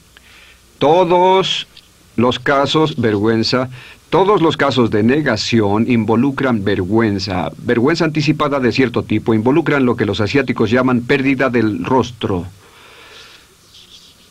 Todos 0.78 1.68
Los 2.16 2.38
casos, 2.38 3.00
vergüenza, 3.00 3.70
todos 4.10 4.42
los 4.42 4.58
casos 4.58 4.90
de 4.90 5.02
negación 5.02 5.90
involucran 5.90 6.62
vergüenza, 6.62 7.50
vergüenza 7.56 8.04
anticipada 8.04 8.60
de 8.60 8.70
cierto 8.70 9.02
tipo, 9.02 9.32
involucran 9.32 9.86
lo 9.86 9.96
que 9.96 10.04
los 10.04 10.20
asiáticos 10.20 10.70
llaman 10.70 11.00
pérdida 11.00 11.48
del 11.48 11.82
rostro. 11.82 12.46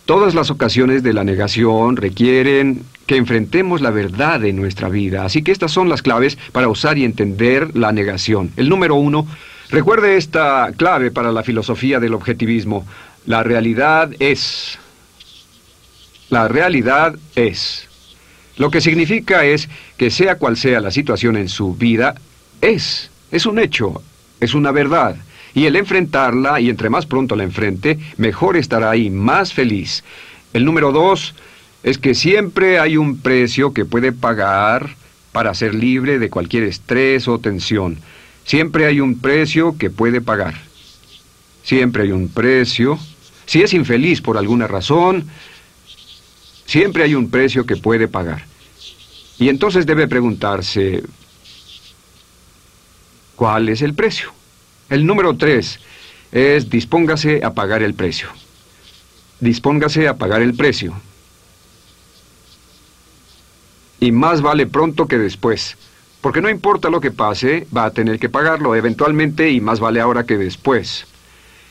Todas 0.05 0.33
las 0.33 0.49
ocasiones 0.49 1.03
de 1.03 1.13
la 1.13 1.23
negación 1.23 1.95
requieren 1.95 2.83
que 3.05 3.17
enfrentemos 3.17 3.81
la 3.81 3.91
verdad 3.91 4.43
en 4.45 4.55
nuestra 4.55 4.89
vida, 4.89 5.25
así 5.25 5.43
que 5.43 5.51
estas 5.51 5.71
son 5.71 5.89
las 5.89 6.01
claves 6.01 6.37
para 6.51 6.67
usar 6.69 6.97
y 6.97 7.05
entender 7.05 7.75
la 7.75 7.91
negación. 7.91 8.51
El 8.57 8.67
número 8.67 8.95
uno, 8.95 9.27
recuerde 9.69 10.17
esta 10.17 10.71
clave 10.75 11.11
para 11.11 11.31
la 11.31 11.43
filosofía 11.43 11.99
del 11.99 12.13
objetivismo. 12.13 12.85
La 13.25 13.43
realidad 13.43 14.11
es. 14.19 14.79
La 16.29 16.47
realidad 16.47 17.15
es. 17.35 17.87
Lo 18.57 18.71
que 18.71 18.81
significa 18.81 19.45
es 19.45 19.69
que 19.97 20.09
sea 20.11 20.37
cual 20.37 20.57
sea 20.57 20.81
la 20.81 20.91
situación 20.91 21.37
en 21.37 21.47
su 21.47 21.75
vida, 21.75 22.15
es, 22.59 23.11
es 23.31 23.45
un 23.45 23.59
hecho, 23.59 24.01
es 24.39 24.53
una 24.53 24.71
verdad. 24.71 25.15
Y 25.53 25.65
el 25.65 25.75
enfrentarla, 25.75 26.59
y 26.61 26.69
entre 26.69 26.89
más 26.89 27.05
pronto 27.05 27.35
la 27.35 27.43
enfrente, 27.43 27.99
mejor 28.17 28.57
estará 28.57 28.89
ahí, 28.89 29.09
más 29.09 29.53
feliz. 29.53 30.03
El 30.53 30.65
número 30.65 30.91
dos 30.91 31.33
es 31.83 31.97
que 31.97 32.15
siempre 32.15 32.79
hay 32.79 32.97
un 32.97 33.19
precio 33.19 33.73
que 33.73 33.85
puede 33.85 34.11
pagar 34.11 34.95
para 35.31 35.53
ser 35.53 35.73
libre 35.73 36.19
de 36.19 36.29
cualquier 36.29 36.63
estrés 36.63 37.27
o 37.27 37.39
tensión. 37.39 37.97
Siempre 38.45 38.85
hay 38.85 38.99
un 38.99 39.19
precio 39.19 39.77
que 39.77 39.89
puede 39.89 40.21
pagar. 40.21 40.55
Siempre 41.63 42.03
hay 42.03 42.11
un 42.11 42.29
precio. 42.29 42.99
Si 43.45 43.61
es 43.61 43.73
infeliz 43.73 44.21
por 44.21 44.37
alguna 44.37 44.67
razón, 44.67 45.29
siempre 46.65 47.03
hay 47.03 47.15
un 47.15 47.29
precio 47.29 47.65
que 47.65 47.77
puede 47.77 48.07
pagar. 48.07 48.45
Y 49.37 49.49
entonces 49.49 49.85
debe 49.85 50.07
preguntarse, 50.07 51.03
¿cuál 53.35 53.69
es 53.69 53.81
el 53.81 53.93
precio? 53.93 54.31
El 54.91 55.05
número 55.05 55.37
tres 55.37 55.79
es 56.33 56.69
dispóngase 56.69 57.45
a 57.45 57.53
pagar 57.53 57.81
el 57.81 57.93
precio. 57.93 58.27
Dispóngase 59.39 60.09
a 60.09 60.17
pagar 60.17 60.41
el 60.41 60.53
precio. 60.53 60.93
Y 64.01 64.11
más 64.11 64.41
vale 64.41 64.67
pronto 64.67 65.07
que 65.07 65.17
después. 65.17 65.77
Porque 66.19 66.41
no 66.41 66.49
importa 66.49 66.89
lo 66.89 66.99
que 66.99 67.09
pase, 67.09 67.65
va 67.75 67.85
a 67.85 67.91
tener 67.91 68.19
que 68.19 68.27
pagarlo 68.27 68.75
eventualmente 68.75 69.49
y 69.49 69.61
más 69.61 69.79
vale 69.79 70.01
ahora 70.01 70.25
que 70.25 70.37
después. 70.37 71.05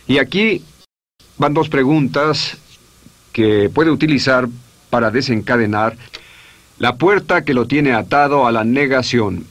Y 0.06 0.16
aquí 0.16 0.64
van 1.36 1.52
dos 1.52 1.68
preguntas 1.68 2.56
que 3.34 3.68
puede 3.68 3.90
utilizar 3.90 4.48
para 4.88 5.10
desencadenar 5.10 5.94
la 6.78 6.96
puerta 6.96 7.44
que 7.44 7.52
lo 7.52 7.66
tiene 7.66 7.92
atado 7.92 8.46
a 8.46 8.50
la 8.50 8.64
negación. 8.64 9.44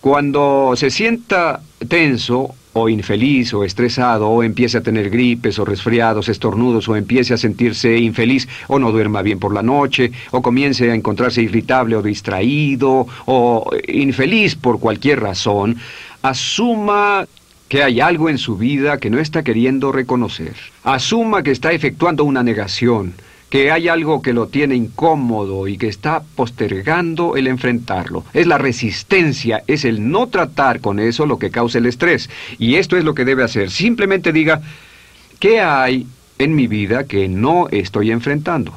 Cuando 0.00 0.74
se 0.76 0.90
sienta 0.90 1.62
tenso 1.88 2.54
o 2.80 2.88
infeliz 2.88 3.52
o 3.54 3.64
estresado 3.64 4.28
o 4.28 4.42
empiece 4.42 4.78
a 4.78 4.82
tener 4.82 5.10
gripes 5.10 5.58
o 5.58 5.64
resfriados, 5.64 6.28
estornudos 6.28 6.88
o 6.88 6.96
empiece 6.96 7.34
a 7.34 7.36
sentirse 7.36 7.98
infeliz 7.98 8.48
o 8.68 8.78
no 8.78 8.92
duerma 8.92 9.22
bien 9.22 9.38
por 9.38 9.52
la 9.52 9.62
noche 9.62 10.12
o 10.30 10.42
comience 10.42 10.90
a 10.90 10.94
encontrarse 10.94 11.42
irritable 11.42 11.96
o 11.96 12.02
distraído 12.02 13.06
o 13.26 13.70
infeliz 13.88 14.54
por 14.54 14.78
cualquier 14.78 15.20
razón, 15.20 15.76
asuma 16.22 17.26
que 17.68 17.82
hay 17.82 18.00
algo 18.00 18.30
en 18.30 18.38
su 18.38 18.56
vida 18.56 18.98
que 18.98 19.10
no 19.10 19.18
está 19.18 19.42
queriendo 19.42 19.92
reconocer. 19.92 20.54
Asuma 20.84 21.42
que 21.42 21.50
está 21.50 21.72
efectuando 21.72 22.24
una 22.24 22.42
negación 22.42 23.12
que 23.50 23.70
hay 23.70 23.88
algo 23.88 24.20
que 24.20 24.34
lo 24.34 24.48
tiene 24.48 24.74
incómodo 24.74 25.68
y 25.68 25.78
que 25.78 25.88
está 25.88 26.22
postergando 26.36 27.36
el 27.36 27.46
enfrentarlo. 27.46 28.24
Es 28.34 28.46
la 28.46 28.58
resistencia, 28.58 29.62
es 29.66 29.84
el 29.84 30.10
no 30.10 30.28
tratar 30.28 30.80
con 30.80 31.00
eso 31.00 31.24
lo 31.24 31.38
que 31.38 31.50
causa 31.50 31.78
el 31.78 31.86
estrés. 31.86 32.28
Y 32.58 32.74
esto 32.74 32.96
es 32.96 33.04
lo 33.04 33.14
que 33.14 33.24
debe 33.24 33.44
hacer. 33.44 33.70
Simplemente 33.70 34.32
diga, 34.32 34.60
¿qué 35.38 35.60
hay 35.60 36.06
en 36.38 36.54
mi 36.54 36.66
vida 36.66 37.04
que 37.04 37.28
no 37.28 37.68
estoy 37.70 38.10
enfrentando? 38.10 38.74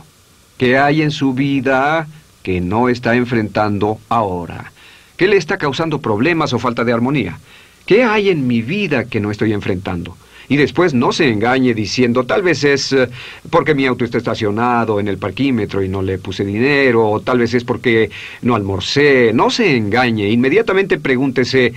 ¿Qué 0.57 0.77
hay 0.77 1.01
en 1.01 1.11
su 1.11 1.33
vida 1.33 2.07
que 2.43 2.61
no 2.61 2.87
está 2.87 3.15
enfrentando 3.15 3.99
ahora? 4.07 4.71
¿Qué 5.17 5.27
le 5.27 5.37
está 5.37 5.57
causando 5.57 5.99
problemas 5.99 6.53
o 6.53 6.59
falta 6.59 6.83
de 6.83 6.93
armonía? 6.93 7.39
¿Qué 7.85 8.03
hay 8.03 8.29
en 8.29 8.47
mi 8.47 8.61
vida 8.61 9.05
que 9.05 9.19
no 9.19 9.31
estoy 9.31 9.53
enfrentando? 9.53 10.15
Y 10.49 10.57
después 10.57 10.93
no 10.93 11.11
se 11.11 11.29
engañe 11.29 11.73
diciendo, 11.73 12.25
tal 12.25 12.41
vez 12.41 12.63
es 12.63 12.91
eh, 12.93 13.07
porque 13.49 13.75
mi 13.75 13.85
auto 13.85 14.05
está 14.05 14.17
estacionado 14.17 14.99
en 14.99 15.07
el 15.07 15.17
parquímetro 15.17 15.83
y 15.83 15.89
no 15.89 16.01
le 16.01 16.17
puse 16.17 16.43
dinero, 16.43 17.09
o 17.09 17.19
tal 17.21 17.39
vez 17.39 17.53
es 17.53 17.63
porque 17.63 18.09
no 18.41 18.55
almorcé. 18.55 19.31
No 19.33 19.49
se 19.49 19.75
engañe, 19.75 20.29
inmediatamente 20.29 20.97
pregúntese, 20.97 21.73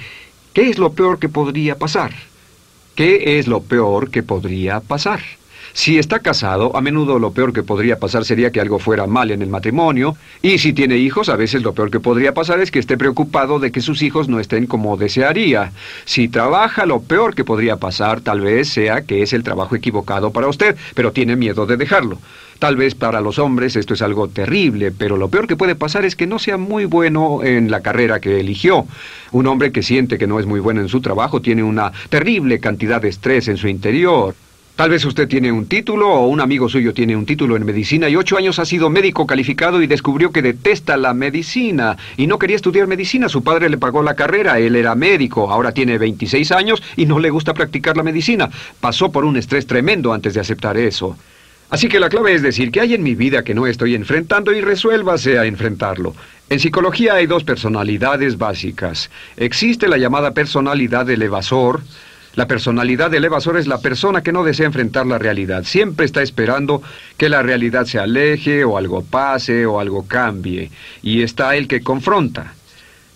¿qué 0.52 0.70
es 0.70 0.78
lo 0.78 0.92
peor 0.92 1.18
que 1.18 1.28
podría 1.28 1.76
pasar? 1.76 2.12
¿Qué 2.94 3.38
es 3.38 3.48
lo 3.48 3.62
peor 3.62 4.10
que 4.10 4.22
podría 4.22 4.80
pasar? 4.80 5.20
Si 5.76 5.98
está 5.98 6.20
casado, 6.20 6.76
a 6.76 6.80
menudo 6.80 7.18
lo 7.18 7.32
peor 7.32 7.52
que 7.52 7.64
podría 7.64 7.98
pasar 7.98 8.24
sería 8.24 8.52
que 8.52 8.60
algo 8.60 8.78
fuera 8.78 9.08
mal 9.08 9.32
en 9.32 9.42
el 9.42 9.48
matrimonio, 9.48 10.16
y 10.40 10.58
si 10.58 10.72
tiene 10.72 10.98
hijos, 10.98 11.28
a 11.28 11.34
veces 11.34 11.64
lo 11.64 11.74
peor 11.74 11.90
que 11.90 11.98
podría 11.98 12.32
pasar 12.32 12.60
es 12.60 12.70
que 12.70 12.78
esté 12.78 12.96
preocupado 12.96 13.58
de 13.58 13.72
que 13.72 13.80
sus 13.80 14.00
hijos 14.00 14.28
no 14.28 14.38
estén 14.38 14.68
como 14.68 14.96
desearía. 14.96 15.72
Si 16.04 16.28
trabaja, 16.28 16.86
lo 16.86 17.02
peor 17.02 17.34
que 17.34 17.42
podría 17.42 17.76
pasar 17.76 18.20
tal 18.20 18.40
vez 18.40 18.68
sea 18.68 19.02
que 19.02 19.22
es 19.22 19.32
el 19.32 19.42
trabajo 19.42 19.74
equivocado 19.74 20.30
para 20.30 20.46
usted, 20.46 20.76
pero 20.94 21.10
tiene 21.10 21.34
miedo 21.34 21.66
de 21.66 21.76
dejarlo. 21.76 22.20
Tal 22.60 22.76
vez 22.76 22.94
para 22.94 23.20
los 23.20 23.40
hombres 23.40 23.74
esto 23.74 23.94
es 23.94 24.02
algo 24.02 24.28
terrible, 24.28 24.92
pero 24.92 25.16
lo 25.16 25.28
peor 25.28 25.48
que 25.48 25.56
puede 25.56 25.74
pasar 25.74 26.04
es 26.04 26.14
que 26.14 26.28
no 26.28 26.38
sea 26.38 26.56
muy 26.56 26.84
bueno 26.84 27.42
en 27.42 27.68
la 27.68 27.80
carrera 27.80 28.20
que 28.20 28.38
eligió. 28.38 28.86
Un 29.32 29.48
hombre 29.48 29.72
que 29.72 29.82
siente 29.82 30.18
que 30.18 30.28
no 30.28 30.38
es 30.38 30.46
muy 30.46 30.60
bueno 30.60 30.80
en 30.80 30.88
su 30.88 31.00
trabajo 31.00 31.42
tiene 31.42 31.64
una 31.64 31.90
terrible 32.10 32.60
cantidad 32.60 33.02
de 33.02 33.08
estrés 33.08 33.48
en 33.48 33.56
su 33.56 33.66
interior. 33.66 34.36
Tal 34.76 34.90
vez 34.90 35.04
usted 35.04 35.28
tiene 35.28 35.52
un 35.52 35.66
título 35.66 36.08
o 36.08 36.26
un 36.26 36.40
amigo 36.40 36.68
suyo 36.68 36.92
tiene 36.92 37.14
un 37.14 37.24
título 37.24 37.54
en 37.54 37.64
medicina 37.64 38.08
y 38.08 38.16
ocho 38.16 38.36
años 38.36 38.58
ha 38.58 38.64
sido 38.64 38.90
médico 38.90 39.24
calificado 39.24 39.80
y 39.80 39.86
descubrió 39.86 40.32
que 40.32 40.42
detesta 40.42 40.96
la 40.96 41.14
medicina 41.14 41.96
y 42.16 42.26
no 42.26 42.40
quería 42.40 42.56
estudiar 42.56 42.88
medicina. 42.88 43.28
Su 43.28 43.44
padre 43.44 43.70
le 43.70 43.78
pagó 43.78 44.02
la 44.02 44.16
carrera, 44.16 44.58
él 44.58 44.74
era 44.74 44.96
médico, 44.96 45.48
ahora 45.52 45.70
tiene 45.70 45.96
26 45.96 46.50
años 46.50 46.82
y 46.96 47.06
no 47.06 47.20
le 47.20 47.30
gusta 47.30 47.54
practicar 47.54 47.96
la 47.96 48.02
medicina. 48.02 48.50
Pasó 48.80 49.12
por 49.12 49.24
un 49.24 49.36
estrés 49.36 49.64
tremendo 49.68 50.12
antes 50.12 50.34
de 50.34 50.40
aceptar 50.40 50.76
eso. 50.76 51.16
Así 51.70 51.86
que 51.86 52.00
la 52.00 52.08
clave 52.08 52.34
es 52.34 52.42
decir 52.42 52.72
que 52.72 52.80
hay 52.80 52.94
en 52.94 53.04
mi 53.04 53.14
vida 53.14 53.44
que 53.44 53.54
no 53.54 53.68
estoy 53.68 53.94
enfrentando 53.94 54.52
y 54.52 54.60
resuélvase 54.60 55.38
a 55.38 55.44
enfrentarlo. 55.44 56.16
En 56.50 56.58
psicología 56.58 57.14
hay 57.14 57.28
dos 57.28 57.44
personalidades 57.44 58.38
básicas. 58.38 59.08
Existe 59.36 59.86
la 59.86 59.98
llamada 59.98 60.34
personalidad 60.34 61.06
del 61.06 61.22
evasor, 61.22 61.80
la 62.36 62.46
personalidad 62.46 63.10
del 63.10 63.24
evasor 63.24 63.56
es 63.56 63.66
la 63.66 63.78
persona 63.78 64.22
que 64.22 64.32
no 64.32 64.44
desea 64.44 64.66
enfrentar 64.66 65.06
la 65.06 65.18
realidad. 65.18 65.64
Siempre 65.64 66.06
está 66.06 66.22
esperando 66.22 66.82
que 67.16 67.28
la 67.28 67.42
realidad 67.42 67.86
se 67.86 67.98
aleje 67.98 68.64
o 68.64 68.76
algo 68.76 69.04
pase 69.04 69.66
o 69.66 69.78
algo 69.78 70.06
cambie. 70.06 70.70
Y 71.02 71.22
está 71.22 71.54
el 71.56 71.68
que 71.68 71.82
confronta. 71.82 72.54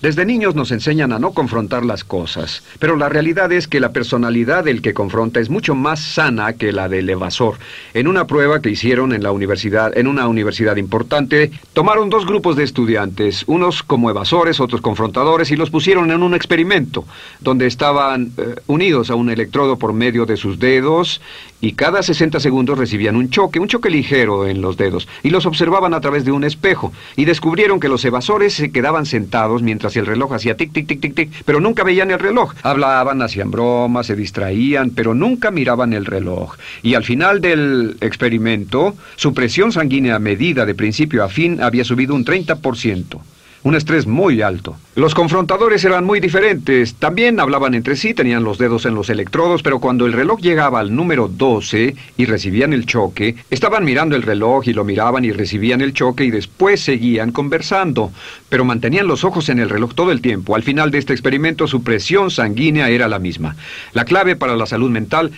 Desde 0.00 0.24
niños 0.24 0.54
nos 0.54 0.70
enseñan 0.70 1.12
a 1.12 1.18
no 1.18 1.32
confrontar 1.32 1.84
las 1.84 2.04
cosas, 2.04 2.62
pero 2.78 2.94
la 2.94 3.08
realidad 3.08 3.50
es 3.50 3.66
que 3.66 3.80
la 3.80 3.90
personalidad 3.90 4.62
del 4.62 4.80
que 4.80 4.94
confronta 4.94 5.40
es 5.40 5.50
mucho 5.50 5.74
más 5.74 5.98
sana 5.98 6.52
que 6.52 6.70
la 6.70 6.88
del 6.88 7.11
evasor. 7.11 7.56
En 7.94 8.06
una 8.06 8.28
prueba 8.28 8.62
que 8.62 8.70
hicieron 8.70 9.12
en 9.12 9.24
la 9.24 9.32
universidad, 9.32 9.98
en 9.98 10.06
una 10.06 10.28
universidad 10.28 10.76
importante, 10.76 11.50
tomaron 11.72 12.11
dos 12.11 12.26
grupos 12.26 12.54
de 12.54 12.62
estudiantes, 12.62 13.42
unos 13.48 13.82
como 13.82 14.08
evasores, 14.08 14.61
otros 14.61 14.82
confrontadores, 14.82 15.50
y 15.50 15.56
los 15.56 15.70
pusieron 15.70 16.12
en 16.12 16.22
un 16.22 16.32
experimento, 16.32 17.04
donde 17.40 17.66
estaban 17.66 18.30
eh, 18.37 18.54
unidos 18.68 19.11
a 19.11 19.16
un 19.16 19.30
electrodo 19.30 19.78
por 19.80 19.94
medio 19.94 20.26
de 20.26 20.37
sus 20.37 20.61
dedos 20.61 21.20
y 21.61 21.73
cada 21.73 22.03
60 22.03 22.40
segundos 22.40 22.79
recibían 22.79 23.16
un 23.16 23.31
choque, 23.31 23.59
un 23.59 23.68
choque 23.68 23.90
ligero 23.90 24.47
en 24.47 24.61
los 24.61 24.77
dedos, 24.77 25.09
y 25.23 25.31
los 25.31 25.47
observaban 25.47 25.94
a 25.94 26.01
través 26.01 26.25
de 26.25 26.33
un 26.33 26.44
espejo, 26.44 26.92
y 27.16 27.25
descubrieron 27.25 27.81
que 27.81 27.88
los 27.88 28.05
evasores 28.05 28.55
se 28.55 28.71
quedaban 28.71 29.07
sentados 29.07 29.62
mientras 29.62 29.97
el 29.97 30.07
reloj 30.07 30.33
hacía 30.33 30.57
tic, 30.57 30.73
tic, 30.73 30.87
tic, 30.87 31.01
tic, 31.01 31.14
tic, 31.14 31.31
pero 31.44 31.61
nunca 31.61 31.85
veían 31.85 32.11
el 32.11 32.18
reloj. 32.18 32.55
Hablaban, 32.62 33.23
hacían 33.23 33.51
bromas, 33.51 34.07
se 34.07 34.16
distraían, 34.16 34.90
pero 34.90 35.14
nunca 35.14 35.51
miraban 35.51 35.92
el 35.92 36.07
reloj. 36.07 36.57
Y 36.83 36.94
al 36.94 37.05
final 37.05 37.40
del 37.40 37.97
experimento, 38.01 38.97
su 39.16 39.35
presión 39.35 39.73
sanguínea 39.73 40.18
medida 40.18 40.66
de 40.66 40.75
principio 40.75 41.25
a 41.25 41.29
fin 41.29 41.61
había 41.61 41.85
subido 41.85 42.14
un 42.14 42.25
30% 42.25 43.18
un 43.62 43.75
estrés 43.75 44.07
muy 44.07 44.42
alto. 44.42 44.77
Los 44.94 45.14
confrontadores 45.14 45.85
eran 45.85 46.05
muy 46.05 46.21
diferentes, 46.21 46.94
también 46.94 47.38
hablaban 47.40 47.75
entre 47.75 47.97
sí, 47.97 48.14
tenían 48.14 48.44
los 48.44 48.59
dedos 48.59 48.85
en 48.87 48.94
los 48.94 49.11
electrodos, 49.11 49.62
pero 49.62 49.79
cuando 49.79 50.07
el 50.07 50.12
reloj 50.12 50.40
llegaba 50.40 50.81
al 50.81 50.94
número 50.94 51.29
12 51.29 51.94
y 52.16 52.25
recibían 52.25 52.73
el 52.73 52.87
choque, 52.87 53.37
estaban 53.51 53.85
mirando 53.85 54.16
el 54.16 54.23
reloj 54.23 54.66
y 54.66 54.73
lo 54.73 54.85
miraban 54.85 55.25
y 55.25 55.33
recibían 55.33 55.81
el 55.81 55.92
choque 55.92 56.25
y 56.25 56.31
después 56.31 56.81
seguían 56.81 57.33
conversando, 57.33 58.11
pero 58.49 58.64
mantenían 58.64 59.07
los 59.07 59.25
ojos 59.25 59.49
en 59.49 59.59
el 59.59 59.71
reloj 59.71 59.94
todo 59.94 60.12
el 60.12 60.21
tiempo. 60.21 60.57
Al 60.57 60.62
final 60.62 60.90
de 60.90 60.99
este 60.99 61.12
experimento 61.12 61.66
su 61.66 61.83
presión 61.83 62.31
sanguínea 62.31 62.88
era 62.88 63.09
la 63.09 63.18
misma. 63.18 63.57
La 63.92 64.05
clave 64.05 64.37
para 64.37 64.57
la 64.57 64.66
salud 64.66 64.90
mental 64.90 65.33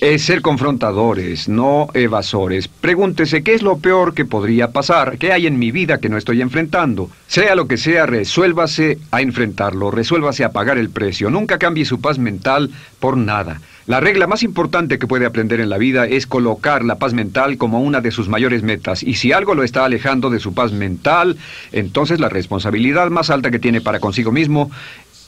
es 0.00 0.22
ser 0.22 0.42
confrontadores, 0.42 1.48
no 1.48 1.88
evasores. 1.92 2.68
Pregúntese 2.68 3.42
qué 3.42 3.54
es 3.54 3.62
lo 3.62 3.78
peor 3.78 4.14
que 4.14 4.24
podría 4.24 4.70
pasar, 4.70 5.18
qué 5.18 5.32
hay 5.32 5.46
en 5.46 5.58
mi 5.58 5.72
vida 5.72 5.98
que 5.98 6.08
no 6.08 6.16
estoy 6.16 6.40
enfrentando. 6.40 7.10
Sea 7.26 7.56
lo 7.56 7.66
que 7.66 7.76
sea, 7.76 8.06
resuélvase 8.06 8.98
a 9.10 9.22
enfrentarlo, 9.22 9.90
resuélvase 9.90 10.44
a 10.44 10.52
pagar 10.52 10.78
el 10.78 10.90
precio. 10.90 11.30
Nunca 11.30 11.58
cambie 11.58 11.84
su 11.84 12.00
paz 12.00 12.18
mental 12.18 12.70
por 13.00 13.16
nada. 13.16 13.60
La 13.86 14.00
regla 14.00 14.26
más 14.26 14.42
importante 14.42 14.98
que 14.98 15.06
puede 15.06 15.26
aprender 15.26 15.60
en 15.60 15.70
la 15.70 15.78
vida 15.78 16.06
es 16.06 16.26
colocar 16.26 16.84
la 16.84 16.98
paz 16.98 17.14
mental 17.14 17.56
como 17.56 17.80
una 17.80 18.00
de 18.00 18.10
sus 18.10 18.28
mayores 18.28 18.62
metas. 18.62 19.02
Y 19.02 19.14
si 19.14 19.32
algo 19.32 19.54
lo 19.54 19.64
está 19.64 19.84
alejando 19.84 20.30
de 20.30 20.40
su 20.40 20.54
paz 20.54 20.72
mental, 20.72 21.38
entonces 21.72 22.20
la 22.20 22.28
responsabilidad 22.28 23.10
más 23.10 23.30
alta 23.30 23.50
que 23.50 23.58
tiene 23.58 23.80
para 23.80 23.98
consigo 23.98 24.30
mismo 24.30 24.70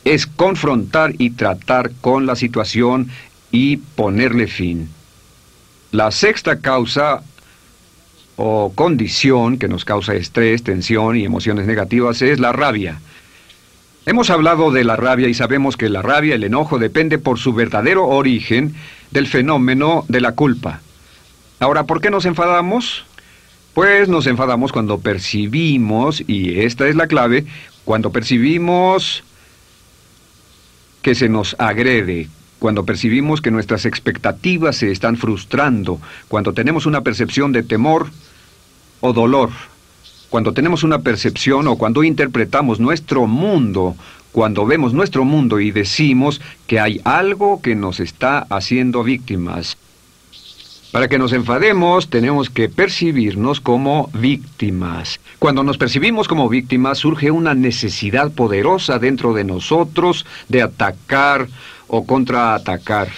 es 0.05 0.27
confrontar 0.27 1.15
y 1.19 1.31
tratar 1.31 1.91
con 2.01 2.27
la 2.27 2.37
situación 2.37 3.11
y 3.51 3.79
ponerle 3.79 4.47
fin. 4.47 4.89
La 5.93 6.11
sexta 6.11 6.61
causa 6.61 7.23
o 8.37 8.73
condición 8.75 9.59
que 9.59 9.69
nos 9.69 9.85
causa 9.85 10.15
estrés, 10.15 10.63
tensión 10.63 11.17
y 11.17 11.25
emociones 11.25 11.67
negativas 11.67 12.23
es 12.23 12.41
la 12.41 12.53
rabia. 12.53 13.01
Hemos 14.07 14.31
hablado 14.31 14.71
de 14.71 14.83
la 14.83 14.97
rabia 14.97 15.29
y 15.29 15.35
sabemos 15.35 15.77
que 15.77 15.89
la 15.89 16.01
rabia, 16.01 16.35
el 16.35 16.45
enojo, 16.45 16.79
depende 16.79 17.19
por 17.19 17.39
su 17.39 17.53
verdadero 17.53 18.07
origen 18.07 18.75
del 19.11 19.27
fenómeno 19.27 20.05
de 20.09 20.23
la 20.23 20.33
culpa. 20.33 20.81
Ahora, 21.59 21.85
¿por 21.85 22.01
qué 22.01 22.11
nos 22.11 22.25
enfadamos? 22.25 23.05
Pues 23.75 24.09
nos 24.09 24.27
enfadamos 24.27 24.73
cuando 24.73 24.99
percibimos, 25.01 26.23
y 26.27 26.61
esta 26.61 26.89
es 26.89 26.97
la 26.97 27.07
clave, 27.07 27.45
cuando 27.85 28.11
percibimos 28.11 29.23
que 31.03 31.15
se 31.15 31.29
nos 31.29 31.55
agrede, 31.59 32.29
cuando 32.61 32.85
percibimos 32.85 33.41
que 33.41 33.51
nuestras 33.51 33.87
expectativas 33.87 34.77
se 34.77 34.93
están 34.93 35.17
frustrando, 35.17 35.99
cuando 36.29 36.53
tenemos 36.53 36.87
una 36.87 37.01
percepción 37.01 37.51
de 37.51 37.65
temor 37.65 38.11
o 39.01 39.13
dolor, 39.13 39.51
cuando 40.29 40.53
tenemos 40.53 40.85
una 40.85 41.01
percepción 41.01 41.67
o 41.67 41.77
cuando 41.77 42.05
interpretamos 42.05 42.79
nuestro 42.79 43.27
mundo, 43.27 43.97
cuando 44.31 44.67
vemos 44.67 44.93
nuestro 44.93 45.25
mundo 45.25 45.59
y 45.59 45.73
decimos 45.73 46.41
que 46.69 46.79
hay 46.79 47.01
algo 47.03 47.61
que 47.63 47.75
nos 47.75 47.99
está 47.99 48.47
haciendo 48.51 49.03
víctimas. 49.03 49.77
Para 50.93 51.09
que 51.09 51.19
nos 51.19 51.33
enfademos 51.33 52.11
tenemos 52.11 52.51
que 52.51 52.69
percibirnos 52.69 53.61
como 53.61 54.11
víctimas. 54.13 55.21
Cuando 55.39 55.63
nos 55.63 55.79
percibimos 55.79 56.27
como 56.29 56.49
víctimas 56.49 56.99
surge 56.99 57.31
una 57.31 57.55
necesidad 57.55 58.33
poderosa 58.33 58.99
dentro 58.99 59.33
de 59.33 59.45
nosotros 59.45 60.27
de 60.49 60.63
atacar 60.63 61.49
o 61.91 62.07
contraatacar. 62.07 63.09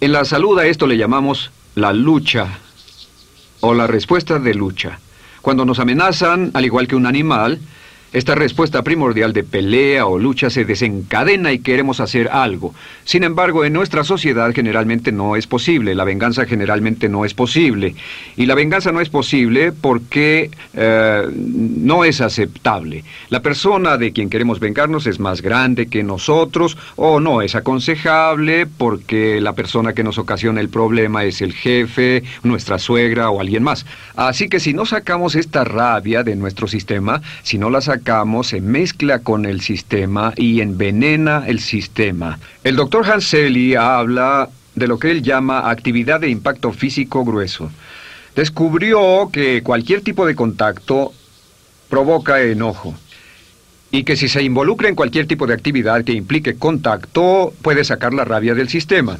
En 0.00 0.12
la 0.12 0.24
salud 0.24 0.58
a 0.58 0.66
esto 0.66 0.86
le 0.86 0.96
llamamos 0.96 1.50
la 1.74 1.92
lucha 1.92 2.46
o 3.60 3.74
la 3.74 3.86
respuesta 3.86 4.38
de 4.38 4.54
lucha. 4.54 4.98
Cuando 5.42 5.64
nos 5.64 5.78
amenazan, 5.78 6.50
al 6.54 6.64
igual 6.64 6.88
que 6.88 6.96
un 6.96 7.06
animal, 7.06 7.58
esta 8.12 8.34
respuesta 8.34 8.82
primordial 8.82 9.34
de 9.34 9.44
pelea 9.44 10.06
o 10.06 10.18
lucha 10.18 10.48
se 10.48 10.64
desencadena 10.64 11.52
y 11.52 11.58
queremos 11.58 12.00
hacer 12.00 12.28
algo. 12.28 12.74
Sin 13.04 13.22
embargo, 13.22 13.66
en 13.66 13.74
nuestra 13.74 14.02
sociedad 14.02 14.50
generalmente 14.54 15.12
no 15.12 15.36
es 15.36 15.46
posible, 15.46 15.94
la 15.94 16.04
venganza 16.04 16.46
generalmente 16.46 17.10
no 17.10 17.26
es 17.26 17.34
posible. 17.34 17.94
Y 18.36 18.46
la 18.46 18.54
venganza 18.54 18.92
no 18.92 19.02
es 19.02 19.10
posible 19.10 19.72
porque 19.72 20.50
eh, 20.72 21.22
no 21.34 22.04
es 22.04 22.22
aceptable. 22.22 23.04
La 23.28 23.42
persona 23.42 23.98
de 23.98 24.12
quien 24.12 24.30
queremos 24.30 24.58
vengarnos 24.58 25.06
es 25.06 25.20
más 25.20 25.42
grande 25.42 25.88
que 25.88 26.02
nosotros 26.02 26.78
o 26.96 27.20
no 27.20 27.42
es 27.42 27.54
aconsejable 27.54 28.66
porque 28.66 29.40
la 29.42 29.52
persona 29.52 29.92
que 29.92 30.04
nos 30.04 30.16
ocasiona 30.16 30.60
el 30.60 30.70
problema 30.70 31.24
es 31.24 31.42
el 31.42 31.52
jefe, 31.52 32.22
nuestra 32.42 32.78
suegra 32.78 33.28
o 33.28 33.40
alguien 33.40 33.62
más. 33.62 33.84
Así 34.16 34.48
que 34.48 34.60
si 34.60 34.72
no 34.72 34.86
sacamos 34.86 35.34
esta 35.34 35.64
rabia 35.64 36.22
de 36.22 36.36
nuestro 36.36 36.66
sistema, 36.68 37.20
si 37.42 37.58
no 37.58 37.68
la 37.68 37.82
sacamos, 37.82 37.97
se 38.42 38.60
mezcla 38.60 39.20
con 39.20 39.46
el 39.46 39.60
sistema 39.60 40.32
y 40.36 40.60
envenena 40.60 41.44
el 41.46 41.60
sistema. 41.60 42.38
El 42.64 42.76
doctor 42.76 43.04
Hanseli 43.10 43.74
habla 43.74 44.48
de 44.74 44.86
lo 44.86 44.98
que 44.98 45.10
él 45.10 45.22
llama 45.22 45.70
actividad 45.70 46.20
de 46.20 46.30
impacto 46.30 46.72
físico 46.72 47.24
grueso. 47.24 47.70
Descubrió 48.36 49.30
que 49.32 49.62
cualquier 49.62 50.02
tipo 50.02 50.26
de 50.26 50.34
contacto 50.34 51.12
provoca 51.88 52.40
enojo 52.42 52.94
y 53.90 54.04
que 54.04 54.16
si 54.16 54.28
se 54.28 54.42
involucra 54.42 54.88
en 54.88 54.94
cualquier 54.94 55.26
tipo 55.26 55.46
de 55.46 55.54
actividad 55.54 56.04
que 56.04 56.12
implique 56.12 56.56
contacto 56.56 57.52
puede 57.62 57.84
sacar 57.84 58.12
la 58.14 58.24
rabia 58.24 58.54
del 58.54 58.68
sistema. 58.68 59.18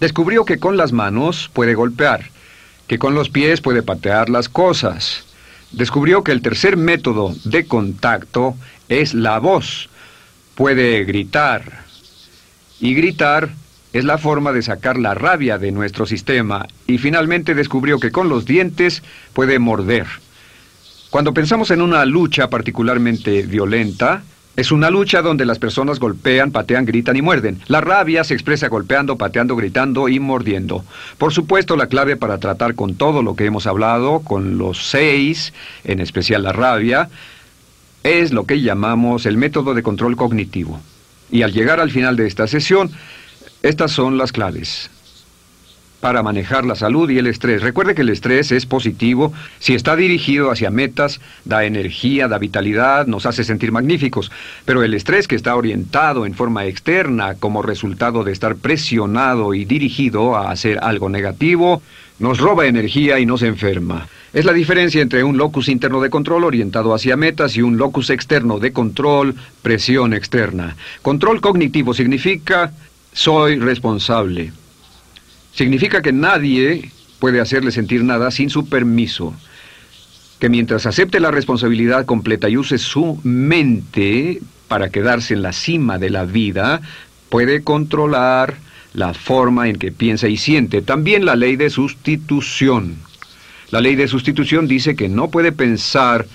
Descubrió 0.00 0.44
que 0.44 0.58
con 0.58 0.76
las 0.76 0.92
manos 0.92 1.50
puede 1.52 1.74
golpear, 1.74 2.30
que 2.86 2.98
con 2.98 3.14
los 3.14 3.28
pies 3.28 3.60
puede 3.60 3.82
patear 3.82 4.28
las 4.28 4.48
cosas, 4.48 5.24
descubrió 5.76 6.22
que 6.22 6.32
el 6.32 6.42
tercer 6.42 6.76
método 6.76 7.34
de 7.44 7.66
contacto 7.66 8.54
es 8.88 9.14
la 9.14 9.38
voz. 9.38 9.88
Puede 10.54 11.04
gritar. 11.04 11.84
Y 12.80 12.94
gritar 12.94 13.50
es 13.92 14.04
la 14.04 14.18
forma 14.18 14.52
de 14.52 14.62
sacar 14.62 14.98
la 14.98 15.14
rabia 15.14 15.58
de 15.58 15.72
nuestro 15.72 16.06
sistema. 16.06 16.66
Y 16.86 16.98
finalmente 16.98 17.54
descubrió 17.54 17.98
que 17.98 18.10
con 18.10 18.28
los 18.28 18.44
dientes 18.44 19.02
puede 19.32 19.58
morder. 19.58 20.06
Cuando 21.10 21.32
pensamos 21.32 21.70
en 21.70 21.80
una 21.80 22.04
lucha 22.04 22.50
particularmente 22.50 23.42
violenta, 23.42 24.24
es 24.56 24.70
una 24.70 24.90
lucha 24.90 25.20
donde 25.20 25.44
las 25.44 25.58
personas 25.58 25.98
golpean, 25.98 26.52
patean, 26.52 26.84
gritan 26.84 27.16
y 27.16 27.22
muerden. 27.22 27.60
La 27.66 27.80
rabia 27.80 28.22
se 28.22 28.34
expresa 28.34 28.68
golpeando, 28.68 29.16
pateando, 29.16 29.56
gritando 29.56 30.08
y 30.08 30.20
mordiendo. 30.20 30.84
Por 31.18 31.32
supuesto, 31.32 31.76
la 31.76 31.88
clave 31.88 32.16
para 32.16 32.38
tratar 32.38 32.74
con 32.74 32.94
todo 32.94 33.22
lo 33.22 33.34
que 33.34 33.46
hemos 33.46 33.66
hablado, 33.66 34.20
con 34.20 34.56
los 34.56 34.90
seis, 34.90 35.52
en 35.82 36.00
especial 36.00 36.44
la 36.44 36.52
rabia, 36.52 37.08
es 38.04 38.32
lo 38.32 38.44
que 38.44 38.60
llamamos 38.60 39.26
el 39.26 39.36
método 39.36 39.74
de 39.74 39.82
control 39.82 40.14
cognitivo. 40.14 40.80
Y 41.30 41.42
al 41.42 41.52
llegar 41.52 41.80
al 41.80 41.90
final 41.90 42.16
de 42.16 42.26
esta 42.26 42.46
sesión, 42.46 42.90
estas 43.62 43.90
son 43.90 44.18
las 44.18 44.30
claves 44.30 44.90
para 46.04 46.22
manejar 46.22 46.66
la 46.66 46.74
salud 46.74 47.08
y 47.08 47.16
el 47.16 47.26
estrés. 47.26 47.62
Recuerde 47.62 47.94
que 47.94 48.02
el 48.02 48.10
estrés 48.10 48.52
es 48.52 48.66
positivo 48.66 49.32
si 49.58 49.72
está 49.72 49.96
dirigido 49.96 50.50
hacia 50.50 50.68
metas, 50.70 51.18
da 51.46 51.64
energía, 51.64 52.28
da 52.28 52.36
vitalidad, 52.36 53.06
nos 53.06 53.24
hace 53.24 53.42
sentir 53.42 53.72
magníficos. 53.72 54.30
Pero 54.66 54.82
el 54.82 54.92
estrés 54.92 55.26
que 55.26 55.34
está 55.34 55.56
orientado 55.56 56.26
en 56.26 56.34
forma 56.34 56.66
externa 56.66 57.36
como 57.36 57.62
resultado 57.62 58.22
de 58.22 58.32
estar 58.32 58.56
presionado 58.56 59.54
y 59.54 59.64
dirigido 59.64 60.36
a 60.36 60.50
hacer 60.50 60.78
algo 60.82 61.08
negativo, 61.08 61.80
nos 62.18 62.36
roba 62.36 62.66
energía 62.66 63.18
y 63.18 63.24
nos 63.24 63.40
enferma. 63.40 64.06
Es 64.34 64.44
la 64.44 64.52
diferencia 64.52 65.00
entre 65.00 65.24
un 65.24 65.38
locus 65.38 65.68
interno 65.68 66.02
de 66.02 66.10
control 66.10 66.44
orientado 66.44 66.92
hacia 66.92 67.16
metas 67.16 67.56
y 67.56 67.62
un 67.62 67.78
locus 67.78 68.10
externo 68.10 68.58
de 68.58 68.74
control, 68.74 69.36
presión 69.62 70.12
externa. 70.12 70.76
Control 71.00 71.40
cognitivo 71.40 71.94
significa 71.94 72.74
soy 73.14 73.58
responsable. 73.58 74.52
Significa 75.54 76.02
que 76.02 76.12
nadie 76.12 76.90
puede 77.20 77.40
hacerle 77.40 77.70
sentir 77.70 78.02
nada 78.02 78.30
sin 78.30 78.50
su 78.50 78.68
permiso. 78.68 79.34
Que 80.40 80.48
mientras 80.48 80.84
acepte 80.84 81.20
la 81.20 81.30
responsabilidad 81.30 82.04
completa 82.04 82.48
y 82.48 82.56
use 82.56 82.78
su 82.78 83.20
mente 83.22 84.40
para 84.68 84.90
quedarse 84.90 85.34
en 85.34 85.42
la 85.42 85.52
cima 85.52 85.98
de 85.98 86.10
la 86.10 86.24
vida, 86.24 86.82
puede 87.28 87.62
controlar 87.62 88.56
la 88.94 89.14
forma 89.14 89.68
en 89.68 89.76
que 89.76 89.92
piensa 89.92 90.28
y 90.28 90.36
siente. 90.36 90.82
También 90.82 91.24
la 91.24 91.36
ley 91.36 91.56
de 91.56 91.70
sustitución. 91.70 92.96
La 93.70 93.80
ley 93.80 93.94
de 93.94 94.08
sustitución 94.08 94.66
dice 94.66 94.96
que 94.96 95.08
no 95.08 95.30
puede 95.30 95.52
pensar 95.52 96.26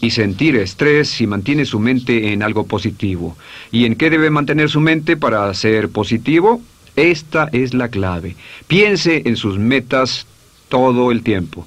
y 0.00 0.10
sentir 0.10 0.56
estrés 0.56 1.08
si 1.08 1.26
mantiene 1.26 1.64
su 1.64 1.80
mente 1.80 2.32
en 2.32 2.42
algo 2.42 2.66
positivo. 2.66 3.36
¿Y 3.72 3.84
en 3.84 3.96
qué 3.96 4.10
debe 4.10 4.30
mantener 4.30 4.70
su 4.70 4.80
mente 4.80 5.16
para 5.16 5.52
ser 5.54 5.88
positivo? 5.88 6.62
Esta 6.96 7.48
es 7.52 7.74
la 7.74 7.88
clave. 7.88 8.36
Piense 8.66 9.22
en 9.24 9.36
sus 9.36 9.58
metas 9.58 10.26
todo 10.68 11.10
el 11.10 11.22
tiempo. 11.22 11.66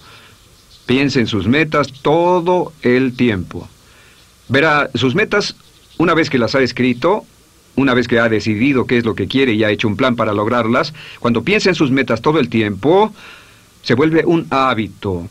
Piense 0.85 1.19
en 1.19 1.27
sus 1.27 1.47
metas 1.47 1.91
todo 2.01 2.71
el 2.81 3.15
tiempo. 3.15 3.67
Verá, 4.47 4.89
sus 4.93 5.15
metas, 5.15 5.55
una 5.97 6.13
vez 6.13 6.29
que 6.29 6.37
las 6.37 6.55
ha 6.55 6.61
escrito, 6.61 7.25
una 7.75 7.93
vez 7.93 8.07
que 8.07 8.19
ha 8.19 8.29
decidido 8.29 8.85
qué 8.85 8.97
es 8.97 9.05
lo 9.05 9.15
que 9.15 9.27
quiere 9.27 9.53
y 9.53 9.63
ha 9.63 9.69
hecho 9.69 9.87
un 9.87 9.97
plan 9.97 10.15
para 10.15 10.33
lograrlas, 10.33 10.93
cuando 11.19 11.43
piense 11.43 11.69
en 11.69 11.75
sus 11.75 11.91
metas 11.91 12.21
todo 12.21 12.39
el 12.39 12.49
tiempo, 12.49 13.13
se 13.83 13.93
vuelve 13.93 14.25
un 14.25 14.47
hábito. 14.49 15.29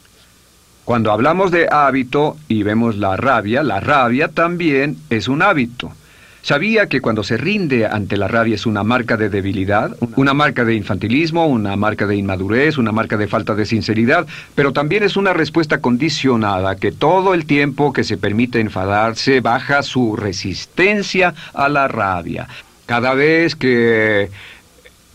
Cuando 0.84 1.10
hablamos 1.10 1.50
de 1.50 1.68
hábito 1.68 2.36
y 2.48 2.62
vemos 2.62 2.96
la 2.96 3.16
rabia, 3.16 3.62
la 3.62 3.80
rabia 3.80 4.28
también 4.28 4.98
es 5.10 5.26
un 5.26 5.42
hábito. 5.42 5.92
Sabía 6.46 6.86
que 6.86 7.00
cuando 7.00 7.24
se 7.24 7.36
rinde 7.36 7.86
ante 7.86 8.16
la 8.16 8.28
rabia 8.28 8.54
es 8.54 8.66
una 8.66 8.84
marca 8.84 9.16
de 9.16 9.28
debilidad, 9.28 9.96
una 10.14 10.32
marca 10.32 10.64
de 10.64 10.76
infantilismo, 10.76 11.48
una 11.48 11.74
marca 11.74 12.06
de 12.06 12.14
inmadurez, 12.14 12.78
una 12.78 12.92
marca 12.92 13.16
de 13.16 13.26
falta 13.26 13.56
de 13.56 13.66
sinceridad, 13.66 14.28
pero 14.54 14.72
también 14.72 15.02
es 15.02 15.16
una 15.16 15.32
respuesta 15.32 15.80
condicionada 15.80 16.76
que 16.76 16.92
todo 16.92 17.34
el 17.34 17.46
tiempo 17.46 17.92
que 17.92 18.04
se 18.04 18.16
permite 18.16 18.60
enfadarse 18.60 19.40
baja 19.40 19.82
su 19.82 20.14
resistencia 20.14 21.34
a 21.52 21.68
la 21.68 21.88
rabia. 21.88 22.46
Cada 22.86 23.14
vez 23.14 23.56
que 23.56 24.30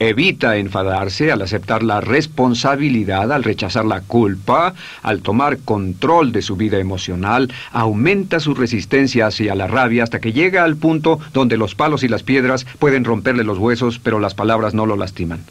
Evita 0.01 0.57
enfadarse 0.57 1.31
al 1.31 1.43
aceptar 1.43 1.83
la 1.83 2.01
responsabilidad, 2.01 3.31
al 3.31 3.43
rechazar 3.43 3.85
la 3.85 4.01
culpa, 4.01 4.73
al 5.03 5.21
tomar 5.21 5.59
control 5.59 6.31
de 6.31 6.41
su 6.41 6.55
vida 6.55 6.79
emocional, 6.79 7.53
aumenta 7.71 8.39
su 8.39 8.55
resistencia 8.55 9.27
hacia 9.27 9.53
la 9.53 9.67
rabia 9.67 10.01
hasta 10.01 10.19
que 10.19 10.33
llega 10.33 10.63
al 10.63 10.75
punto 10.75 11.19
donde 11.33 11.55
los 11.55 11.75
palos 11.75 12.01
y 12.01 12.07
las 12.07 12.23
piedras 12.23 12.65
pueden 12.79 13.03
romperle 13.03 13.43
los 13.43 13.59
huesos, 13.59 13.99
pero 13.99 14.19
las 14.19 14.33
palabras 14.33 14.73
no 14.73 14.87
lo 14.87 14.97
lastiman. 14.97 15.45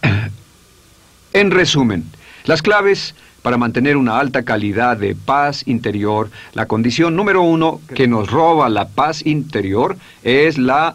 En 1.32 1.50
resumen, 1.50 2.04
las 2.44 2.62
claves 2.62 3.16
para 3.42 3.58
mantener 3.58 3.96
una 3.96 4.20
alta 4.20 4.44
calidad 4.44 4.96
de 4.96 5.16
paz 5.16 5.66
interior, 5.66 6.30
la 6.52 6.66
condición 6.66 7.16
número 7.16 7.42
uno 7.42 7.80
que 7.96 8.06
nos 8.06 8.30
roba 8.30 8.68
la 8.68 8.86
paz 8.86 9.26
interior 9.26 9.96
es 10.22 10.56
la 10.56 10.94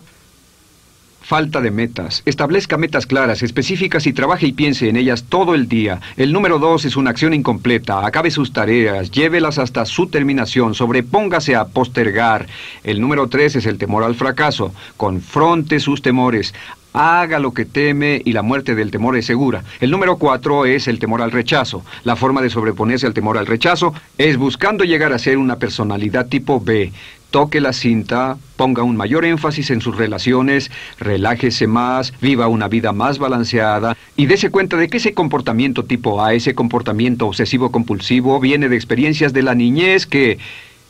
falta 1.30 1.62
de 1.62 1.70
metas. 1.70 2.24
Establezca 2.26 2.76
metas 2.76 3.06
claras, 3.06 3.44
específicas 3.44 4.08
y 4.08 4.14
trabaje 4.14 4.48
y 4.48 4.52
piense 4.52 4.90
en 4.90 4.98
ellas 4.98 5.26
todo 5.30 5.54
el 5.54 5.70
día. 5.70 6.02
El 6.18 6.34
número 6.34 6.58
dos 6.58 6.86
es 6.86 6.98
una 6.98 7.12
acción 7.12 7.36
incompleta. 7.36 8.04
Acabe 8.04 8.32
sus 8.32 8.52
tareas, 8.52 9.12
llévelas 9.12 9.60
hasta 9.60 9.86
su 9.86 10.08
terminación, 10.08 10.74
sobrepóngase 10.74 11.56
a 11.56 11.66
postergar. 11.66 12.48
El 12.84 13.00
número 13.00 13.28
tres 13.28 13.56
es 13.56 13.68
el 13.68 13.78
temor 13.78 14.04
al 14.04 14.16
fracaso. 14.16 14.74
Confronte 14.98 15.80
sus 15.80 16.02
temores. 16.02 16.56
Haga 16.94 17.38
lo 17.38 17.54
que 17.54 17.66
teme 17.66 18.20
y 18.26 18.34
la 18.34 18.42
muerte 18.42 18.74
del 18.74 18.90
temor 18.90 19.16
es 19.16 19.28
segura. 19.28 19.64
El 19.80 19.92
número 19.92 20.18
cuatro 20.18 20.66
es 20.66 20.88
el 20.88 20.98
temor 20.98 21.22
al 21.22 21.30
rechazo. 21.30 21.86
La 22.04 22.16
forma 22.16 22.42
de 22.42 22.50
sobreponerse 22.50 23.06
al 23.06 23.14
temor 23.14 23.38
al 23.38 23.46
rechazo 23.46 23.94
es 24.18 24.36
buscando 24.38 24.84
llegar 24.84 25.14
a 25.14 25.20
ser 25.20 25.38
una 25.38 25.58
personalidad 25.58 26.26
tipo 26.26 26.60
B. 26.60 26.92
Toque 27.32 27.62
la 27.62 27.74
cinta, 27.74 28.38
ponga 28.56 28.82
un 28.82 28.98
mayor 28.98 29.24
énfasis 29.24 29.70
en 29.70 29.82
sus 29.82 29.96
relaciones, 29.96 30.72
relájese 30.98 31.68
más, 31.68 32.14
viva 32.22 32.48
una 32.48 32.68
vida 32.68 32.92
más 32.92 33.20
balanceada 33.20 33.96
y 34.16 34.26
dése 34.26 34.50
cuenta 34.50 34.78
de 34.78 34.90
que 34.90 34.98
ese 34.98 35.14
comportamiento 35.14 35.86
tipo 35.86 36.24
A, 36.24 36.34
ese 36.34 36.56
comportamiento 36.56 37.28
obsesivo 37.28 37.72
compulsivo, 37.72 38.40
viene 38.40 38.68
de 38.68 38.76
experiencias 38.76 39.32
de 39.32 39.44
la 39.44 39.54
niñez 39.54 40.08
que, 40.08 40.40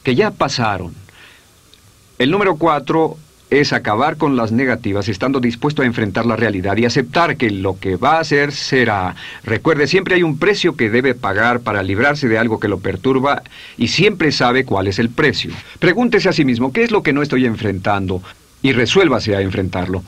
que 0.04 0.16
ya 0.16 0.32
pasaron. 0.32 0.94
El 2.18 2.32
número 2.32 2.56
cuatro 2.56 3.18
es 3.50 3.74
acabar 3.74 4.18
con 4.18 4.36
las 4.36 4.52
negativas 4.52 5.10
estando 5.10 5.40
dispuesto 5.40 5.82
a 5.82 5.86
enfrentar 5.86 6.26
la 6.26 6.36
realidad 6.36 6.78
y 6.78 6.86
aceptar 6.86 7.36
que 7.38 7.50
lo 7.50 7.80
que 7.80 7.96
va 7.96 8.18
a 8.18 8.20
hacer 8.20 8.52
será. 8.52 9.16
Recuerde, 9.44 9.88
siempre 9.88 10.16
hay 10.16 10.24
un 10.24 10.38
precio 10.38 10.76
que 10.76 10.90
debe 10.90 11.16
pagar 11.16 11.62
para 11.62 11.84
librarse 11.84 12.28
de 12.28 12.38
algo 12.38 12.60
que 12.60 12.68
lo 12.68 12.80
perturba 12.80 13.42
y 13.78 13.88
siempre 13.88 14.32
sabe 14.32 14.66
cuál 14.66 14.88
es 14.88 15.00
el 15.00 15.10
precio. 15.10 15.52
Pregúntese 15.80 16.30
a 16.30 16.34
sí 16.34 16.46
mismo, 16.46 16.72
¿qué 16.72 16.84
es 16.84 16.92
lo 16.92 17.02
que 17.02 17.14
no 17.14 17.22
estoy 17.22 17.46
enfrentando? 17.46 18.22
Y 18.62 18.74
resuélvase 18.74 19.36
a 19.36 19.42
enfrentarlo. 19.42 20.04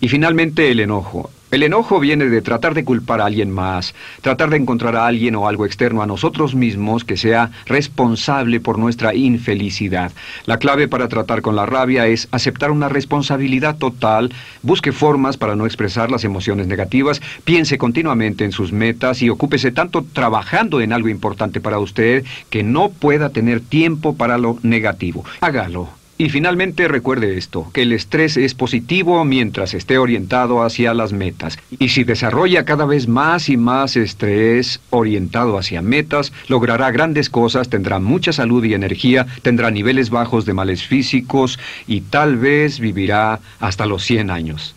Y 0.00 0.08
finalmente 0.08 0.70
el 0.70 0.80
enojo. 0.80 1.30
El 1.52 1.62
enojo 1.62 2.00
viene 2.00 2.24
de 2.24 2.42
tratar 2.42 2.74
de 2.74 2.84
culpar 2.84 3.20
a 3.20 3.26
alguien 3.26 3.52
más, 3.52 3.94
tratar 4.20 4.50
de 4.50 4.56
encontrar 4.56 4.96
a 4.96 5.06
alguien 5.06 5.36
o 5.36 5.46
algo 5.46 5.64
externo 5.64 6.02
a 6.02 6.06
nosotros 6.06 6.56
mismos 6.56 7.04
que 7.04 7.16
sea 7.16 7.52
responsable 7.66 8.58
por 8.58 8.80
nuestra 8.80 9.14
infelicidad. 9.14 10.10
La 10.46 10.58
clave 10.58 10.88
para 10.88 11.06
tratar 11.06 11.42
con 11.42 11.54
la 11.54 11.64
rabia 11.64 12.08
es 12.08 12.26
aceptar 12.32 12.72
una 12.72 12.88
responsabilidad 12.88 13.76
total, 13.76 14.34
busque 14.62 14.90
formas 14.90 15.36
para 15.36 15.54
no 15.54 15.66
expresar 15.66 16.10
las 16.10 16.24
emociones 16.24 16.66
negativas, 16.66 17.22
piense 17.44 17.78
continuamente 17.78 18.44
en 18.44 18.50
sus 18.50 18.72
metas 18.72 19.22
y 19.22 19.30
ocúpese 19.30 19.70
tanto 19.70 20.04
trabajando 20.12 20.80
en 20.80 20.92
algo 20.92 21.08
importante 21.08 21.60
para 21.60 21.78
usted 21.78 22.24
que 22.50 22.64
no 22.64 22.88
pueda 22.88 23.30
tener 23.30 23.60
tiempo 23.60 24.16
para 24.16 24.36
lo 24.36 24.58
negativo. 24.64 25.24
Hágalo. 25.40 26.05
Y 26.18 26.30
finalmente 26.30 26.88
recuerde 26.88 27.36
esto, 27.36 27.70
que 27.74 27.82
el 27.82 27.92
estrés 27.92 28.38
es 28.38 28.54
positivo 28.54 29.22
mientras 29.26 29.74
esté 29.74 29.98
orientado 29.98 30.62
hacia 30.62 30.94
las 30.94 31.12
metas. 31.12 31.58
Y 31.78 31.90
si 31.90 32.04
desarrolla 32.04 32.64
cada 32.64 32.86
vez 32.86 33.06
más 33.06 33.50
y 33.50 33.58
más 33.58 33.96
estrés 33.96 34.80
orientado 34.88 35.58
hacia 35.58 35.82
metas, 35.82 36.32
logrará 36.48 36.90
grandes 36.90 37.28
cosas, 37.28 37.68
tendrá 37.68 37.98
mucha 37.98 38.32
salud 38.32 38.64
y 38.64 38.72
energía, 38.72 39.26
tendrá 39.42 39.70
niveles 39.70 40.08
bajos 40.08 40.46
de 40.46 40.54
males 40.54 40.84
físicos 40.84 41.58
y 41.86 42.00
tal 42.00 42.36
vez 42.36 42.80
vivirá 42.80 43.40
hasta 43.60 43.84
los 43.84 44.02
100 44.04 44.30
años. 44.30 44.74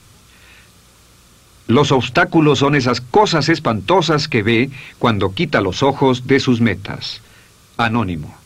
Los 1.67 1.93
obstáculos 1.93 2.59
son 2.59 2.75
esas 2.75 2.99
cosas 2.99 3.47
espantosas 3.47 4.27
que 4.27 4.43
ve 4.43 4.71
cuando 4.97 5.33
quita 5.33 5.61
los 5.61 5.83
ojos 5.83 6.27
de 6.27 6.41
sus 6.41 6.59
metas. 6.59 7.21
Anónimo. 7.77 8.38